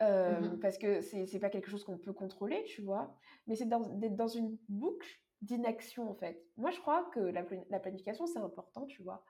mmh 0.00 0.58
parce 0.60 0.76
que 0.76 1.00
c'est 1.00 1.38
pas 1.38 1.50
quelque 1.50 1.70
chose 1.70 1.84
qu'on 1.84 1.98
peut 1.98 2.12
contrôler, 2.12 2.62
tu 2.64 2.82
vois? 2.82 3.16
Mais 3.46 3.54
c'est 3.54 3.68
d'être 3.68 4.16
dans, 4.16 4.28
une 4.28 4.58
boucle 4.68 5.08
d'inaction, 5.42 6.10
en 6.10 6.14
fait. 6.14 6.42
Moi, 6.56 6.70
je 6.70 6.80
crois 6.80 7.04
que 7.12 7.20
la, 7.20 7.44
la 7.70 7.80
planification, 7.80 8.26
c'est 8.26 8.38
important, 8.38 8.86
tu 8.86 9.02
vois? 9.02 9.24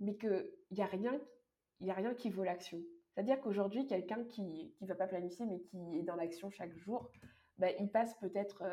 Mais 0.00 0.16
qu'il 0.16 0.50
n'y 0.70 0.82
a, 0.82 0.86
rien, 0.86 1.20
y 1.80 1.90
a 1.90 1.94
rien 1.94 2.14
qui 2.14 2.30
vaut 2.30 2.44
l'action. 2.44 2.82
C'est-à-dire 3.14 3.40
qu'aujourd'hui, 3.40 3.86
quelqu'un 3.86 4.24
qui 4.24 4.74
ne 4.80 4.86
va 4.86 4.94
pas 4.94 5.06
planifier, 5.06 5.46
mais 5.46 5.60
qui 5.60 5.98
est 5.98 6.02
dans 6.02 6.16
l'action 6.16 6.50
chaque 6.50 6.74
jour, 6.76 7.10
bah, 7.58 7.68
il 7.78 7.90
passe 7.90 8.14
peut-être 8.18 8.64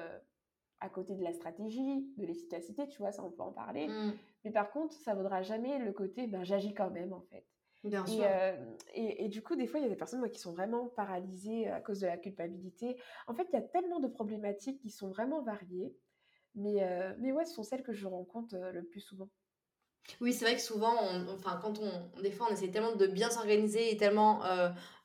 à 0.80 0.90
côté 0.90 1.16
de 1.16 1.24
la 1.24 1.32
stratégie, 1.32 2.12
de 2.18 2.26
l'efficacité, 2.26 2.88
tu 2.88 2.98
vois, 2.98 3.12
ça, 3.12 3.24
on 3.24 3.30
peut 3.30 3.44
en 3.44 3.52
parler. 3.52 3.88
Mmh. 3.88 4.14
Mais 4.44 4.52
par 4.52 4.72
contre, 4.72 4.96
ça 4.96 5.14
ne 5.14 5.18
vaudra 5.18 5.44
jamais 5.44 5.78
le 5.78 5.92
côté, 5.92 6.26
ben, 6.26 6.44
j'agis 6.44 6.74
quand 6.74 6.90
même, 6.90 7.14
en 7.14 7.22
fait. 7.22 7.46
Bien 7.84 8.06
sûr. 8.06 8.26
Et, 8.94 9.26
et, 9.26 9.28
du 9.28 9.42
coup, 9.42 9.56
des 9.56 9.68
fois, 9.68 9.80
il 9.80 9.84
y 9.84 9.86
a 9.86 9.90
des 9.90 9.96
personnes 9.96 10.20
moi, 10.20 10.30
qui 10.30 10.40
sont 10.40 10.54
vraiment 10.54 10.88
paralysées 10.88 11.68
à 11.68 11.82
cause 11.82 12.00
de 12.00 12.08
la 12.08 12.18
culpabilité. 12.18 13.00
En 13.28 13.34
fait, 13.34 13.48
il 13.50 13.54
y 13.54 13.60
a 13.60 13.62
tellement 13.62 14.00
de 14.00 14.08
problématiques 14.08 14.80
qui 14.80 14.90
sont 14.90 15.10
vraiment 15.10 15.42
variées. 15.42 15.96
Mais, 16.56 16.86
mais 17.20 17.32
ouais, 17.32 17.46
ce 17.46 17.54
sont 17.54 17.64
celles 17.64 17.84
que 17.84 17.94
je 17.94 18.08
rencontre 18.08 18.56
le 18.58 18.84
plus 18.84 19.00
souvent. 19.00 19.30
Oui, 20.20 20.34
c'est 20.34 20.46
vrai 20.46 20.56
que 20.56 20.62
souvent, 20.62 20.96
enfin, 21.30 21.60
quand 21.62 21.80
on, 21.80 22.22
des 22.22 22.32
fois, 22.32 22.48
on 22.50 22.54
essaie 22.54 22.70
tellement 22.70 22.96
de 22.96 23.08
bien 23.08 23.30
s'organiser 23.30 23.92
et 23.92 23.98
tellement, 23.98 24.42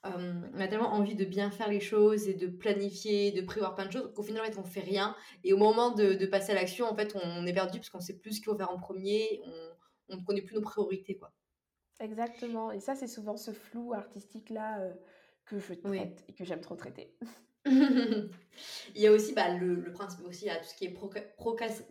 on 0.05 0.61
a 0.61 0.69
tellement 0.69 0.93
envie 0.93 1.15
de 1.15 1.25
bien 1.25 1.51
faire 1.51 1.69
les 1.69 1.81
choses 1.81 2.29
et 2.29 2.35
de 2.35 2.47
planifier, 2.47 3.33
de 3.33 3.41
prévoir 3.43 3.75
plein 3.75 3.87
de 3.87 3.93
choses 3.93 4.13
qu'au 4.15 4.23
final, 4.23 4.43
en 4.43 4.45
fait, 4.47 4.59
on 4.59 4.65
fait 4.65 4.81
rien. 4.81 5.17
Et 5.45 5.53
au 5.53 5.57
moment 5.57 5.91
de, 5.91 6.15
de 6.15 6.27
passer 6.27 6.53
à 6.53 6.55
l'action, 6.55 6.87
en 6.87 6.95
fait, 6.97 7.17
on 7.23 7.47
est 7.47 7.53
perdu 7.53 7.79
parce 7.79 7.91
qu'on 7.91 8.01
sait 8.01 8.19
plus 8.19 8.33
ce 8.33 8.41
qu'il 8.41 8.47
faut 8.47 8.57
faire 8.57 8.71
en 8.71 8.79
premier, 8.79 9.41
on 10.09 10.17
ne 10.17 10.23
connaît 10.25 10.43
plus 10.43 10.55
nos 10.57 10.63
priorités, 10.63 11.17
quoi. 11.17 11.33
Exactement. 12.01 12.73
Et 12.73 12.81
ça, 12.81 12.95
c'est 12.95 13.07
souvent 13.07 13.37
ce 13.37 13.53
flou 13.53 13.95
artistique-là 13.95 14.81
euh, 14.81 14.95
que 15.45 15.59
je 15.59 15.75
traite 15.75 16.25
et 16.29 16.35
que 16.35 16.45
j'aime 16.45 16.61
trop 16.61 16.77
traiter. 16.77 17.17
Il 18.95 19.01
y 19.03 19.07
a 19.07 19.13
aussi 19.13 19.33
bah, 19.33 19.51
le, 19.55 19.75
le 19.75 19.93
principe 19.93 20.25
aussi 20.25 20.49
à 20.49 20.57
tout 20.57 20.67
ce 20.69 20.75
qui 20.75 20.85
est 20.85 20.95
procrastination, 21.37 21.87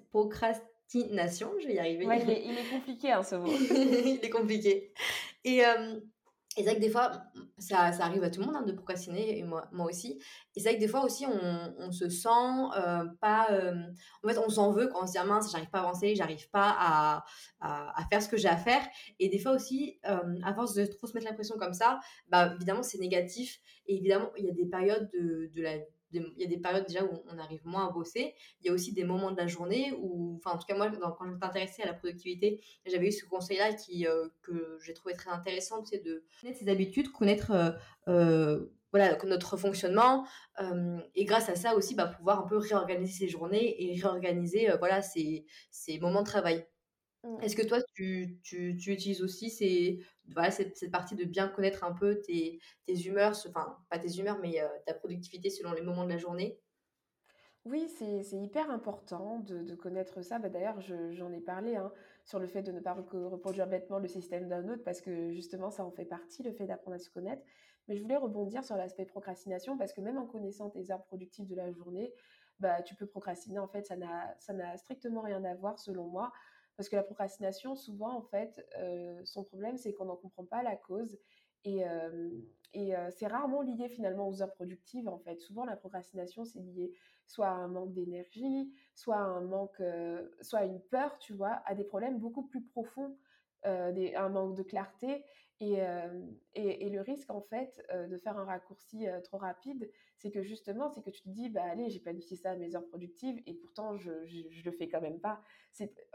je 0.94 1.68
vais 1.68 1.74
y 1.74 1.80
arriver. 1.80 2.06
Ouais, 2.06 2.22
il, 2.24 2.30
est, 2.30 2.44
il 2.46 2.58
est 2.58 2.70
compliqué 2.70 3.12
hein, 3.12 3.24
ce 3.24 3.36
mot. 3.36 3.48
il 3.48 4.20
est 4.24 4.30
compliqué. 4.30 4.94
Et 5.44 5.66
euh, 5.66 6.00
et 6.58 6.64
c'est 6.64 6.70
vrai 6.70 6.76
que 6.76 6.82
des 6.82 6.90
fois, 6.90 7.12
ça, 7.58 7.92
ça, 7.92 8.06
arrive 8.06 8.24
à 8.24 8.30
tout 8.30 8.40
le 8.40 8.46
monde 8.46 8.56
hein, 8.56 8.64
de 8.64 8.72
procrastiner, 8.72 9.38
et 9.38 9.44
moi, 9.44 9.68
moi 9.74 9.88
aussi. 9.88 10.22
Et 10.56 10.62
c'est 10.62 10.70
vrai 10.70 10.76
que 10.76 10.80
des 10.80 10.88
fois 10.88 11.04
aussi, 11.04 11.26
on, 11.26 11.76
on 11.80 11.92
se 11.92 12.08
sent 12.08 12.30
euh, 12.78 13.04
pas. 13.20 13.48
Euh, 13.52 13.74
en 14.24 14.28
fait, 14.30 14.38
on 14.38 14.48
s'en 14.48 14.72
veut 14.72 14.88
quand 14.88 15.04
on 15.04 15.06
se 15.08 15.12
dit, 15.12 15.18
ah, 15.18 15.26
mince, 15.26 15.52
j'arrive 15.52 15.70
pas 15.70 15.80
à 15.80 15.82
avancer, 15.82 16.16
j'arrive 16.16 16.50
pas 16.52 16.74
à, 16.80 17.26
à, 17.60 18.02
à, 18.02 18.08
faire 18.08 18.22
ce 18.22 18.30
que 18.30 18.38
j'ai 18.38 18.48
à 18.48 18.56
faire. 18.56 18.82
Et 19.20 19.28
des 19.28 19.38
fois 19.38 19.52
aussi, 19.52 20.00
euh, 20.08 20.40
à 20.44 20.54
force 20.54 20.76
de 20.76 20.86
trop 20.86 21.08
se 21.08 21.14
mettre 21.14 21.28
la 21.28 21.34
pression 21.34 21.58
comme 21.58 21.74
ça, 21.74 22.00
bah, 22.30 22.54
évidemment, 22.56 22.84
c'est 22.84 23.00
négatif. 23.00 23.60
Et 23.88 23.98
évidemment, 23.98 24.32
il 24.38 24.46
y 24.46 24.50
a 24.50 24.54
des 24.54 24.66
périodes 24.66 25.10
de, 25.14 25.52
de 25.54 25.62
la 25.62 25.78
il 26.12 26.34
y 26.38 26.44
a 26.44 26.48
des 26.48 26.58
périodes 26.58 26.86
déjà 26.88 27.04
où 27.04 27.24
on 27.30 27.38
arrive 27.38 27.66
moins 27.66 27.88
à 27.88 27.92
bosser. 27.92 28.34
Il 28.62 28.68
y 28.68 28.70
a 28.70 28.74
aussi 28.74 28.94
des 28.94 29.04
moments 29.04 29.32
de 29.32 29.38
la 29.38 29.48
journée 29.48 29.94
où, 30.00 30.36
enfin, 30.38 30.56
en 30.56 30.58
tout 30.58 30.66
cas, 30.66 30.76
moi, 30.76 30.90
quand 31.18 31.26
je 31.26 31.32
m'intéressais 31.32 31.84
à 31.84 31.88
la 31.88 31.94
productivité, 31.94 32.62
j'avais 32.86 33.08
eu 33.08 33.12
ce 33.12 33.26
conseil-là 33.26 33.72
euh, 34.06 34.30
que 34.42 34.78
j'ai 34.82 34.94
trouvé 34.94 35.14
très 35.14 35.32
intéressant, 35.32 35.84
c'est 35.86 36.04
de 36.04 36.24
connaître 36.42 36.60
ses 36.60 36.70
habitudes, 36.70 37.12
connaître 37.12 37.52
euh, 37.52 37.72
euh, 38.08 38.66
voilà, 38.92 39.18
notre 39.26 39.58
fonctionnement. 39.58 40.26
et 41.16 41.26
grâce 41.26 41.50
à 41.50 41.56
ça 41.56 41.76
aussi, 41.76 41.96
bah, 41.96 42.08
pouvoir 42.08 42.40
un 42.40 42.48
peu 42.48 42.58
réorganiser 42.58 43.26
ses 43.26 43.28
journées 43.28 43.76
et 43.84 44.00
réorganiser 44.00 44.70
voilà, 44.80 45.02
ses, 45.02 45.46
ses 45.70 46.00
moments 46.00 46.22
de 46.22 46.28
travail. 46.28 46.66
Mmh. 47.26 47.42
Est-ce 47.42 47.56
que 47.56 47.66
toi, 47.66 47.80
tu, 47.96 48.38
tu, 48.44 48.78
tu 48.78 48.92
utilises 48.92 49.24
aussi 49.24 49.50
ces, 49.50 50.00
voilà, 50.32 50.52
cette, 50.52 50.78
cette, 50.78 50.92
partie 50.92 51.16
de 51.16 51.26
bien 51.26 51.48
connaître 51.48 51.84
un 51.84 51.92
peu 51.92 52.22
tes, 52.22 52.60
tes 52.86 52.94
humeurs, 53.08 53.34
enfin, 53.48 53.78
pas 53.90 53.98
tes 53.98 54.20
humeurs, 54.20 54.38
mais 54.40 54.62
ta 54.86 54.94
productivité 54.94 55.50
selon 55.50 55.74
les 55.74 55.82
moments 55.82 56.06
de 56.06 56.10
la 56.10 56.18
journée? 56.18 56.60
Oui, 57.66 57.90
c'est 57.98 58.38
hyper 58.38 58.70
important 58.70 59.40
de, 59.40 59.64
de, 59.64 59.74
connaître 59.74 60.22
ça. 60.22 60.38
Bah, 60.38 60.50
D'ailleurs, 60.50 60.80
j'en 60.82 61.32
ai 61.32 61.42
parlé 61.42 61.76
hein, 61.76 61.92
sur 62.24 62.38
le 62.38 62.46
fait 62.46 62.62
de 62.62 62.72
ne 62.72 62.80
pas 62.80 62.94
reproduire 62.94 63.66
bêtement 63.66 63.98
le 63.98 64.08
système 64.08 64.48
d'un 64.48 64.70
autre, 64.70 64.84
parce 64.84 65.02
que 65.02 65.32
justement, 65.32 65.72
ça 65.72 65.84
en 65.84 65.90
fait 65.90 66.06
partie, 66.06 66.44
le 66.44 66.52
fait 66.52 66.68
d'apprendre 66.68 66.96
à 66.96 67.00
se 67.00 67.10
connaître. 67.10 67.42
Mais 67.88 67.96
je 67.96 68.04
voulais 68.04 68.18
rebondir 68.18 68.64
sur 68.64 68.76
l'aspect 68.76 69.06
procrastination, 69.06 69.80
parce 69.80 69.94
que 69.94 70.02
même 70.02 70.20
en 70.20 70.28
connaissant 70.28 70.70
tes 70.70 70.92
heures 70.92 71.04
productives 71.06 71.48
de 71.48 71.56
la 71.56 71.72
journée, 71.72 72.14
bah, 72.60 72.84
tu 72.84 72.94
peux 72.94 73.08
procrastiner. 73.08 73.58
En 73.58 73.68
fait, 73.68 73.88
ça 73.88 73.96
n'a 73.96 74.78
strictement 74.78 75.22
rien 75.22 75.44
à 75.44 75.56
voir, 75.56 75.80
selon 75.80 76.08
moi, 76.08 76.32
parce 76.78 76.90
que 76.90 76.96
la 76.96 77.04
procrastination, 77.04 77.76
souvent, 77.76 78.16
en 78.16 78.22
fait, 78.22 78.66
euh, 78.80 79.22
son 79.24 79.44
problème, 79.44 79.78
c'est 79.78 79.94
qu'on 79.94 80.06
n'en 80.06 80.16
comprend 80.16 80.46
pas 80.46 80.64
la 80.64 80.76
cause. 80.76 81.18
Et, 81.64 81.88
euh, 81.88 82.30
et 82.74 82.96
euh, 82.96 83.10
c'est 83.12 83.28
rarement 83.28 83.62
lié 83.62 83.90
finalement 83.90 84.28
aux 84.28 84.42
heures 84.42 84.54
productives, 84.54 85.08
en 85.08 85.18
fait. 85.20 85.40
Souvent, 85.40 85.66
la 85.66 85.78
procrastination, 85.78 86.46
c'est 86.46 86.60
lié 86.60 86.92
soit 87.28 87.48
à 87.48 87.54
un 87.54 87.68
manque 87.68 87.94
d'énergie, 87.94 88.72
soit 88.94 89.16
à 89.16 89.20
un 89.20 89.42
manque, 89.42 89.82
soit 90.42 90.60
à 90.60 90.66
une 90.66 90.82
peur, 90.82 91.18
tu 91.18 91.34
vois, 91.34 91.62
à 91.66 91.74
des 91.74 91.84
problèmes 91.84 92.20
beaucoup 92.20 92.44
plus 92.44 92.64
profonds, 92.64 93.18
des, 93.94 94.16
un 94.16 94.30
manque 94.30 94.56
de 94.56 94.64
clarté. 94.64 95.24
Et, 95.62 95.78
et, 96.54 96.86
et, 96.86 96.90
le 96.90 97.00
risque, 97.00 97.32
en 97.32 97.40
fait, 97.40 97.82
de 97.94 98.18
faire 98.18 98.38
un 98.38 98.44
raccourci 98.44 99.06
trop 99.24 99.38
rapide, 99.38 99.90
c'est 100.18 100.32
que 100.32 100.42
justement, 100.42 100.90
c'est 100.90 101.02
que 101.02 101.10
tu 101.10 101.22
te 101.22 101.30
dis, 101.30 101.50
bah 101.50 101.64
allez, 101.64 101.90
j'ai 101.90 102.00
planifié 102.00 102.36
ça 102.36 102.52
à 102.52 102.56
mes 102.56 102.76
heures 102.76 102.86
productives 102.88 103.42
et 103.46 103.54
pourtant, 103.54 103.96
je, 103.96 104.12
je, 104.26 104.64
le 104.64 104.72
fais 104.72 104.90
quand 104.90 105.02
même 105.02 105.20
pas. 105.20 105.42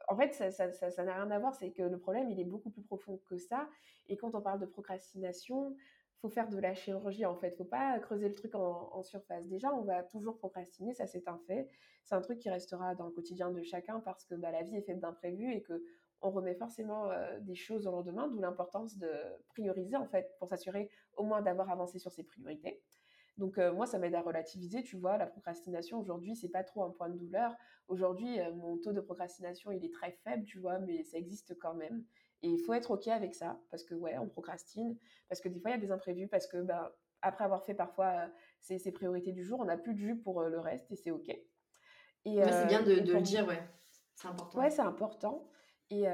En 0.09 0.17
fait, 0.17 0.35
ça 0.35 0.47
n'a 0.47 0.73
ça, 0.73 0.91
ça, 0.91 1.03
rien 1.03 1.31
à 1.31 1.39
voir, 1.39 1.55
c'est 1.55 1.71
que 1.71 1.83
le 1.83 1.99
problème, 1.99 2.29
il 2.29 2.39
est 2.39 2.45
beaucoup 2.45 2.71
plus 2.71 2.83
profond 2.83 3.19
que 3.27 3.39
ça. 3.39 3.69
Et 4.09 4.17
quand 4.17 4.35
on 4.35 4.43
parle 4.43 4.61
de 4.61 4.67
procrastination, 4.67 5.77
faut 6.21 6.29
faire 6.29 6.49
de 6.49 6.59
la 6.59 6.75
chirurgie 6.75 7.25
en 7.25 7.35
fait, 7.35 7.57
faut 7.57 7.65
pas 7.65 7.99
creuser 7.99 8.29
le 8.29 8.35
truc 8.35 8.55
en, 8.55 8.91
en 8.93 9.03
surface. 9.03 9.47
Déjà, 9.47 9.73
on 9.73 9.83
va 9.83 10.03
toujours 10.03 10.37
procrastiner, 10.37 10.93
ça 10.93 11.07
c'est 11.07 11.29
un 11.29 11.39
fait. 11.47 11.69
C'est 12.05 12.15
un 12.15 12.21
truc 12.21 12.39
qui 12.39 12.51
restera 12.51 12.95
dans 12.95 13.07
le 13.07 13.13
quotidien 13.13 13.51
de 13.51 13.63
chacun 13.63 14.01
parce 14.01 14.25
que 14.25 14.35
bah, 14.35 14.51
la 14.51 14.63
vie 14.63 14.77
est 14.77 14.83
faite 14.83 15.01
d'imprévus 15.01 15.53
et 15.53 15.63
que 15.63 15.83
on 16.23 16.31
remet 16.31 16.55
forcément 16.55 17.09
des 17.41 17.55
choses 17.55 17.87
au 17.87 17.91
lendemain, 17.91 18.29
d'où 18.29 18.41
l'importance 18.41 18.99
de 18.99 19.11
prioriser 19.49 19.97
en 19.97 20.07
fait 20.07 20.35
pour 20.39 20.49
s'assurer 20.49 20.91
au 21.17 21.25
moins 21.25 21.43
d'avoir 21.43 21.71
avancé 21.71 21.99
sur 21.99 22.13
ses 22.13 22.25
priorités. 22.25 22.83
Donc 23.39 23.57
moi, 23.57 23.87
ça 23.87 23.99
m'aide 23.99 24.15
à 24.15 24.21
relativiser, 24.21 24.83
tu 24.83 24.97
vois, 24.97 25.17
la 25.17 25.27
procrastination 25.27 25.99
aujourd'hui, 25.99 26.37
c'est 26.37 26.51
pas 26.51 26.63
trop 26.63 26.85
un 26.85 26.91
point 26.91 27.09
de 27.09 27.17
douleur. 27.17 27.55
Aujourd'hui, 27.89 28.39
mon 28.57 28.77
taux 28.77 28.93
de 28.93 29.01
procrastination, 29.01 29.71
il 29.71 29.83
est 29.85 29.93
très 29.93 30.13
faible, 30.13 30.45
tu 30.45 30.59
vois, 30.59 30.79
mais 30.79 31.05
ça 31.05 31.17
existe 31.17 31.59
quand 31.59 31.75
même. 31.75 32.05
Et 32.43 32.49
il 32.49 32.59
faut 32.59 32.73
être 32.73 32.91
OK 32.91 33.09
avec 33.09 33.35
ça, 33.35 33.59
parce 33.71 33.85
que 33.85 33.95
ouais, 33.95 34.17
on 34.19 34.29
procrastine, 34.29 34.97
parce 35.29 35.41
que 35.41 35.49
des 35.49 35.61
fois, 35.61 35.71
il 35.71 35.75
y 35.75 35.77
a 35.77 35.81
des 35.81 35.91
imprévus, 35.91 36.29
parce 36.29 36.47
que 36.47 36.59
ben, 36.59 36.91
après 37.23 37.45
avoir 37.45 37.65
fait 37.65 37.75
parfois 37.75 38.31
ses, 38.61 38.79
ses, 38.79 38.93
priorités 38.93 39.33
du 39.33 39.45
jour, 39.45 39.61
on 39.61 39.67
n'a 39.67 39.77
plus 39.77 39.95
de 39.95 39.99
jus 39.99 40.17
pour 40.17 40.43
le 40.43 40.59
reste, 40.59 40.91
et 40.91 40.97
c'est 40.97 41.11
OK. 41.11 41.29
Et, 41.29 41.43
c'est 42.25 42.67
bien 42.67 42.83
de, 42.83 43.01
de 43.01 43.13
le 43.13 43.21
dire, 43.21 43.47
ouais. 43.47 43.63
C'est 44.15 44.29
important. 44.29 44.59
Ouais, 44.59 44.71
c'est 44.71 44.83
important. 44.83 45.49
Et, 45.91 46.05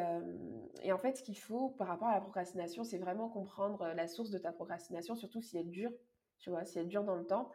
et, 0.82 0.92
en 0.92 0.98
fait, 0.98 1.18
ce 1.18 1.22
qu'il 1.22 1.38
faut 1.38 1.68
par 1.70 1.88
rapport 1.88 2.08
à 2.08 2.14
la 2.14 2.20
procrastination, 2.20 2.82
c'est 2.82 2.98
vraiment 2.98 3.28
comprendre 3.28 3.86
la 3.94 4.06
source 4.08 4.30
de 4.30 4.38
ta 4.38 4.50
procrastination, 4.50 5.14
surtout 5.14 5.42
si 5.42 5.58
elle 5.58 5.68
dure, 5.68 5.92
tu 6.38 6.48
vois, 6.48 6.64
si 6.64 6.78
elle 6.78 6.88
dure 6.88 7.04
dans 7.04 7.16
le 7.16 7.26
temps. 7.26 7.50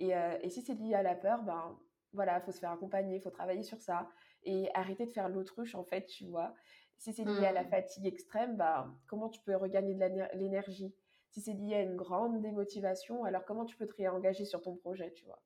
Et, 0.00 0.12
et 0.40 0.48
si 0.48 0.62
c'est 0.62 0.74
lié 0.74 0.94
à 0.94 1.02
la 1.02 1.14
peur, 1.14 1.42
ben 1.42 1.78
voilà, 2.14 2.38
il 2.38 2.42
faut 2.42 2.52
se 2.52 2.58
faire 2.58 2.70
accompagner, 2.70 3.16
il 3.16 3.20
faut 3.20 3.30
travailler 3.30 3.62
sur 3.62 3.80
ça 3.80 4.08
et 4.42 4.70
arrêter 4.74 5.04
de 5.04 5.10
faire 5.10 5.28
l'autruche, 5.28 5.74
en 5.74 5.84
fait, 5.84 6.06
tu 6.06 6.26
vois. 6.26 6.54
Si 6.98 7.12
c'est 7.12 7.24
lié 7.24 7.44
à 7.44 7.52
la 7.52 7.62
mmh. 7.62 7.68
fatigue 7.68 8.06
extrême, 8.06 8.56
ben, 8.56 8.96
comment 9.06 9.28
tu 9.28 9.40
peux 9.42 9.54
regagner 9.54 9.94
de 9.94 10.36
l'énergie? 10.38 10.94
Si 11.36 11.42
c'est 11.42 11.52
lié 11.52 11.74
à 11.74 11.82
une 11.82 11.96
grande 11.96 12.40
démotivation, 12.40 13.24
alors 13.24 13.44
comment 13.44 13.66
tu 13.66 13.76
peux 13.76 13.86
te 13.86 13.94
réengager 13.94 14.46
sur 14.46 14.62
ton 14.62 14.74
projet, 14.74 15.12
tu 15.12 15.26
vois? 15.26 15.42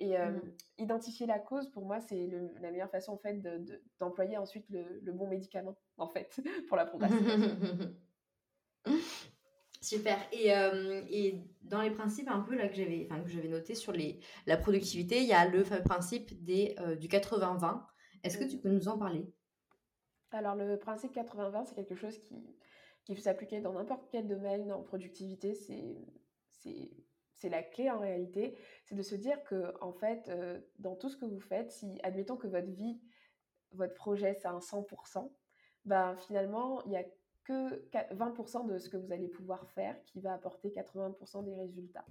Et 0.00 0.18
mmh. 0.18 0.40
identifier 0.78 1.26
la 1.26 1.38
cause, 1.38 1.70
pour 1.70 1.86
moi, 1.86 2.00
c'est 2.00 2.28
la 2.60 2.72
meilleure 2.72 2.90
façon, 2.90 3.12
en 3.12 3.18
fait, 3.18 3.40
d'employer 4.00 4.34
de, 4.34 4.40
ensuite 4.40 4.68
le, 4.68 4.98
le, 5.00 5.12
bon 5.12 5.28
médicament, 5.28 5.76
en 5.96 6.08
fait, 6.08 6.40
pour 6.66 6.76
la 6.76 6.86
procrastination. 6.86 7.56
Super. 9.80 10.18
Et, 10.32 10.48
et, 11.08 11.40
dans 11.62 11.82
les 11.82 11.92
principes 11.92 12.28
un 12.28 12.40
peu 12.40 12.56
là 12.56 12.66
que 12.66 12.74
j'avais, 12.74 13.06
enfin 13.08 13.22
que 13.22 13.30
j'avais 13.30 13.46
noté 13.46 13.76
sur 13.76 13.92
les, 13.92 14.18
la 14.46 14.56
productivité, 14.56 15.20
il 15.20 15.28
y 15.28 15.32
a 15.32 15.46
le 15.46 15.62
principe 15.84 16.42
des, 16.42 16.74
du 16.98 17.06
80-20. 17.06 17.80
Est-ce 18.24 18.38
que 18.38 18.44
tu 18.44 18.58
peux 18.58 18.70
nous 18.70 18.88
en 18.88 18.98
parler? 18.98 19.32
Alors 20.32 20.56
le 20.56 20.76
principe 20.78 21.14
80-20, 21.14 21.66
c'est 21.66 21.76
quelque 21.76 21.94
chose 21.94 22.18
qui, 22.18 22.34
qui 23.08 23.14
peut 23.14 23.22
s'appliquer 23.22 23.62
dans 23.62 23.72
n'importe 23.72 24.06
quel 24.10 24.28
domaine 24.28 24.70
en 24.70 24.82
productivité. 24.82 25.54
C'est 25.54 27.48
la 27.48 27.62
clé 27.62 27.90
en 27.90 27.98
réalité, 27.98 28.54
c'est 28.84 28.94
de 28.94 29.00
se 29.00 29.14
dire 29.14 29.42
que 29.44 29.72
en 29.80 29.94
fait, 29.94 30.30
dans 30.78 30.94
tout 30.94 31.08
ce 31.08 31.16
que 31.16 31.24
vous 31.24 31.40
faites, 31.40 31.70
si 31.70 31.98
admettons 32.02 32.36
que 32.36 32.46
votre 32.46 32.68
vie, 32.68 33.00
votre 33.72 33.94
projet, 33.94 34.34
c'est 34.34 34.48
un 34.48 34.58
100%, 34.58 35.32
ben 35.86 36.16
finalement, 36.16 36.84
il 36.84 36.92
y 36.92 36.96
a 36.98 37.04
que 37.44 37.88
20% 38.14 38.66
de 38.66 38.76
ce 38.76 38.90
que 38.90 38.98
vous 38.98 39.10
allez 39.10 39.28
pouvoir 39.28 39.70
faire 39.70 39.98
qui 40.04 40.20
va 40.20 40.34
apporter 40.34 40.68
80% 40.68 41.46
des 41.46 41.54
résultats. 41.54 42.04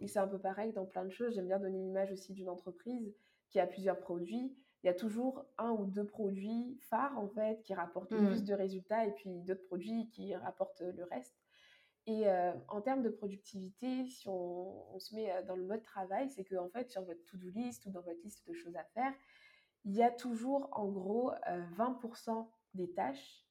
Et 0.00 0.06
c'est 0.06 0.18
un 0.18 0.28
peu 0.28 0.38
pareil 0.38 0.74
dans 0.74 0.84
plein 0.84 1.06
de 1.06 1.10
choses. 1.10 1.34
J'aime 1.34 1.46
bien 1.46 1.60
donner 1.60 1.78
l'image 1.78 2.12
aussi 2.12 2.34
d'une 2.34 2.50
entreprise 2.50 3.16
qui 3.48 3.58
a 3.58 3.66
plusieurs 3.66 4.00
produits. 4.00 4.54
Il 4.82 4.88
y 4.88 4.90
a 4.90 4.94
toujours 4.94 5.44
un 5.58 5.70
ou 5.70 5.86
deux 5.86 6.06
produits 6.06 6.76
phares 6.80 7.16
en 7.18 7.28
fait 7.28 7.62
qui 7.62 7.74
rapportent 7.74 8.12
le 8.12 8.26
plus 8.26 8.42
mmh. 8.42 8.46
de 8.46 8.54
résultats 8.54 9.06
et 9.06 9.12
puis 9.12 9.42
d'autres 9.42 9.64
produits 9.66 10.08
qui 10.10 10.34
rapportent 10.34 10.82
le 10.82 11.04
reste. 11.04 11.36
Et 12.06 12.26
euh, 12.26 12.52
en 12.68 12.80
termes 12.80 13.02
de 13.02 13.08
productivité, 13.08 14.06
si 14.06 14.28
on, 14.28 14.98
se 14.98 15.14
met 15.14 15.30
euh, 15.30 15.42
dans 15.44 15.54
le 15.54 15.64
mode 15.64 15.84
travail, 15.84 16.28
c'est 16.30 16.42
que 16.42 16.56
en 16.56 16.68
fait 16.68 16.90
sur 16.90 17.02
votre 17.02 17.24
to-do 17.26 17.48
list 17.50 17.86
ou 17.86 17.90
dans 17.90 18.02
votre 18.02 18.20
liste 18.24 18.46
de 18.48 18.54
choses 18.54 18.74
à 18.74 18.82
faire, 18.94 19.12
il 19.84 19.94
y 19.94 20.02
a 20.02 20.10
toujours 20.10 20.68
en 20.72 20.88
gros 20.88 21.32
20% 21.76 22.30
euh, 22.30 22.42
des 22.74 22.92
tâches 22.92 23.46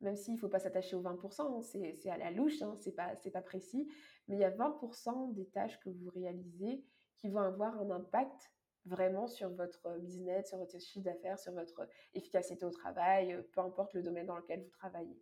même 0.00 0.16
s'il 0.16 0.34
ne 0.34 0.38
faut 0.38 0.48
pas 0.48 0.58
s'attacher 0.58 0.96
aux 0.96 1.02
20%, 1.02 1.42
hein, 1.42 1.60
c'est 1.62 2.10
à 2.10 2.16
la 2.16 2.30
louche, 2.30 2.62
hein, 2.62 2.74
c'est 2.80 2.94
pas, 2.94 3.14
pas 3.16 3.42
précis, 3.42 3.88
mais 4.28 4.36
il 4.36 4.40
y 4.40 4.44
a 4.44 4.50
20% 4.50 5.34
des 5.34 5.46
tâches 5.46 5.78
que 5.80 5.90
vous 5.90 6.10
réalisez 6.10 6.82
qui 7.18 7.28
vont 7.28 7.40
avoir 7.40 7.78
un 7.78 7.90
impact 7.90 8.50
vraiment 8.86 9.26
sur 9.26 9.50
votre 9.50 9.98
business, 9.98 10.48
sur 10.48 10.58
votre 10.58 10.78
chiffre 10.80 11.04
d'affaires, 11.04 11.38
sur 11.38 11.52
votre 11.52 11.88
efficacité 12.14 12.64
au 12.64 12.70
travail, 12.70 13.32
euh, 13.32 13.42
peu 13.52 13.60
importe 13.60 13.94
le 13.94 14.02
domaine 14.02 14.26
dans 14.26 14.36
lequel 14.36 14.62
vous 14.62 14.70
travaillez. 14.70 15.20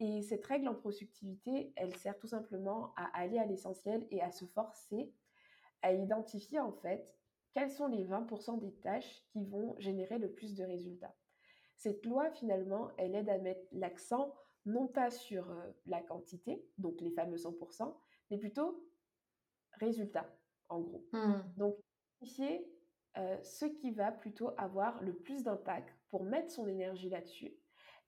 Et 0.00 0.22
cette 0.22 0.44
règle 0.44 0.68
en 0.68 0.74
productivité, 0.74 1.72
elle 1.76 1.94
sert 1.96 2.18
tout 2.18 2.26
simplement 2.26 2.92
à 2.96 3.04
aller 3.18 3.38
à 3.38 3.46
l'essentiel 3.46 4.06
et 4.10 4.20
à 4.20 4.30
se 4.30 4.44
forcer 4.46 5.12
à 5.82 5.92
identifier 5.92 6.60
en 6.60 6.72
fait 6.72 7.12
quelles 7.54 7.70
sont 7.70 7.88
les 7.88 8.04
20% 8.04 8.58
des 8.58 8.72
tâches 8.72 9.24
qui 9.32 9.44
vont 9.44 9.74
générer 9.78 10.18
le 10.18 10.32
plus 10.32 10.54
de 10.54 10.64
résultats. 10.64 11.14
Cette 11.76 12.06
loi, 12.06 12.30
finalement, 12.30 12.90
elle 12.96 13.14
aide 13.14 13.28
à 13.28 13.38
mettre 13.38 13.66
l'accent 13.72 14.34
non 14.64 14.86
pas 14.86 15.10
sur 15.10 15.50
euh, 15.50 15.70
la 15.86 16.00
quantité, 16.00 16.64
donc 16.78 17.00
les 17.00 17.10
fameux 17.10 17.36
100%, 17.36 17.94
mais 18.30 18.38
plutôt 18.38 18.88
résultat, 19.72 20.32
en 20.68 20.80
gros. 20.80 21.04
Mmh. 21.12 21.42
Donc, 21.56 21.76
identifier 22.20 22.64
euh, 23.18 23.36
ce 23.42 23.66
qui 23.66 23.90
va 23.90 24.10
plutôt 24.10 24.52
avoir 24.56 25.02
le 25.02 25.14
plus 25.14 25.42
d'impact 25.42 25.94
pour 26.08 26.24
mettre 26.24 26.50
son 26.50 26.66
énergie 26.66 27.10
là-dessus. 27.10 27.54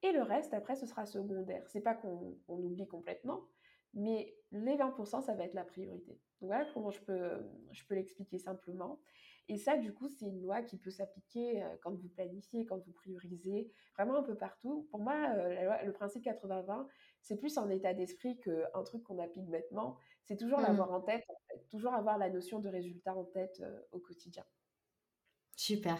Et 0.02 0.12
le 0.12 0.22
reste, 0.22 0.54
après, 0.54 0.76
ce 0.76 0.86
sera 0.86 1.04
secondaire. 1.04 1.62
C'est 1.68 1.82
pas 1.82 1.94
qu'on 1.94 2.38
oublie 2.48 2.86
complètement, 2.86 3.46
mais 3.92 4.34
les 4.50 4.76
20%, 4.76 5.22
ça 5.22 5.34
va 5.34 5.44
être 5.44 5.54
la 5.54 5.64
priorité. 5.64 6.12
Donc 6.40 6.48
voilà 6.48 6.66
comment 6.72 6.90
je 6.90 7.00
peux, 7.02 7.30
je 7.72 7.84
peux 7.84 7.94
l'expliquer 7.94 8.38
simplement. 8.38 8.98
Et 9.48 9.58
ça, 9.58 9.76
du 9.76 9.92
coup, 9.92 10.08
c'est 10.08 10.24
une 10.24 10.40
loi 10.40 10.62
qui 10.62 10.78
peut 10.78 10.90
s'appliquer 10.90 11.62
quand 11.82 11.92
vous 11.92 12.08
planifiez, 12.08 12.64
quand 12.64 12.78
vous 12.78 12.92
priorisez, 12.92 13.70
vraiment 13.94 14.16
un 14.16 14.22
peu 14.22 14.34
partout. 14.34 14.88
Pour 14.90 15.00
moi, 15.00 15.34
le 15.84 15.92
principe 15.92 16.24
80-20, 16.24 16.86
c'est 17.20 17.36
plus 17.36 17.58
un 17.58 17.68
état 17.68 17.92
d'esprit 17.92 18.38
qu'un 18.38 18.82
truc 18.84 19.02
qu'on 19.02 19.18
applique 19.18 19.50
bêtement. 19.50 19.98
C'est 20.22 20.36
toujours 20.36 20.60
mmh. 20.60 20.66
l'avoir 20.66 20.92
en 20.92 21.02
tête, 21.02 21.26
toujours 21.70 21.92
avoir 21.92 22.16
la 22.16 22.30
notion 22.30 22.58
de 22.58 22.70
résultat 22.70 23.14
en 23.14 23.24
tête 23.24 23.62
au 23.92 23.98
quotidien. 23.98 24.44
Super. 25.56 25.96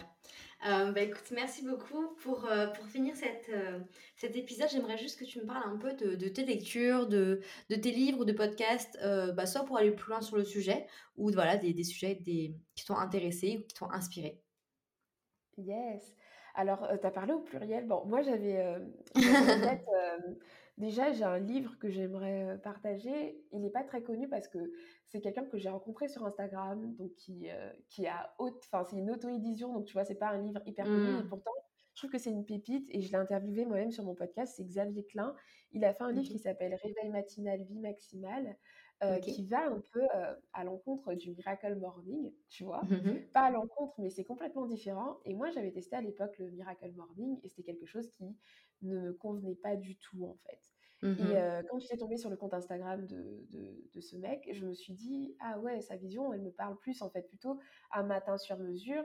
Euh, 0.67 0.91
bah, 0.91 1.01
écoute, 1.01 1.31
merci 1.31 1.63
beaucoup. 1.65 2.15
Pour, 2.23 2.45
euh, 2.45 2.67
pour 2.67 2.85
finir 2.87 3.15
cette, 3.15 3.49
euh, 3.49 3.79
cet 4.15 4.35
épisode, 4.35 4.67
j'aimerais 4.71 4.97
juste 4.97 5.19
que 5.19 5.25
tu 5.25 5.39
me 5.39 5.45
parles 5.45 5.63
un 5.69 5.77
peu 5.77 5.93
de, 5.93 6.15
de 6.15 6.27
tes 6.27 6.43
lectures, 6.45 7.07
de, 7.07 7.41
de, 7.69 7.75
tes 7.75 7.91
livres, 7.91 8.25
de 8.25 8.31
podcasts, 8.31 8.97
bah, 9.35 9.45
soit 9.45 9.65
pour 9.65 9.77
aller 9.77 9.91
plus 9.91 10.09
loin 10.09 10.21
sur 10.21 10.37
le 10.37 10.43
sujet, 10.43 10.87
ou 11.17 11.31
voilà, 11.31 11.57
des, 11.57 11.73
des 11.73 11.83
sujets 11.83 12.15
des, 12.15 12.55
qui 12.75 12.85
t'ont 12.85 12.97
intéressé 12.97 13.57
ou 13.59 13.67
qui 13.67 13.75
t'ont 13.75 13.91
inspiré. 13.91 14.41
Yes. 15.57 16.15
Alors, 16.55 16.87
tu 16.99 17.05
as 17.05 17.11
parlé 17.11 17.33
au 17.33 17.39
pluriel. 17.39 17.85
Bon, 17.85 18.03
moi, 18.05 18.21
j'avais 18.21 18.77
Déjà, 20.77 21.13
j'ai 21.13 21.23
un 21.23 21.39
livre 21.39 21.77
que 21.79 21.89
j'aimerais 21.89 22.59
partager. 22.61 23.41
Il 23.51 23.61
n'est 23.61 23.69
pas 23.69 23.83
très 23.83 24.03
connu 24.03 24.27
parce 24.27 24.47
que 24.47 24.59
c'est 25.07 25.21
quelqu'un 25.21 25.45
que 25.45 25.57
j'ai 25.57 25.69
rencontré 25.69 26.07
sur 26.07 26.25
Instagram, 26.25 26.95
donc 26.95 27.13
qui, 27.15 27.47
qui 27.89 28.07
a 28.07 28.33
haute, 28.39 28.61
enfin 28.65 28.83
c'est 28.83 28.97
une 28.97 29.09
auto-édition, 29.09 29.71
donc 29.73 29.85
tu 29.85 29.93
vois, 29.93 30.03
c'est 30.03 30.15
pas 30.15 30.29
un 30.29 30.41
livre 30.41 30.61
hyper 30.65 30.85
connu, 30.85 31.11
mais 31.13 31.23
mmh. 31.23 31.29
pourtant, 31.29 31.51
je 31.95 32.01
trouve 32.01 32.11
que 32.11 32.17
c'est 32.17 32.29
une 32.29 32.45
pépite 32.45 32.89
et 32.91 32.99
je 32.99 33.09
l'ai 33.09 33.17
interviewé 33.17 33.65
moi-même 33.65 33.91
sur 33.91 34.03
mon 34.03 34.15
podcast. 34.15 34.55
C'est 34.57 34.65
Xavier 34.65 35.05
Klein. 35.05 35.33
Il 35.71 35.85
a 35.85 35.93
fait 35.93 36.03
un 36.03 36.11
livre 36.11 36.29
qui 36.29 36.39
s'appelle 36.39 36.75
Réveil 36.75 37.09
matinal, 37.09 37.63
vie 37.63 37.79
maximale. 37.79 38.57
Qui 39.21 39.45
va 39.45 39.67
un 39.67 39.81
peu 39.91 40.01
à 40.53 40.63
l'encontre 40.63 41.13
du 41.13 41.31
Miracle 41.31 41.75
Morning, 41.75 42.33
tu 42.49 42.63
vois? 42.63 42.81
Mmh 42.83 43.19
pas 43.33 43.41
à 43.41 43.51
l'encontre, 43.51 43.93
mais 43.99 44.09
c'est 44.09 44.23
complètement 44.23 44.65
différent. 44.65 45.19
Et 45.25 45.33
moi, 45.33 45.49
j'avais 45.51 45.71
testé 45.71 45.95
à 45.95 46.01
l'époque 46.01 46.37
le 46.39 46.49
Miracle 46.51 46.91
Morning 46.93 47.39
et 47.43 47.49
c'était 47.49 47.63
quelque 47.63 47.85
chose 47.85 48.09
qui 48.09 48.23
ne 48.81 48.99
me 48.99 49.13
convenait 49.13 49.55
pas 49.55 49.75
du 49.75 49.97
tout 49.97 50.25
en 50.25 50.35
fait. 50.47 50.59
Et 51.17 51.35
mmh 51.35 51.63
quand 51.69 51.77
j'étais 51.79 51.97
tombée 51.97 52.17
sur 52.17 52.29
le 52.29 52.37
compte 52.37 52.53
Instagram 52.53 53.05
de, 53.05 53.45
de, 53.93 54.01
ce 54.01 54.15
mec, 54.15 54.47
je 54.51 54.65
me 54.65 54.73
suis 54.73 54.93
dit, 54.93 55.35
ah 55.39 55.59
ouais, 55.59 55.81
sa 55.81 55.97
vision, 55.97 56.33
elle 56.33 56.41
me 56.41 56.51
parle 56.51 56.77
plus 56.77 57.01
en 57.01 57.09
fait, 57.09 57.23
plutôt 57.27 57.59
un 57.91 58.03
matin 58.03 58.37
sur 58.37 58.57
mesure. 58.57 59.03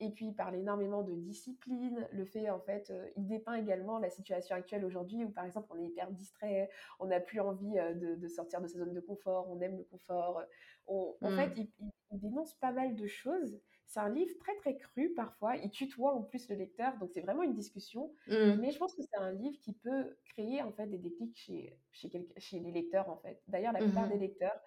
Et 0.00 0.10
puis, 0.10 0.26
il 0.26 0.34
parle 0.34 0.56
énormément 0.56 1.02
de 1.02 1.12
discipline, 1.14 2.06
le 2.12 2.24
fait, 2.24 2.50
en 2.50 2.58
fait, 2.60 2.92
il 3.16 3.26
dépeint 3.26 3.54
également 3.54 3.98
la 3.98 4.10
situation 4.10 4.56
actuelle 4.56 4.84
aujourd'hui 4.84 5.24
où, 5.24 5.30
par 5.30 5.44
exemple, 5.44 5.68
on 5.70 5.78
est 5.78 5.86
hyper 5.86 6.10
distrait, 6.10 6.68
on 6.98 7.06
n'a 7.06 7.20
plus 7.20 7.40
envie 7.40 7.74
de, 7.74 8.16
de, 8.16 8.28
sortir 8.28 8.60
de 8.60 8.66
sa 8.66 8.78
zone 8.78 8.94
de 8.94 9.00
confort, 9.00 9.48
on 9.48 9.60
aime 9.60 9.76
le 9.76 9.84
confort. 9.84 10.42
En 10.88 11.14
fait, 11.20 11.48
mmh. 11.48 11.54
il, 11.56 11.70
il, 12.10 12.20
dénonce 12.20 12.54
pas 12.54 12.72
mal 12.72 12.96
de 12.96 13.06
choses 13.06 13.60
c'est 13.92 14.00
un 14.00 14.08
livre 14.08 14.34
très 14.38 14.54
très 14.56 14.76
cru 14.76 15.12
parfois. 15.14 15.56
Il 15.56 15.70
tutoie 15.70 16.14
en 16.14 16.22
plus 16.22 16.48
le 16.48 16.56
lecteur, 16.56 16.96
donc 16.98 17.10
c'est 17.12 17.20
vraiment 17.20 17.42
une 17.42 17.52
discussion. 17.52 18.10
Mmh. 18.26 18.54
Mais 18.60 18.70
je 18.70 18.78
pense 18.78 18.94
que 18.94 19.02
c'est 19.02 19.18
un 19.18 19.32
livre 19.32 19.58
qui 19.60 19.74
peut 19.74 20.16
créer 20.24 20.62
en 20.62 20.72
fait 20.72 20.86
des 20.86 20.96
déclics 20.96 21.36
chez, 21.36 21.76
chez, 21.90 22.10
chez 22.38 22.58
les 22.60 22.72
lecteurs 22.72 23.10
en 23.10 23.18
fait. 23.18 23.42
D'ailleurs, 23.48 23.74
la 23.74 23.80
plupart 23.80 24.08
des 24.08 24.16
mmh 24.16 24.20
lecteurs 24.20 24.58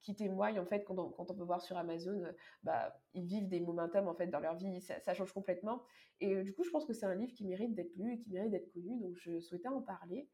qui 0.00 0.14
témoignent 0.14 0.60
en 0.60 0.64
fait 0.64 0.84
quand 0.84 0.96
on, 0.98 1.24
peut 1.24 1.42
voir 1.42 1.60
sur 1.60 1.76
Amazon, 1.76 2.22
bah, 2.62 2.96
ils 3.12 3.26
vivent 3.26 3.48
des 3.48 3.60
momentum 3.60 4.06
en 4.06 4.14
fait 4.14 4.28
dans 4.28 4.38
leur 4.38 4.56
vie, 4.56 4.80
ça, 4.80 5.14
change 5.14 5.32
complètement. 5.32 5.82
Et 6.20 6.42
du 6.42 6.54
coup, 6.54 6.62
je 6.62 6.70
pense 6.70 6.84
que 6.84 6.92
c'est 6.92 7.06
un 7.06 7.14
livre 7.14 7.32
qui 7.32 7.44
mérite 7.44 7.74
d'être 7.74 7.94
lu 7.96 8.14
et 8.14 8.18
qui 8.18 8.30
mérite 8.30 8.52
d'être 8.52 8.72
connu, 8.72 9.00
donc 9.00 9.16
je 9.16 9.40
souhaitais 9.40 9.68
en 9.68 9.82
parler. 9.82 10.28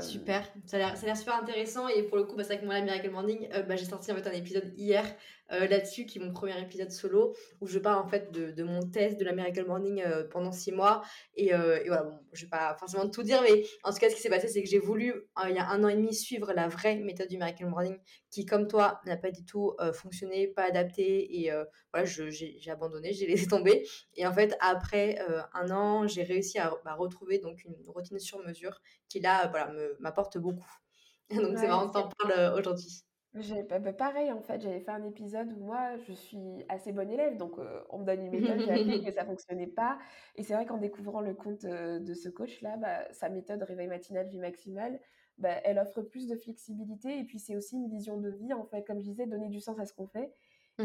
Super, 0.00 0.50
ça 0.66 0.76
a 0.76 1.04
l'air 1.04 1.16
super 1.16 1.34
intéressant 1.34 1.88
et 1.88 2.02
pour 2.02 2.16
le 2.16 2.24
coup, 2.24 2.36
bah, 2.36 2.44
c'est 2.44 2.56
vrai 2.56 2.64
moi, 2.64 2.74
la 2.74 2.82
Miracle 2.82 3.10
Morning, 3.10 3.48
bah, 3.68 3.76
j'ai 3.76 3.84
sorti 3.84 4.10
en 4.10 4.16
fait 4.16 4.26
un 4.26 4.32
épisode 4.32 4.72
hier 4.76 5.04
euh, 5.52 5.66
là-dessus, 5.66 6.06
qui 6.06 6.18
est 6.18 6.22
mon 6.22 6.32
premier 6.32 6.58
épisode 6.60 6.90
solo, 6.90 7.34
où 7.60 7.66
je 7.66 7.78
parle 7.78 7.98
en 7.98 8.06
fait 8.06 8.32
de, 8.32 8.50
de 8.50 8.62
mon 8.62 8.80
test 8.88 9.18
de 9.18 9.24
la 9.24 9.32
Miracle 9.32 9.64
Morning 9.66 10.02
euh, 10.02 10.24
pendant 10.28 10.52
six 10.52 10.72
mois. 10.72 11.02
Et, 11.34 11.54
euh, 11.54 11.82
et, 11.82 11.88
voilà, 11.88 12.04
bon, 12.04 12.18
je 12.32 12.44
vais 12.44 12.48
pas 12.48 12.74
forcément 12.78 13.08
tout 13.08 13.22
dire, 13.22 13.42
mais 13.42 13.64
en 13.84 13.92
tout 13.92 13.98
cas, 13.98 14.08
ce 14.08 14.14
qui 14.14 14.22
s'est 14.22 14.30
passé, 14.30 14.48
c'est 14.48 14.62
que 14.62 14.68
j'ai 14.68 14.78
voulu, 14.78 15.14
il 15.48 15.54
y 15.54 15.58
a 15.58 15.68
un 15.68 15.84
an 15.84 15.88
et 15.88 15.94
demi, 15.94 16.14
suivre 16.14 16.52
la 16.52 16.68
vraie 16.68 16.96
méthode 16.96 17.28
du 17.28 17.36
Miracle 17.36 17.66
Morning, 17.66 17.98
qui, 18.30 18.46
comme 18.46 18.66
toi, 18.66 19.00
n'a 19.04 19.16
pas 19.16 19.30
du 19.30 19.44
tout 19.44 19.76
fonctionné, 19.92 20.48
pas 20.48 20.64
adapté. 20.64 21.40
Et 21.40 21.50
voilà, 21.92 22.06
j'ai 22.06 22.70
abandonné, 22.70 23.12
j'ai 23.12 23.26
laissé 23.26 23.46
tomber. 23.46 23.86
Et 24.14 24.26
en 24.26 24.32
fait, 24.32 24.56
après 24.60 25.18
un 25.54 25.70
an, 25.70 26.06
j'ai 26.06 26.22
réussi 26.22 26.58
à 26.58 26.72
bah, 26.84 26.94
retrouver 26.94 27.38
donc 27.38 27.64
une 27.64 27.76
routine 27.88 28.18
sur 28.18 28.38
mesure 28.40 28.80
qui, 29.08 29.20
là, 29.20 29.48
voilà, 29.48 29.72
m'apporte 30.00 30.38
beaucoup. 30.38 30.70
Donc, 31.30 31.56
c'est 31.58 31.66
marrant 31.66 31.88
que 31.88 31.94
t'en 31.94 32.10
parles 32.10 32.58
aujourd'hui. 32.58 33.04
J'ai 33.34 33.62
bah, 33.62 33.78
bah, 33.78 33.94
pareil 33.94 34.30
en 34.30 34.42
fait, 34.42 34.60
j'avais 34.60 34.80
fait 34.80 34.90
un 34.90 35.04
épisode 35.04 35.50
où 35.52 35.64
moi 35.64 35.96
je 36.06 36.12
suis 36.12 36.64
assez 36.68 36.92
bonne 36.92 37.10
élève, 37.10 37.38
donc 37.38 37.54
on 37.88 37.98
me 37.98 38.04
donne 38.04 38.20
une 38.20 38.30
méthode, 38.30 38.60
j'ai 38.60 38.70
appris 38.72 39.00
que 39.04 39.10
ça 39.10 39.24
fonctionnait 39.24 39.66
pas. 39.66 39.98
Et 40.36 40.42
c'est 40.42 40.52
vrai 40.52 40.66
qu'en 40.66 40.76
découvrant 40.76 41.22
le 41.22 41.32
compte 41.32 41.64
de 41.64 42.14
ce 42.14 42.28
coach-là, 42.28 42.76
bah, 42.76 43.10
sa 43.12 43.30
méthode 43.30 43.62
réveil 43.62 43.88
matinal, 43.88 44.28
vie 44.28 44.38
maximale, 44.38 45.00
bah, 45.38 45.54
elle 45.64 45.78
offre 45.78 46.02
plus 46.02 46.28
de 46.28 46.36
flexibilité 46.36 47.18
et 47.18 47.24
puis 47.24 47.38
c'est 47.38 47.56
aussi 47.56 47.76
une 47.76 47.88
vision 47.88 48.18
de 48.18 48.28
vie 48.28 48.52
en 48.52 48.64
fait, 48.64 48.84
comme 48.84 48.98
je 49.00 49.04
disais, 49.04 49.26
donner 49.26 49.48
du 49.48 49.60
sens 49.60 49.78
à 49.80 49.86
ce 49.86 49.94
qu'on 49.94 50.06
fait. 50.06 50.34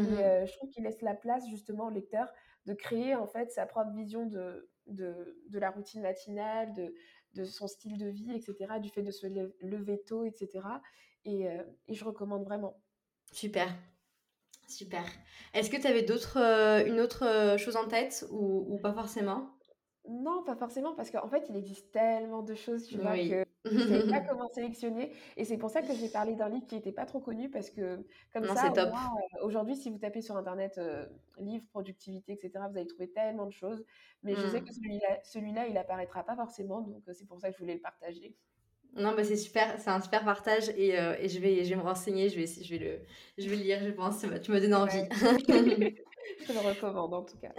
mmh 0.00 0.46
je 0.46 0.52
trouve 0.56 0.70
qu'il 0.70 0.84
laisse 0.84 1.02
la 1.02 1.14
place 1.14 1.46
justement 1.48 1.86
au 1.86 1.90
lecteur 1.90 2.32
de 2.66 2.72
créer 2.74 3.14
en 3.14 3.26
fait 3.26 3.50
sa 3.50 3.66
propre 3.66 3.90
vision 3.92 4.26
de, 4.26 4.70
de, 4.86 5.42
de 5.50 5.58
la 5.58 5.70
routine 5.70 6.02
matinale, 6.02 6.72
de, 6.74 6.94
de 7.34 7.44
son 7.44 7.66
style 7.66 7.98
de 7.98 8.06
vie, 8.06 8.32
etc., 8.32 8.80
du 8.80 8.90
fait 8.90 9.02
de 9.02 9.10
se 9.10 9.26
lever 9.60 10.02
tôt, 10.06 10.24
etc. 10.24 10.60
Euh, 11.26 11.62
et, 11.86 11.94
je 11.94 12.04
recommande 12.04 12.44
vraiment. 12.44 12.80
Super. 13.32 13.68
Super. 14.66 15.04
Est-ce 15.54 15.70
que 15.70 15.76
tu 15.76 15.86
avais 15.86 16.02
d'autres, 16.02 16.38
euh, 16.38 16.84
une 16.86 17.00
autre 17.00 17.26
euh, 17.26 17.56
chose 17.56 17.76
en 17.76 17.88
tête 17.88 18.26
ou, 18.30 18.78
pas 18.82 18.92
forcément? 18.92 19.50
Non, 20.08 20.42
pas 20.44 20.56
forcément, 20.56 20.94
parce 20.94 21.10
qu'en 21.10 21.28
fait, 21.28 21.46
il 21.50 21.56
existe 21.56 21.92
tellement 21.92 22.42
de 22.42 22.54
choses, 22.54 22.86
tu 22.86 22.98
vois, 22.98 23.16
que 23.16 23.44
Je 23.64 23.74
ne 23.74 23.88
savais 23.88 24.10
pas 24.10 24.20
comment 24.20 24.48
sélectionner. 24.48 25.12
Et 25.36 25.44
c'est 25.44 25.58
pour 25.58 25.70
ça 25.70 25.82
que 25.82 25.92
j'ai 25.94 26.08
parlé 26.08 26.34
d'un 26.34 26.48
livre 26.48 26.66
qui 26.66 26.76
n'était 26.76 26.92
pas 26.92 27.06
trop 27.06 27.20
connu 27.20 27.50
parce 27.50 27.70
que, 27.70 28.06
comme 28.32 28.46
ça, 28.46 28.72
euh, 28.76 28.90
aujourd'hui, 29.42 29.76
si 29.76 29.90
vous 29.90 29.98
tapez 29.98 30.22
sur 30.22 30.36
Internet 30.36 30.78
euh, 30.78 31.06
livre, 31.38 31.64
productivité, 31.70 32.32
etc., 32.32 32.52
vous 32.70 32.76
allez 32.76 32.86
trouver 32.86 33.10
tellement 33.10 33.46
de 33.46 33.52
choses. 33.52 33.84
Mais 34.22 34.34
je 34.34 34.46
sais 34.46 34.60
mmh. 34.60 34.64
que 34.64 34.72
celui-là, 34.72 35.18
celui-là 35.24 35.66
il 35.66 35.76
apparaîtra 35.76 36.24
pas 36.24 36.36
forcément. 36.36 36.80
Donc, 36.80 37.02
c'est 37.12 37.26
pour 37.26 37.40
ça 37.40 37.48
que 37.48 37.54
je 37.54 37.60
voulais 37.60 37.74
le 37.74 37.80
partager. 37.80 38.36
Non, 38.96 39.14
bah 39.14 39.22
c'est 39.22 39.36
super, 39.36 39.76
c'est 39.78 39.90
un 39.90 40.00
super 40.00 40.24
partage 40.24 40.70
et, 40.76 40.98
euh, 40.98 41.14
et, 41.20 41.28
je, 41.28 41.38
vais, 41.38 41.62
je 41.62 41.70
vais 41.70 41.76
me 41.76 41.82
renseigner, 41.82 42.28
je 42.28 42.36
vais, 42.36 42.46
je 42.46 42.68
vais, 42.68 42.78
le, 42.78 42.98
je 43.36 43.48
vais 43.48 43.56
le 43.56 43.62
lire, 43.62 43.78
je 43.84 43.90
pense. 43.90 44.24
Tu 44.42 44.50
me 44.50 44.60
donnes 44.60 44.74
envie. 44.74 45.04
je 46.46 46.52
le 46.52 46.58
recommande 46.58 47.14
en 47.14 47.22
tout 47.22 47.36
cas. 47.38 47.52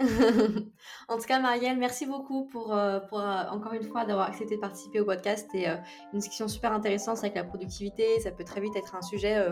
en 1.08 1.16
tout 1.16 1.24
cas, 1.24 1.40
Marielle, 1.40 1.78
merci 1.78 2.04
beaucoup 2.04 2.44
pour, 2.44 2.74
euh, 2.74 3.00
pour 3.00 3.20
euh, 3.20 3.44
encore 3.50 3.72
une 3.72 3.82
fois 3.84 4.04
d'avoir 4.04 4.28
accepté 4.28 4.56
de 4.56 4.60
participer 4.60 5.00
au 5.00 5.06
podcast 5.06 5.48
et 5.54 5.66
une 5.66 6.18
discussion 6.18 6.46
super 6.46 6.72
intéressante 6.72 7.18
avec 7.18 7.34
la 7.34 7.44
productivité. 7.44 8.20
Ça 8.20 8.32
peut 8.32 8.44
très 8.44 8.60
vite 8.60 8.76
être 8.76 8.94
un 8.94 9.02
sujet, 9.02 9.42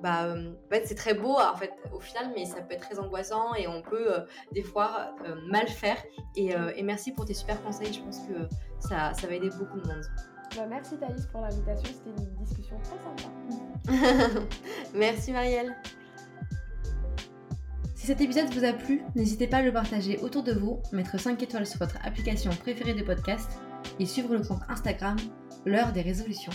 bah, 0.00 0.34
en 0.36 0.68
fait, 0.70 0.86
c'est 0.86 0.94
très 0.94 1.14
beau 1.14 1.36
en 1.38 1.56
fait 1.56 1.72
au 1.92 1.98
final, 2.00 2.30
mais 2.36 2.44
ça 2.44 2.60
peut 2.62 2.74
être 2.74 2.88
très 2.88 3.00
angoissant 3.00 3.54
et 3.54 3.66
on 3.66 3.82
peut 3.82 4.12
des 4.52 4.62
fois 4.62 5.16
mal 5.48 5.66
faire. 5.66 5.96
Et, 6.36 6.52
et, 6.76 6.82
merci 6.82 7.12
pour 7.12 7.24
tes 7.24 7.34
super 7.34 7.60
conseils, 7.64 7.92
je 7.92 8.00
pense 8.00 8.20
que 8.20 8.34
ça, 8.78 9.12
ça 9.12 9.26
va 9.26 9.34
aider 9.34 9.50
beaucoup 9.58 9.80
de 9.80 9.88
monde. 9.88 10.31
Bah, 10.56 10.66
merci 10.68 10.96
Thaïs 10.96 11.26
pour 11.26 11.40
l'invitation, 11.40 11.90
c'était 11.92 12.22
une 12.22 12.44
discussion 12.44 12.76
très 12.82 12.98
sympa. 12.98 14.40
merci 14.94 15.32
Marielle. 15.32 15.74
Si 17.94 18.06
cet 18.06 18.20
épisode 18.20 18.52
vous 18.52 18.64
a 18.64 18.72
plu, 18.72 19.02
n'hésitez 19.14 19.46
pas 19.46 19.58
à 19.58 19.62
le 19.62 19.72
partager 19.72 20.18
autour 20.18 20.42
de 20.42 20.52
vous, 20.52 20.80
mettre 20.92 21.18
5 21.18 21.40
étoiles 21.42 21.66
sur 21.66 21.78
votre 21.78 21.96
application 22.04 22.50
préférée 22.50 22.94
de 22.94 23.02
podcast 23.02 23.48
et 23.98 24.06
suivre 24.06 24.34
le 24.34 24.42
compte 24.42 24.62
Instagram 24.68 25.16
L'heure 25.64 25.92
des 25.92 26.02
résolutions. 26.02 26.52